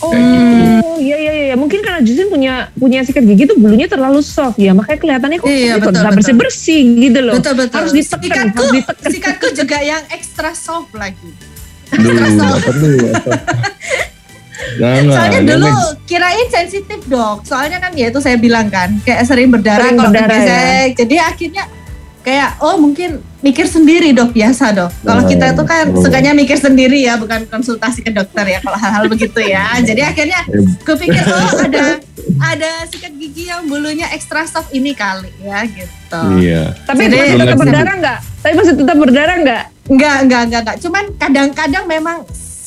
Kayak 0.02 0.26
gitu. 0.26 0.64
Oh 0.82 0.98
iya 0.98 1.18
iya 1.18 1.34
iya 1.50 1.56
mungkin 1.56 1.86
karena 1.86 2.02
Justin 2.02 2.34
punya 2.34 2.74
punya 2.74 3.06
sikat 3.06 3.22
gigi 3.22 3.46
tuh 3.46 3.58
bulunya 3.58 3.86
terlalu 3.86 4.26
soft 4.26 4.58
ya 4.58 4.74
makanya 4.74 4.98
kelihatannya 4.98 5.38
kok 5.38 5.46
Iya, 5.46 5.78
betul, 5.78 5.94
nggak 5.94 6.02
betul. 6.02 6.18
bersih 6.18 6.36
bersih 6.36 6.82
gitu 6.98 7.20
loh. 7.22 7.34
Betul 7.38 7.54
betul. 7.62 7.78
Harus 7.78 7.94
ditekan, 7.94 8.26
Sikatku, 8.26 8.58
harus 8.58 8.74
ditekan. 8.74 9.10
sikatku 9.14 9.48
juga 9.54 9.78
yang 9.82 10.04
extra 10.10 10.50
soft 10.58 10.92
lagi. 10.98 11.30
Duh, 11.94 12.12
nggak 12.12 12.60
perlu. 12.66 12.98
Jangan. 14.80 15.14
Soalnya 15.14 15.42
dulu 15.46 15.68
jangan. 15.68 16.08
kirain 16.08 16.48
sensitif 16.50 17.00
dok. 17.08 17.38
Soalnya 17.44 17.78
kan 17.82 17.92
ya 17.94 18.10
itu 18.10 18.20
saya 18.22 18.38
bilang 18.38 18.68
kan 18.72 18.98
kayak 19.04 19.26
sering 19.28 19.50
berdarah 19.50 19.90
Sering 19.90 19.98
kalau 20.00 20.12
berdarah, 20.12 20.42
ya. 20.42 20.94
Jadi 20.96 21.16
akhirnya 21.18 21.64
kayak 22.22 22.62
oh 22.62 22.78
mungkin 22.78 23.18
mikir 23.42 23.66
sendiri 23.66 24.14
dok 24.14 24.32
biasa 24.32 24.72
dok. 24.78 24.92
Kalau 25.02 25.24
kita 25.26 25.58
itu 25.58 25.64
kan 25.66 25.86
oh. 25.90 26.02
sukanya 26.06 26.32
mikir 26.38 26.58
sendiri 26.58 27.02
ya 27.02 27.18
bukan 27.18 27.50
konsultasi 27.50 28.06
ke 28.06 28.14
dokter 28.14 28.46
ya 28.46 28.60
kalau 28.62 28.78
hal-hal 28.78 29.04
begitu 29.10 29.42
ya. 29.42 29.74
Jadi 29.82 30.02
akhirnya 30.06 30.46
kupikir 30.86 31.26
oh 31.26 31.52
ada 31.66 31.98
ada 32.42 32.72
sikat 32.90 33.18
gigi 33.18 33.50
yang 33.50 33.66
bulunya 33.66 34.06
extra 34.14 34.46
soft 34.46 34.70
ini 34.70 34.94
kali 34.94 35.34
ya 35.42 35.66
gitu. 35.66 36.22
Iya. 36.38 36.78
Tapi 36.86 37.10
Jadi- 37.10 37.18
masih 37.18 37.38
tetap 37.42 37.58
berdarah 37.58 37.94
nggak? 37.98 38.20
Tapi 38.42 38.54
masih 38.54 38.76
tetap 38.78 38.98
berdarah 38.98 39.36
nggak? 39.42 39.64
Enggak, 39.92 40.16
enggak, 40.24 40.42
enggak, 40.46 40.62
enggak. 40.62 40.78
Cuman 40.80 41.04
kadang-kadang 41.18 41.86
memang 41.90 42.18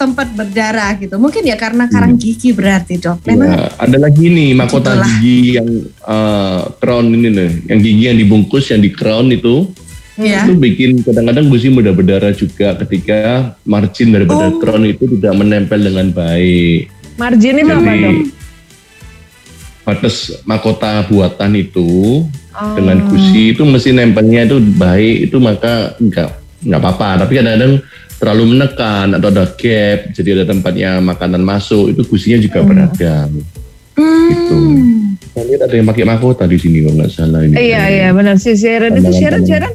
sempat 0.04 0.28
berdarah 0.30 0.92
gitu. 0.96 1.16
Mungkin 1.16 1.42
ya 1.42 1.56
karena 1.56 1.88
karang 1.88 2.14
gigi 2.14 2.52
berarti 2.52 2.96
dok. 2.96 3.24
Memang 3.24 3.48
Ya, 3.48 3.60
ada 3.74 3.98
lagi 3.98 4.28
nih 4.28 4.52
mahkota 4.52 4.92
Itulah. 4.92 5.08
gigi 5.16 5.38
yang 5.54 5.68
eh, 5.88 6.60
crown 6.76 7.06
ini 7.10 7.28
nih, 7.30 7.50
yang 7.66 7.80
gigi 7.80 8.04
yang 8.04 8.18
dibungkus 8.18 8.64
yang 8.68 8.78
di 8.78 8.90
crown 8.90 9.28
itu 9.28 9.72
ya. 10.14 10.44
itu 10.44 10.52
bikin 10.54 11.00
kadang-kadang 11.00 11.48
gusi 11.48 11.66
mudah 11.68 11.90
berdarah 11.90 12.30
juga 12.30 12.76
ketika 12.78 13.18
margin 13.62 14.12
daripada 14.12 14.48
Oh. 14.48 14.60
crown 14.60 14.84
itu 14.84 15.08
tidak 15.10 15.34
menempel 15.34 15.80
dengan 15.80 16.06
baik. 16.08 16.92
Margin 17.14 17.54
itu 17.56 17.72
apa 17.72 17.82
Jadi 17.88 18.02
dok? 18.02 18.16
batas 19.84 20.16
mahkota 20.42 21.04
buatan 21.04 21.52
itu 21.54 22.24
Oh. 22.50 22.72
dengan 22.72 23.02
gusi 23.04 23.50
itu 23.50 23.62
mesti 23.62 23.90
nempelnya 23.90 24.46
itu 24.46 24.56
baik 24.78 25.26
itu 25.26 25.36
maka 25.36 25.98
enggak 25.98 26.30
enggak 26.62 26.80
apa-apa 26.80 27.08
tapi 27.20 27.32
kadang-kadang 27.34 27.82
terlalu 28.24 28.56
menekan 28.56 29.20
atau 29.20 29.28
ada 29.28 29.44
gap 29.52 30.16
jadi 30.16 30.40
ada 30.40 30.44
tempatnya 30.48 30.96
makanan 31.04 31.44
masuk 31.44 31.92
itu 31.92 32.00
gusinya 32.08 32.40
juga 32.40 32.64
beragam 32.64 33.28
gitu. 34.32 34.56
Saya 35.36 35.44
lihat 35.44 35.60
ada 35.68 35.74
yang 35.76 35.84
pakai 35.92 36.08
mahkota 36.08 36.48
di 36.48 36.56
sini 36.56 36.80
kalau 36.88 37.04
nggak 37.04 37.10
salah 37.12 37.44
ini. 37.44 37.52
Iya 37.52 37.82
iya 37.92 38.08
benar 38.16 38.40
si 38.40 38.56
Sharon 38.56 38.96
itu 38.96 39.12
Sharon. 39.12 39.44
Sharon 39.44 39.72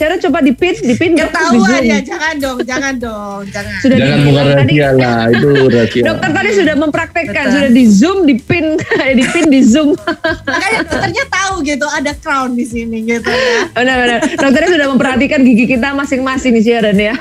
Sharon 0.00 0.16
coba 0.18 0.38
dipin 0.40 0.72
dipin 0.80 1.12
dok, 1.12 1.28
terus 1.28 1.60
Ketahuan 1.60 1.82
ya, 1.84 1.98
jangan 2.00 2.34
dong, 2.34 2.58
jangan 2.62 2.94
dong, 2.96 3.40
jangan. 3.46 3.72
Sudah 3.78 3.96
Jangan 3.98 4.16
dibilang 4.16 4.32
bukan 4.40 4.56
tadi. 4.56 4.72
rahasia 4.72 4.88
lah 4.96 5.20
itu 5.30 5.48
rahasia. 5.68 6.02
Dokter 6.02 6.30
tadi 6.32 6.50
sudah 6.54 6.74
mempraktekkan, 6.74 7.44
Betul. 7.44 7.54
sudah 7.54 7.70
di 7.70 7.84
zoom, 7.86 8.18
dipin, 8.24 8.66
di 9.18 9.24
pin, 9.26 9.44
di 9.46 9.60
zoom. 9.62 9.92
Makanya 10.40 10.78
dokternya 10.82 11.24
tahu 11.28 11.54
gitu 11.62 11.86
ada 11.86 12.12
crown 12.14 12.50
di 12.52 12.64
sini 12.64 12.96
gitu 13.04 13.28
ya. 13.28 13.68
Benar-benar. 13.70 14.18
Dokternya 14.32 14.70
sudah 14.72 14.86
memperhatikan 14.88 15.40
gigi 15.42 15.64
kita 15.68 15.92
masing-masing 15.92 16.50
nih 16.54 16.64
Sharon 16.64 16.96
ya. 16.98 17.14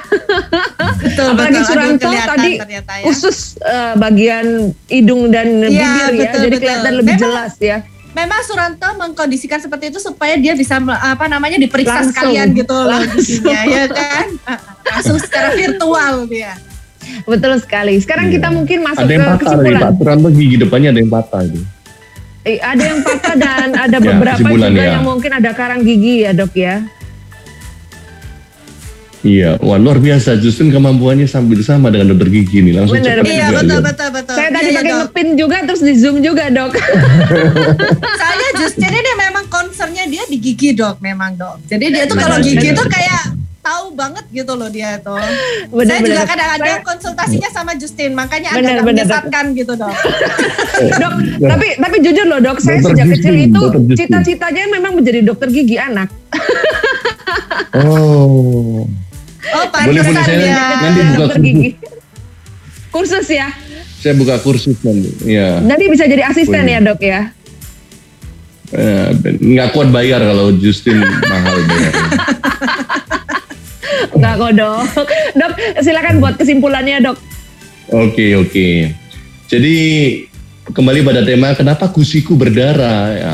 Betul, 0.97 1.27
Apalagi 1.29 1.53
betul. 1.53 1.67
Suranto 1.67 1.99
kelihatan 2.05 2.29
tadi 2.33 2.51
ternyata 2.57 2.91
ya. 2.93 3.03
khusus 3.03 3.37
eh, 3.59 3.93
bagian 3.95 4.45
hidung 4.87 5.27
dan 5.29 5.47
Iya, 5.61 5.67
bibir 5.67 5.83
ya, 5.83 6.07
betul, 6.23 6.39
jadi 6.39 6.47
betul. 6.49 6.61
kelihatan 6.61 6.91
lebih 6.95 7.13
Memang- 7.13 7.23
jelas 7.27 7.53
ya. 7.59 7.77
Memang 8.09 8.41
Suranto 8.41 8.89
mengkondisikan 8.95 9.57
seperti 9.57 9.89
itu 9.89 9.99
supaya 9.99 10.33
dia 10.33 10.53
bisa 10.53 10.75
apa 10.81 11.25
namanya 11.25 11.55
diperiksa 11.55 12.01
Langsung. 12.01 12.09
sekalian 12.11 12.47
gitu 12.51 12.73
loh 12.73 13.01
ya 13.45 13.85
kan. 13.85 14.25
Langsung 14.83 15.17
secara 15.17 15.53
virtual 15.53 16.25
dia. 16.25 16.57
Betul 17.23 17.57
sekali. 17.57 17.97
Sekarang 17.97 18.27
Iya. 18.27 18.33
kita 18.35 18.47
mungkin 18.49 18.77
masuk 18.81 19.01
Ada 19.01 19.11
yang 19.11 19.21
ke 19.21 19.29
patah 19.29 19.39
kesimpulan. 19.45 19.79
Pak 19.79 19.91
Turanto 19.95 20.29
gigi 20.31 20.55
depannya 20.57 20.89
ada 20.89 20.99
yang 20.99 21.11
patah 21.11 21.41
itu. 21.43 21.59
Eh, 22.41 22.57
ada 22.57 22.81
yang 22.81 22.99
patah 23.01 23.35
dan 23.35 23.67
ada 23.85 23.93
Ya, 23.93 24.03
beberapa 24.03 24.35
kesimpulan, 24.35 24.69
juga 24.69 24.81
ya. 24.81 24.91
yang 24.91 25.05
mungkin 25.05 25.31
ada 25.31 25.51
karang 25.53 25.81
gigi 25.81 26.15
ya 26.23 26.31
dok 26.31 26.53
ya. 26.55 26.75
Iya, 29.19 29.59
wah 29.59 29.75
luar 29.75 29.99
biasa. 29.99 30.39
Justru 30.39 30.67
kemampuannya 30.69 31.27
sambil 31.27 31.59
sama 31.59 31.87
dengan 31.87 32.15
dokter 32.15 32.31
gigi 32.31 32.61
nih 32.61 32.73
langsung 32.73 32.95
Benar, 32.95 33.19
cepat. 33.19 33.27
Iya 33.27 33.43
juga 33.43 33.51
betul 33.53 33.67
dia. 33.69 33.79
betul 33.83 34.09
betul. 34.09 34.33
Saya 34.33 34.49
tadi 34.49 34.63
Iya, 34.65 34.75
pakai 34.75 34.87
dok. 34.87 34.99
ngepin 35.03 35.27
juga 35.35 35.57
terus 35.61 35.81
di 35.81 35.93
zoom 35.93 36.17
juga 36.19 36.43
dok. 36.47 36.71
Soalnya 38.19 38.49
justru 38.57 38.85
ini 38.85 39.11
memang 39.17 39.45
concernnya 39.47 40.03
dia 40.05 40.23
di 40.23 40.37
gigi 40.37 40.71
dok 40.71 40.97
memang 40.99 41.35
dok. 41.35 41.59
Jadi 41.65 41.85
dia 41.89 42.03
tuh 42.05 42.15
kalau 42.15 42.39
gigi 42.39 42.71
tuh 42.71 42.87
kayak 42.87 43.35
tahu 43.59 43.91
banget 43.91 44.23
gitu 44.31 44.55
loh 44.55 44.65
dia 44.65 44.95
tuh. 44.97 45.19
Saya 45.19 45.35
juga 45.67 45.75
Benar-benar. 45.75 46.25
kadang-kadang 46.25 46.81
konsultasinya 46.81 47.49
sama 47.51 47.71
Justin, 47.75 48.15
makanya 48.15 48.55
Benar, 48.55 48.71
agak 48.73 48.85
menyesatkan 48.87 49.45
gitu 49.51 49.75
dok. 49.75 49.91
Dok, 50.95 51.13
tapi 51.51 51.67
tapi 51.75 51.95
jujur 51.99 52.23
loh 52.23 52.39
dok, 52.39 52.55
saya 52.57 52.79
Dokter 52.79 52.95
sejak 52.95 53.07
Justin, 53.11 53.19
kecil 53.19 53.35
itu 53.51 53.61
cita-citanya 53.99 54.63
memang 54.71 54.95
menjadi 54.95 55.19
dokter 55.21 55.51
gigi 55.51 55.75
anak. 55.75 56.07
Oh. 57.75 58.87
Oh 59.49 59.65
Boleh, 59.65 60.01
boleh, 60.03 60.23
saya 60.23 60.45
ya. 60.45 60.63
nanti 60.83 61.01
buka 61.17 61.35
gigi. 61.39 61.69
Kursus 62.89 63.27
ya. 63.29 63.49
Saya 63.99 64.13
buka 64.15 64.37
kursus 64.39 64.77
nanti. 64.81 65.09
Iya. 65.25 65.59
Nanti 65.61 65.89
bisa 65.89 66.05
jadi 66.05 66.25
asisten 66.25 66.63
Boleh. 66.63 66.77
ya 66.77 66.79
dok 66.81 67.01
ya. 67.01 67.21
Eh, 68.69 69.07
nggak 69.41 69.73
kuat 69.73 69.89
bayar 69.89 70.21
kalau 70.21 70.53
Justin 70.55 71.01
mahal 71.01 71.57
bayar. 71.65 71.93
Enggak 74.13 74.33
kok 74.37 74.51
dok. 74.53 74.81
Dok, 75.33 75.51
silakan 75.81 76.15
buat 76.21 76.35
kesimpulannya 76.37 77.01
dok. 77.01 77.17
Oke 77.89 78.37
oke. 78.37 78.93
Jadi 79.49 79.75
kembali 80.69 81.01
pada 81.01 81.25
tema 81.25 81.57
kenapa 81.57 81.89
gusiku 81.89 82.37
berdarah? 82.37 83.01
Ya, 83.17 83.33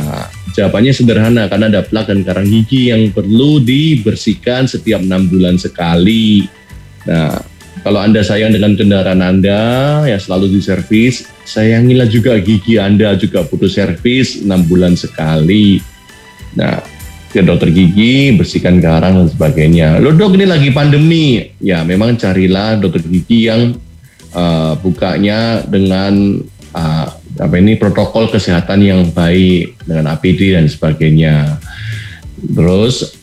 jawabannya 0.55 0.93
sederhana 0.95 1.51
karena 1.51 1.67
ada 1.67 1.81
plak 1.83 2.07
dan 2.07 2.23
karang 2.23 2.47
gigi 2.47 2.89
yang 2.95 3.11
perlu 3.11 3.59
dibersihkan 3.59 4.71
setiap 4.71 5.03
enam 5.03 5.27
bulan 5.27 5.59
sekali. 5.59 6.47
Nah, 7.05 7.37
kalau 7.83 7.99
anda 8.01 8.23
sayang 8.23 8.55
dengan 8.55 8.73
kendaraan 8.73 9.21
anda, 9.21 10.01
ya 10.07 10.17
selalu 10.17 10.57
diservis. 10.57 11.27
Sayangilah 11.45 12.09
juga 12.09 12.39
gigi 12.39 12.79
anda 12.81 13.13
juga 13.19 13.45
butuh 13.45 13.69
servis 13.69 14.41
enam 14.41 14.63
bulan 14.65 14.97
sekali. 14.97 15.77
Nah, 16.55 16.81
ke 17.29 17.43
dokter 17.43 17.69
gigi, 17.75 18.31
bersihkan 18.31 18.79
karang 18.79 19.19
dan 19.19 19.27
sebagainya. 19.27 19.99
Loh 19.99 20.15
dok 20.15 20.39
ini 20.39 20.47
lagi 20.47 20.71
pandemi. 20.71 21.43
Ya 21.59 21.83
memang 21.83 22.15
carilah 22.15 22.79
dokter 22.79 23.03
gigi 23.03 23.51
yang 23.51 23.75
uh, 24.31 24.79
bukanya 24.79 25.67
dengan 25.67 26.39
uh, 26.71 27.07
apa 27.35 27.55
ini? 27.59 27.75
Protokol 27.75 28.31
kesehatan 28.31 28.79
yang 28.83 29.01
baik 29.11 29.75
dengan 29.83 30.15
APD 30.15 30.55
dan 30.55 30.65
sebagainya. 30.71 31.59
Terus 32.39 33.15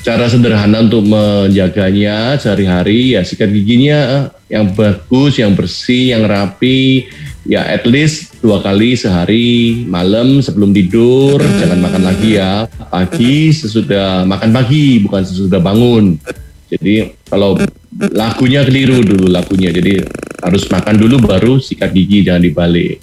cara 0.00 0.26
sederhana 0.26 0.80
untuk 0.80 1.04
menjaganya 1.04 2.40
sehari-hari 2.40 3.14
ya 3.14 3.20
sikat 3.20 3.52
giginya 3.52 4.32
yang 4.50 4.72
bagus, 4.72 5.38
yang 5.38 5.52
bersih, 5.54 6.16
yang 6.16 6.26
rapi, 6.26 7.06
ya 7.46 7.62
at 7.62 7.86
least 7.86 8.34
dua 8.42 8.64
kali 8.64 8.96
sehari 8.96 9.84
malam 9.86 10.42
sebelum 10.42 10.74
tidur 10.74 11.38
jangan 11.62 11.78
makan 11.78 12.02
lagi 12.02 12.40
ya. 12.40 12.66
Pagi 12.90 13.54
sesudah 13.54 14.26
makan 14.26 14.50
pagi 14.50 14.98
bukan 15.04 15.22
sesudah 15.22 15.62
bangun. 15.62 16.18
Jadi 16.70 17.14
kalau 17.26 17.58
lakunya 18.14 18.62
keliru 18.62 19.02
dulu 19.02 19.26
lakunya 19.26 19.74
jadi 19.74 20.06
harus 20.40 20.64
makan 20.70 20.96
dulu 20.96 21.20
baru 21.20 21.52
sikat 21.60 21.92
gigi 21.92 22.24
jangan 22.24 22.46
dibalik 22.46 23.02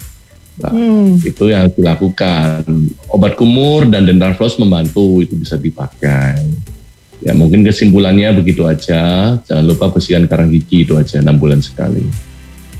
Nah, 0.58 0.70
Hmm. 0.70 1.14
itu 1.20 1.44
yang 1.46 1.60
harus 1.62 1.74
dilakukan 1.74 2.66
obat 3.08 3.34
kumur 3.34 3.86
dan 3.86 4.02
dental 4.02 4.34
floss 4.34 4.56
membantu 4.56 5.18
itu 5.18 5.34
bisa 5.34 5.54
dipakai 5.54 6.34
ya 7.18 7.30
mungkin 7.30 7.62
kesimpulannya 7.62 8.30
begitu 8.32 8.62
aja 8.62 9.34
jangan 9.38 9.64
lupa 9.64 9.86
bersihkan 9.88 10.26
karang 10.26 10.48
gigi 10.48 10.82
itu 10.82 10.94
aja 10.94 11.18
enam 11.18 11.34
bulan 11.34 11.58
sekali 11.58 12.02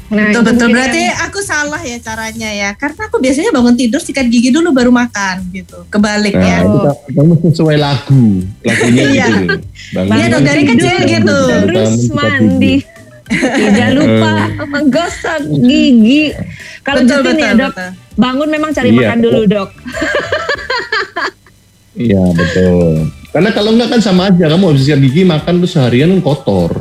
Nah, 0.08 0.24
betul 0.26 0.40
betul 0.42 0.68
berarti 0.70 1.04
aku 1.20 1.38
salah 1.38 1.78
ya 1.78 1.98
caranya 1.98 2.48
ya 2.48 2.70
karena 2.72 3.02
aku 3.04 3.20
biasanya 3.20 3.52
bangun 3.52 3.76
tidur 3.76 4.00
sikat 4.00 4.24
gigi 4.26 4.48
dulu 4.48 4.72
baru 4.72 4.88
makan 4.88 5.52
gitu 5.52 5.84
kebalik 5.86 6.32
Nah, 6.32 6.42
ya 6.42 6.56
itu 6.64 6.78
ka- 6.80 6.98
kamu 7.12 7.32
sesuai 7.44 7.76
lagu. 7.76 8.24
Lagunya 8.58 9.02
Iya. 9.04 9.26
gitu. 9.28 9.42
loh. 9.44 9.60
Bangun 9.92 10.12
Iya 10.14 10.26
dong, 10.28 10.42
dari 10.42 10.62
kecil 10.64 10.96
gitu. 11.04 11.38
Terus 11.62 11.92
mandi. 12.08 12.74
Tidak 13.60 13.90
lupa 13.92 14.32
menggosok 14.64 15.38
gigi. 15.60 16.32
Kalau 16.86 17.00
betul 17.04 17.10
Justin 17.10 17.36
betul, 17.36 17.44
ya 17.44 17.52
dok, 17.54 17.72
betul. 17.74 17.90
bangun 18.16 18.48
memang 18.48 18.70
cari 18.72 18.88
Iya, 18.90 18.98
makan 18.98 19.18
dulu 19.20 19.40
dok. 19.46 19.70
Iya 21.98 22.24
betul. 22.30 23.10
Karena 23.34 23.50
kalau 23.50 23.74
enggak 23.74 23.98
kan 23.98 24.00
sama 24.00 24.30
aja. 24.30 24.46
Kamu 24.46 24.70
habis 24.70 24.86
sikat 24.86 25.02
gigi 25.02 25.26
makan 25.26 25.58
tuh 25.58 25.66
seharian 25.66 26.14
kan 26.14 26.22
kotor. 26.22 26.72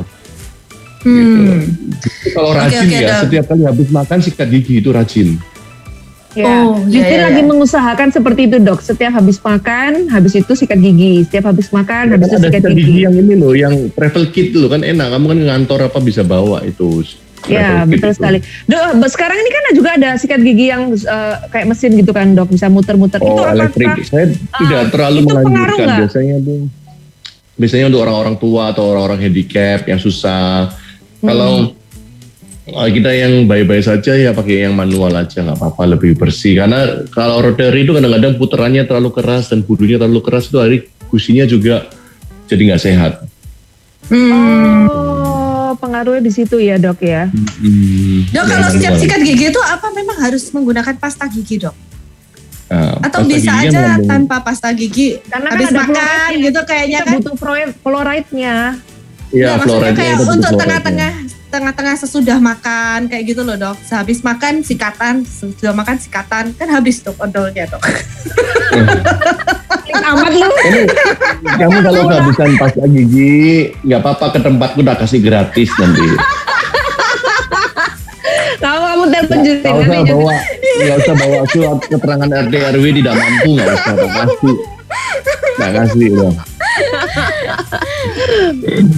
Hmm. 1.02 1.66
Itu 1.98 2.28
kalau 2.34 2.54
rajin 2.54 2.86
oke, 2.86 2.94
ya, 2.94 3.08
Dok. 3.10 3.20
setiap 3.26 3.44
kali 3.50 3.62
habis 3.66 3.88
makan 3.90 4.18
sikat 4.22 4.48
gigi 4.50 4.78
itu 4.78 4.90
rajin. 4.94 5.34
Ya. 6.38 6.44
Oh, 6.46 6.78
iya, 6.86 7.02
Justin 7.02 7.18
iya, 7.18 7.26
lagi 7.26 7.42
iya. 7.42 7.48
mengusahakan 7.50 8.08
seperti 8.14 8.40
itu 8.46 8.56
dok. 8.62 8.78
Setiap 8.78 9.12
habis 9.18 9.42
makan, 9.42 10.06
habis 10.06 10.38
itu 10.38 10.52
sikat 10.54 10.78
gigi. 10.78 11.26
Setiap 11.26 11.50
habis 11.50 11.66
makan, 11.74 12.14
habis 12.14 12.30
Kan 12.30 12.30
itu 12.30 12.36
ada 12.38 12.46
sikat 12.46 12.62
sikat 12.62 12.72
gigi 12.78 12.86
gigi. 12.94 13.00
yang 13.02 13.14
ini 13.18 13.34
loh, 13.34 13.52
yang 13.58 13.74
travel 13.90 14.24
kit 14.30 14.54
loh 14.54 14.70
kan 14.70 14.86
enak. 14.86 15.08
Kamu 15.18 15.24
kan 15.34 15.38
ngantor 15.50 15.80
apa 15.90 15.98
bisa 15.98 16.22
bawa 16.22 16.62
itu. 16.62 17.02
Ya 17.46 17.86
betul 17.86 18.10
itu. 18.10 18.16
sekali. 18.18 18.38
Dok, 18.66 19.06
sekarang 19.06 19.38
ini 19.38 19.50
kan 19.50 19.62
juga 19.72 19.90
ada 19.94 20.10
sikat 20.16 20.42
gigi 20.42 20.66
yang 20.68 20.90
eh, 20.90 21.34
kayak 21.48 21.66
mesin 21.66 21.94
gitu 21.94 22.10
kan 22.10 22.34
dok, 22.34 22.50
bisa 22.50 22.66
muter-muter. 22.66 23.22
itu 23.22 23.24
Oh 23.24 23.38
apakah 23.38 23.54
elektrik, 23.54 23.90
saya 24.02 24.26
tidak 24.32 24.80
Ah, 24.80 24.90
terlalu 24.90 25.18
itu 25.22 25.32
nggak? 25.32 25.98
biasanya 26.02 26.36
tuh. 26.42 26.60
Biasanya 27.54 27.84
untuk 27.86 28.00
orang-orang 28.02 28.36
tua 28.36 28.62
atau 28.70 28.84
orang-orang 28.88 29.20
handicap 29.20 29.82
yang 29.84 29.98
susah. 29.98 30.70
Kalau 31.18 31.74
Hmm. 32.68 32.84
eh, 32.84 32.88
kita 32.92 33.10
yang 33.10 33.46
baik-baik 33.46 33.82
saja 33.82 34.12
ya 34.12 34.30
pakai 34.30 34.68
yang 34.68 34.76
manual 34.76 35.10
aja 35.10 35.40
nggak 35.40 35.56
apa-apa 35.56 35.94
lebih 35.94 36.14
bersih. 36.14 36.52
Karena 36.54 37.06
kalau 37.08 37.40
rotary 37.40 37.82
itu 37.82 37.90
kadang-kadang 37.90 38.36
putarannya 38.36 38.82
terlalu 38.82 39.10
keras 39.10 39.48
dan 39.48 39.62
budunya 39.62 39.96
terlalu 39.96 40.20
keras 40.20 40.46
itu 40.46 40.58
hari 40.58 40.76
gusinya 41.06 41.42
juga 41.44 41.88
jadi 42.46 42.62
nggak 42.68 42.82
sehat. 42.82 43.12
Hmm. 44.08 45.07
Pengaruhnya 45.78 46.20
di 46.20 46.32
situ 46.32 46.58
ya 46.58 46.74
dok 46.74 46.98
ya. 47.00 47.30
Hmm, 47.30 48.26
Dok 48.28 48.44
kalau 48.44 48.68
setiap 48.68 48.92
manual. 48.92 49.02
sikat 49.04 49.20
gigi 49.22 49.44
itu 49.46 49.60
apa 49.60 49.86
memang 49.90 50.18
harus 50.18 50.42
menggunakan 50.48 50.94
pasta 50.94 51.24
gigi 51.26 51.56
dok? 51.58 51.76
Nah, 52.68 53.00
Atau 53.00 53.24
bisa 53.24 53.48
aja 53.54 53.72
mengandung- 53.96 54.08
tanpa 54.26 54.36
pasta 54.42 54.68
gigi? 54.70 55.22
Karena 55.24 55.48
kan 55.48 55.54
habis 55.54 55.68
ada 55.68 55.78
makan 55.78 55.94
fluoride-nya. 55.94 56.44
gitu 56.44 56.60
kayaknya 56.64 56.98
kan? 57.00 57.12
butuh 57.14 57.34
fluoride- 57.34 57.76
fluoride-nya. 57.78 58.56
Iya, 59.28 59.44
Nggak, 59.46 59.54
maksudnya 59.60 59.92
kayak 59.94 60.16
untuk 60.20 60.52
tengah-tengah 60.52 61.12
tengah-tengah 61.48 61.96
sesudah 61.96 62.36
makan 62.38 62.98
kayak 63.08 63.24
gitu 63.26 63.40
loh 63.40 63.56
dok. 63.56 63.76
Sehabis 63.80 64.20
makan 64.20 64.60
sikatan, 64.60 65.14
sesudah 65.22 65.72
makan 65.72 65.96
sikatan 65.96 66.44
kan 66.52 66.68
habis 66.68 67.00
dok 67.00 67.16
odolnya 67.18 67.64
dok. 67.66 67.80
Klik 69.98 70.06
amat 70.14 70.32
lu. 70.38 70.48
Kamu, 70.54 70.82
kamu 71.58 71.78
kalau 71.82 72.02
kehabisan 72.06 72.50
pasta 72.54 72.84
gigi, 72.86 73.74
nggak 73.82 73.98
apa-apa 73.98 74.26
ke 74.30 74.38
tempatku 74.38 74.78
udah 74.86 74.94
kasih 74.94 75.18
gratis 75.18 75.74
nanti. 75.74 76.06
Kamu 78.58 78.78
kamu 78.78 79.04
telepon 79.10 79.38
Justin 79.46 79.70
Nggak 79.70 79.82
usah 79.82 80.02
bawa, 80.06 80.34
nggak 80.78 80.96
usah 80.98 81.14
bawa 81.14 81.38
surat 81.50 81.78
keterangan 81.86 82.28
RT 82.46 82.54
RW 82.78 82.84
tidak 83.02 83.14
mampu 83.14 83.48
nggak 83.54 83.68
usah 83.74 83.94
kasih, 83.94 84.54
nggak 85.58 85.72
kasih 85.82 86.08
loh. 86.14 86.32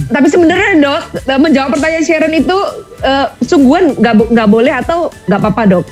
Tapi 0.05 0.27
sebenarnya 0.29 0.71
dok, 0.81 1.01
eh, 1.17 1.39
menjawab 1.41 1.69
pertanyaan 1.77 2.05
Sharon 2.05 2.33
itu 2.37 2.57
eh, 3.01 3.27
sungguhan 3.41 3.97
nggak 3.97 4.13
nggak 4.37 4.49
boleh 4.49 4.73
atau 4.73 5.09
nggak 5.25 5.39
apa-apa 5.41 5.63
dok? 5.77 5.85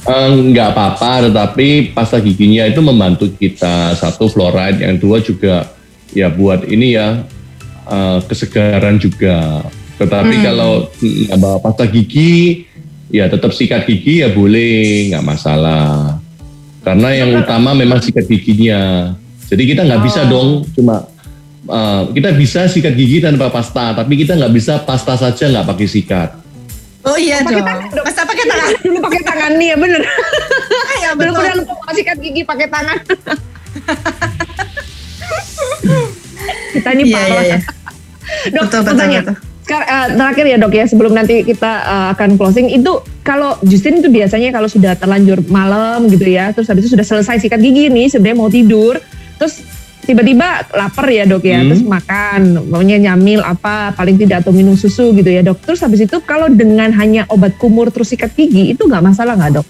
Eh, 0.00 0.28
nggak 0.32 0.68
apa-apa, 0.72 1.28
tetapi 1.28 1.92
pasta 1.92 2.16
giginya 2.24 2.64
itu 2.64 2.80
membantu 2.80 3.28
kita 3.36 3.92
satu 4.00 4.32
fluoride, 4.32 4.80
yang 4.80 4.96
dua 4.96 5.20
juga 5.20 5.68
ya 6.16 6.32
buat 6.32 6.64
ini 6.64 6.96
ya 6.96 7.20
eh, 7.84 8.18
kesegaran 8.24 8.96
juga. 8.96 9.60
Tetapi 10.00 10.34
kalau 10.40 10.88
nggak 10.96 11.36
bawa 11.36 11.58
pasta 11.60 11.84
gigi, 11.84 12.64
ya 13.12 13.28
tetap 13.28 13.52
sikat 13.52 13.84
gigi 13.84 14.24
ya 14.24 14.32
boleh, 14.32 15.12
nggak 15.12 15.20
masalah. 15.20 16.16
Karena 16.80 17.12
yang 17.12 17.36
utama 17.36 17.76
memang 17.76 18.00
sikat 18.00 18.24
giginya. 18.24 19.12
Jadi 19.52 19.62
kita 19.68 19.84
nggak 19.84 20.00
bisa 20.00 20.24
dong 20.24 20.64
cuma 20.72 21.04
eh, 21.68 22.02
kita 22.16 22.32
bisa 22.40 22.64
sikat 22.72 22.96
gigi 22.96 23.20
tanpa 23.20 23.52
pasta, 23.52 23.92
tapi 23.92 24.16
kita 24.16 24.32
nggak 24.32 24.54
bisa 24.56 24.80
pasta 24.80 25.12
saja 25.20 25.44
nggak 25.52 25.68
pakai 25.76 25.86
sikat. 25.92 26.30
Oh 27.00 27.16
iya 27.16 27.40
Pakai 27.40 27.56
dong. 27.56 27.66
tangan. 27.66 27.88
Masa 28.02 28.22
pakai 28.22 28.44
tangan? 28.44 28.70
Dulu 28.78 28.98
pakai 29.00 29.20
tangan 29.24 29.50
nih 29.56 29.66
ya 29.66 29.76
bener. 29.76 30.02
ya 31.00 31.10
Belum 31.14 31.32
betul. 31.32 31.40
pernah 31.40 31.54
lupa 31.58 31.90
sikat 31.90 32.18
gigi 32.18 32.42
pakai 32.44 32.66
tangan. 32.68 32.98
Kita 36.70 36.88
ini 36.92 37.04
Iya 37.04 37.10
iya 37.10 37.20
parah. 37.26 37.44
iya. 37.44 37.58
Dok, 38.50 38.62
Betul 38.68 38.80
betul. 38.86 39.34
Sekarang 39.60 39.86
eh, 39.86 40.06
terakhir 40.12 40.44
ya 40.46 40.56
dok 40.56 40.72
ya 40.72 40.84
sebelum 40.84 41.12
nanti 41.12 41.34
kita 41.42 41.72
eh, 41.80 42.06
akan 42.12 42.34
closing 42.34 42.66
itu 42.68 42.92
kalau 43.22 43.54
Justin 43.62 43.98
itu 43.98 44.08
biasanya 44.08 44.50
kalau 44.50 44.66
sudah 44.66 44.94
terlanjur 44.94 45.38
malam 45.46 46.06
gitu 46.06 46.26
ya 46.26 46.50
terus 46.50 46.66
habis 46.66 46.84
itu 46.84 46.92
sudah 46.92 47.06
selesai 47.06 47.38
sikat 47.38 47.60
gigi 47.60 47.86
nih 47.86 48.06
sebenarnya 48.08 48.36
mau 48.36 48.50
tidur 48.50 48.98
terus 49.36 49.62
tiba-tiba 50.00 50.48
lapar 50.72 51.06
ya 51.06 51.22
dok 51.22 51.42
ya 51.42 51.58
Hmm. 51.58 51.68
terus 51.68 51.82
makan 51.82 52.40
maunya 52.66 52.96
nyamil 52.98 53.40
apa 53.40 53.92
paling 53.92 54.16
tidak 54.16 54.42
atau 54.42 54.50
minum 54.50 54.74
susu 54.74 55.12
gitu 55.12 55.28
ya 55.28 55.40
dok 55.40 55.60
terus 55.60 55.78
habis 55.78 56.00
itu 56.00 56.16
kalau 56.20 56.48
dengan 56.48 56.88
hanya 56.90 57.28
obat 57.28 57.54
kumur 57.54 57.88
terus 57.88 58.08
sikat 58.08 58.32
gigi 58.32 58.72
itu 58.72 58.82
nggak 58.82 59.02
masalah 59.02 59.34
nggak 59.34 59.56
dok? 59.56 59.68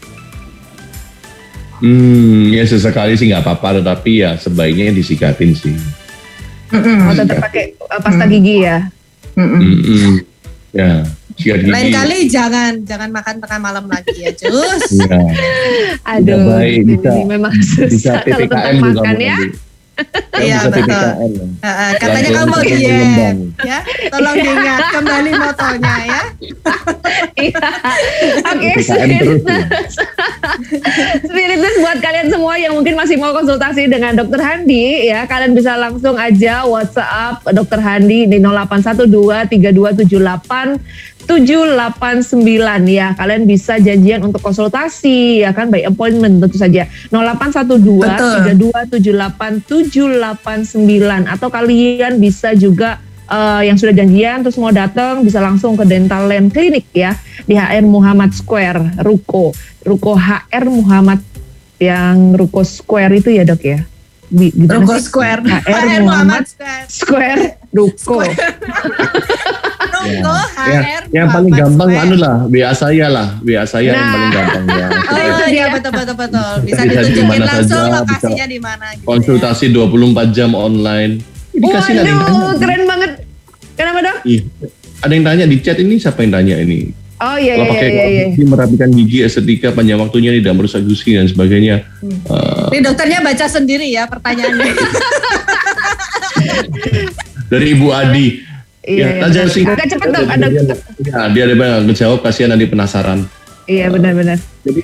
Hmm, 1.81 2.53
ya 2.53 2.61
sesekali 2.62 3.16
sih 3.16 3.33
nggak 3.33 3.41
apa-apa, 3.41 3.81
tetapi 3.81 4.20
ya 4.20 4.37
sebaiknya 4.37 4.93
disikatin 4.93 5.57
sih. 5.57 5.72
Mm-mm. 6.70 6.97
Mau 7.03 7.16
tetap 7.16 7.41
pakai 7.41 7.72
eh, 7.72 8.01
pasta 8.01 8.24
gigi 8.24 8.62
ya? 8.62 8.85
Mm-mm. 9.35 9.61
Mm-mm. 9.81 10.12
Ya, 10.70 11.09
sikat 11.35 11.64
gigi. 11.64 11.72
Lain 11.72 11.89
kali 11.91 12.18
jangan 12.28 12.85
jangan 12.85 13.09
makan 13.09 13.35
tengah 13.41 13.59
malam 13.59 13.89
lagi 13.89 14.12
ya 14.12 14.31
Jus. 14.31 14.93
Ya, 14.93 15.18
Aduh, 16.12 16.53
baik, 16.53 16.85
ini 16.85 16.95
bisa- 16.95 17.24
memang 17.24 17.53
bisa 17.57 17.89
susah 17.89 18.20
kalau 18.20 18.45
PPKM 18.45 18.53
tentang 18.53 18.76
juga 18.76 19.01
makan 19.01 19.16
ya. 19.18 19.37
nanti. 19.41 19.49
Iya, 20.41 20.59
betul. 20.73 21.09
Ya. 21.61 21.93
Katanya 22.01 22.31
kamu 22.43 22.57
diet 22.65 22.89
Lembang. 22.89 23.39
ya. 23.61 23.79
Tolong 24.09 24.37
diingat 24.41 24.81
kembali 24.95 25.31
motonya 25.37 25.95
ya. 26.07 26.23
Iya. 27.37 27.61
Oke, 28.51 28.71
ya. 28.81 29.05
Spiritus 31.21 31.75
buat 31.85 31.99
kalian 32.01 32.29
semua 32.33 32.55
yang 32.57 32.73
mungkin 32.77 32.95
masih 32.97 33.17
mau 33.21 33.33
konsultasi 33.37 33.89
dengan 33.89 34.17
Dokter 34.17 34.41
Handi 34.41 35.09
ya, 35.09 35.29
kalian 35.29 35.53
bisa 35.53 35.77
langsung 35.77 36.17
aja 36.17 36.65
WhatsApp 36.65 37.45
Dokter 37.53 37.81
Handi 37.81 38.25
di 38.29 38.39
0812 38.41 39.51
3278 39.53 41.20
789 41.31 42.43
ya. 42.91 43.14
Kalian 43.14 43.47
bisa 43.47 43.78
janjian 43.78 44.26
untuk 44.26 44.43
konsultasi 44.43 45.47
ya 45.47 45.55
kan 45.55 45.70
by 45.70 45.87
appointment 45.87 46.43
tentu 46.43 46.59
saja. 46.59 46.91
0812 47.14 48.03
3278 48.66 49.62
789 49.62 51.31
atau 51.31 51.49
kalian 51.53 52.18
bisa 52.18 52.51
juga 52.59 52.99
eh, 53.31 53.70
yang 53.70 53.78
sudah 53.78 53.95
janjian 53.95 54.43
terus 54.43 54.59
mau 54.59 54.74
datang 54.74 55.22
bisa 55.22 55.39
langsung 55.39 55.78
ke 55.78 55.87
Dental 55.87 56.26
Land 56.26 56.51
Clinic 56.51 56.91
ya 56.91 57.14
di 57.47 57.55
HR 57.55 57.87
Muhammad 57.87 58.35
Square 58.35 58.99
Ruko 59.07 59.55
Ruko 59.87 60.18
HR 60.18 60.66
Muhammad 60.66 61.22
yang 61.78 62.35
Ruko 62.35 62.66
Square 62.66 63.22
itu 63.22 63.31
ya 63.31 63.47
dok 63.47 63.62
ya 63.62 63.81
Ruko 64.31 64.95
sih? 64.99 65.11
Square. 65.11 65.43
HR 65.43 65.62
HR 65.66 66.03
Muhammad 66.07 66.45
Square. 66.47 66.87
Square 66.87 67.60
Ruko 67.71 68.18
Monggo 69.91 70.39
Ya, 70.61 70.77
HR. 70.77 71.03
yang 71.09 71.27
paling 71.27 71.51
gampang 71.51 71.89
anu 71.91 72.14
lah, 72.14 72.47
WA 72.47 72.71
saya 72.71 73.07
lah, 73.09 73.29
WA 73.41 73.64
saya 73.64 73.91
yang 73.91 73.97
Nah. 73.97 74.12
paling 74.12 74.31
gampang 74.31 74.64
ya. 74.68 74.87
Oh 75.11 75.16
iya 75.16 75.47
dia. 75.49 75.66
betul 75.73 75.91
betul 75.95 76.14
betul. 76.14 76.51
Bisa 76.62 76.77
Bisa 76.77 76.83
di 76.83 76.89
ditunjukin 77.09 77.27
mana 77.27 77.45
langsung 77.47 77.81
saja, 77.81 77.97
lokasinya 77.97 78.47
di 78.47 78.59
mana 78.59 78.87
gitu. 78.93 79.07
Konsultasi 79.07 79.64
24 79.71 80.31
jam 80.31 80.51
online. 80.53 81.12
Dikasih 81.51 81.93
ada 81.95 82.03
yang 82.03 82.18
Waduh, 82.18 82.29
tanya. 82.29 82.59
keren 82.61 82.83
banget. 82.87 83.11
Kenapa 83.73 83.99
dok? 84.03 84.16
Ih, 84.25 84.41
ada 85.01 85.11
yang 85.11 85.25
tanya 85.25 85.45
di 85.47 85.57
chat 85.59 85.77
ini 85.77 85.95
siapa 85.97 86.18
yang 86.21 86.33
tanya 86.35 86.55
ini? 86.59 86.79
Oh 87.18 87.37
iya 87.37 87.53
Kalau 87.55 87.62
iya 87.62 87.71
pakai 87.71 87.87
iya. 87.87 88.05
iya. 88.07 88.25
gigi 88.31 88.43
merapikan 88.47 88.89
gigi 88.91 89.18
estetika 89.21 89.68
panjang 89.71 89.97
waktunya 89.97 90.31
tidak 90.35 90.53
merusak 90.55 90.83
gusi 90.83 91.14
dan 91.14 91.27
sebagainya. 91.27 91.83
Eh, 92.01 92.64
Ini 92.71 92.79
dokternya 92.83 93.18
baca 93.18 93.45
sendiri 93.47 93.87
ya 93.87 94.05
pertanyaannya. 94.05 94.73
dari 97.51 97.75
Ibu 97.75 97.89
Adi. 97.91 98.27
Iya, 98.81 99.29
benar. 99.29 99.47
sih. 99.53 99.63
Agak 99.67 99.87
cepet, 99.93 100.09
Dok, 100.09 100.25
ada- 100.25 100.49
Ya, 101.05 101.21
dia 101.29 101.43
ada 101.45 101.55
banyak 101.59 101.93
ngejawab 101.93 102.25
kasihan 102.25 102.57
nanti 102.57 102.65
penasaran. 102.65 103.29
Iya 103.69 103.93
benar-benar. 103.93 104.41
Jadi 104.65 104.81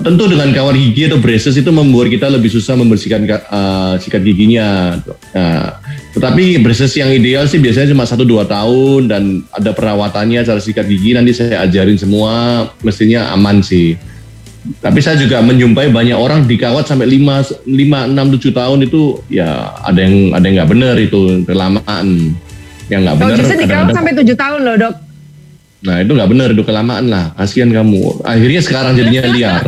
tentu 0.00 0.24
dengan 0.28 0.48
kawat 0.52 0.76
gigi 0.76 1.08
atau 1.08 1.18
braces 1.18 1.56
itu 1.56 1.70
membuat 1.72 2.12
kita 2.12 2.28
lebih 2.28 2.52
susah 2.52 2.76
membersihkan 2.76 3.24
uh, 3.28 3.94
sikat 4.00 4.20
giginya. 4.24 4.96
Nah, 5.32 5.80
tetapi 6.16 6.60
braces 6.60 6.92
yang 6.96 7.08
ideal 7.12 7.44
sih 7.48 7.60
biasanya 7.60 7.92
cuma 7.92 8.04
1-2 8.04 8.48
tahun 8.48 9.00
dan 9.08 9.22
ada 9.52 9.70
perawatannya 9.72 10.44
cara 10.44 10.60
sikat 10.60 10.88
gigi 10.88 11.16
nanti 11.16 11.32
saya 11.36 11.64
ajarin 11.64 11.96
semua 12.00 12.64
mestinya 12.80 13.32
aman 13.32 13.60
sih. 13.60 13.96
Tapi 14.78 15.00
saya 15.00 15.16
juga 15.16 15.40
menjumpai 15.40 15.88
banyak 15.88 16.16
orang 16.18 16.44
dikawat 16.44 16.84
sampai 16.84 17.08
5 17.08 17.64
5 17.64 17.72
6 17.72 18.52
7 18.52 18.52
tahun 18.52 18.78
itu 18.84 19.16
ya 19.32 19.72
ada 19.80 19.96
yang 19.96 20.36
ada 20.36 20.44
yang 20.44 20.54
nggak 20.60 20.70
benar 20.70 20.94
itu 21.00 21.20
kelamaan. 21.48 22.06
Yang 22.88 23.00
nggak 23.04 23.14
Oh 23.16 23.20
benar 23.20 23.36
justru 23.40 23.56
dikawat 23.64 23.92
sampai 23.96 24.12
tujuh 24.20 24.36
tahun 24.36 24.60
loh 24.64 24.76
dok. 24.76 24.94
Nah 25.78 25.96
itu 26.02 26.10
nggak 26.10 26.30
benar, 26.30 26.48
itu 26.52 26.62
kelamaan 26.66 27.04
lah. 27.08 27.24
Kasihan 27.38 27.70
kamu. 27.70 28.26
Akhirnya 28.26 28.60
sekarang 28.60 28.92
jadinya 28.98 29.22
liar. 29.34 29.64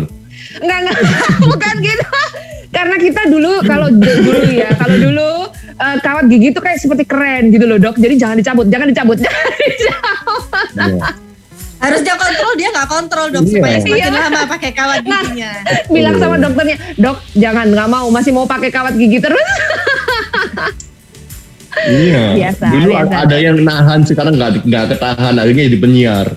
Enggak 0.60 0.78
enggak 0.84 0.98
bukan 1.50 1.74
gitu. 1.80 2.06
Karena 2.70 2.96
kita 3.02 3.22
dulu 3.30 3.52
kalau 3.66 3.88
dulu 4.02 4.42
ya, 4.52 4.70
kalau 4.76 4.96
dulu 5.00 5.30
eh, 5.64 5.96
kawat 6.02 6.24
gigi 6.28 6.52
itu 6.52 6.60
kayak 6.60 6.78
seperti 6.82 7.04
keren 7.08 7.54
gitu 7.54 7.64
loh 7.64 7.78
dok. 7.80 7.96
Jadi 7.96 8.14
jangan 8.20 8.36
dicabut, 8.36 8.66
jangan 8.68 8.86
dicabut, 8.90 9.18
jangan 9.18 9.44
dicabut. 9.64 10.44
Iya. 10.76 11.28
Harusnya 11.80 12.14
kontrol 12.14 12.52
dia 12.54 12.68
nggak 12.68 12.88
kontrol 12.88 13.26
dok 13.30 13.42
Iya. 13.42 13.52
supaya 13.54 13.76
semakin 13.78 14.04
Iya. 14.06 14.20
lama 14.22 14.40
pakai 14.46 14.70
kawat 14.70 15.00
giginya. 15.00 15.50
Bilang 15.88 16.14
sama 16.14 16.36
dokternya, 16.36 16.76
dok 16.94 17.16
jangan 17.34 17.66
nggak 17.66 17.88
mau, 17.88 18.06
masih 18.08 18.30
mau 18.30 18.44
pakai 18.44 18.68
kawat 18.68 18.94
gigi 18.94 19.18
terus. 19.18 19.48
Iya. 21.80 22.36
Biasa, 22.36 22.66
Dulu 22.68 22.90
biasa. 22.92 23.14
ada 23.18 23.36
yang 23.38 23.56
nahan, 23.58 24.00
sekarang 24.02 24.36
nggak 24.36 24.50
nggak 24.62 24.84
ketahan, 24.90 25.34
akhirnya 25.34 25.64
jadi 25.66 25.78
penyiar. 25.78 26.26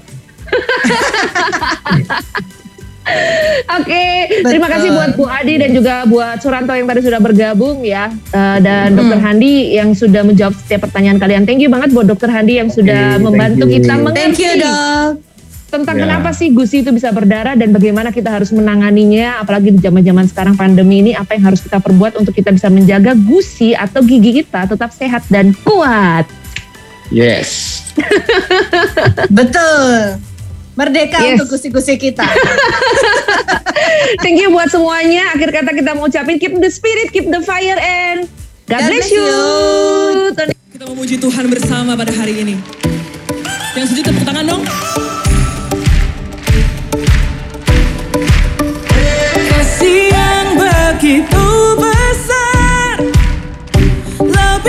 Oke, 3.73 4.05
terima 4.41 4.65
Betul. 4.65 4.75
kasih 4.79 4.89
buat 4.91 5.11
Bu 5.13 5.25
Adi 5.25 5.53
dan 5.57 5.69
juga 5.69 6.07
buat 6.07 6.39
Suranto 6.39 6.71
yang 6.71 6.87
tadi 6.87 7.03
sudah 7.03 7.19
bergabung 7.19 7.83
ya, 7.83 8.07
Eh, 8.31 8.57
dan 8.59 8.95
Dokter 8.95 9.19
Handi 9.19 9.75
yang 9.75 9.91
sudah 9.91 10.23
menjawab 10.23 10.55
setiap 10.55 10.87
pertanyaan 10.87 11.19
kalian. 11.19 11.43
Thank 11.43 11.59
you 11.59 11.67
banget 11.67 11.91
buat 11.91 12.07
Dokter 12.07 12.31
Handi 12.31 12.57
yang 12.57 12.71
sudah 12.71 13.17
thank 13.17 13.21
membantu 13.21 13.65
you. 13.67 13.73
kita 13.75 13.93
Thank 13.93 14.05
mengerti 14.07 14.41
you 14.41 14.53
dok. 14.57 15.09
Tentang 15.73 15.97
Ya. 15.97 16.05
kenapa 16.05 16.29
sih 16.29 16.53
gusi 16.53 16.85
itu 16.85 16.93
bisa 16.93 17.09
berdarah 17.09 17.57
dan 17.57 17.73
bagaimana 17.73 18.13
kita 18.13 18.29
harus 18.29 18.53
menanganinya, 18.53 19.41
apalagi 19.41 19.73
di 19.73 19.81
zaman-zaman 19.81 20.29
sekarang 20.29 20.53
pandemi 20.53 21.01
ini, 21.01 21.11
apa 21.17 21.33
yang 21.33 21.49
harus 21.49 21.65
kita 21.65 21.81
perbuat 21.81 22.21
untuk 22.21 22.29
kita 22.31 22.53
bisa 22.53 22.69
menjaga 22.69 23.17
gusi 23.17 23.73
atau 23.73 24.05
gigi 24.05 24.45
kita 24.45 24.69
tetap 24.69 24.93
sehat 24.93 25.25
dan 25.27 25.57
kuat. 25.65 26.29
Yes. 27.09 27.81
Betul. 29.29 30.21
Merdeka 30.73 31.21
Yes. 31.21 31.37
untuk 31.37 31.53
gusi-gusi 31.53 31.97
kita. 31.97 32.25
Thank 34.21 34.41
you 34.41 34.49
buat 34.49 34.69
semuanya. 34.69 35.29
Akhir 35.29 35.53
kata 35.53 35.69
kita 35.69 35.93
mau 35.93 36.05
ucapin 36.05 36.37
keep 36.37 36.57
the 36.57 36.69
spirit, 36.69 37.09
keep 37.09 37.29
the 37.29 37.41
fire, 37.41 37.77
and 37.77 38.25
God, 38.65 38.81
God 38.81 38.89
bless 38.89 39.05
bless 39.05 39.13
you. 39.13 39.21
you. 39.21 40.49
Kita 40.73 40.85
memuji 40.89 41.15
Tuhan 41.17 41.45
bersama 41.45 41.93
pada 41.93 42.09
hari 42.09 42.41
ini. 42.41 42.55
Yang 43.73 43.85
setuju 43.89 44.01
tepuk 44.09 44.25
tangan 44.25 44.45
dong. 44.47 44.63
keep 51.03 51.33
on 51.35 51.75
beside. 51.75 52.99
Love 54.21 54.65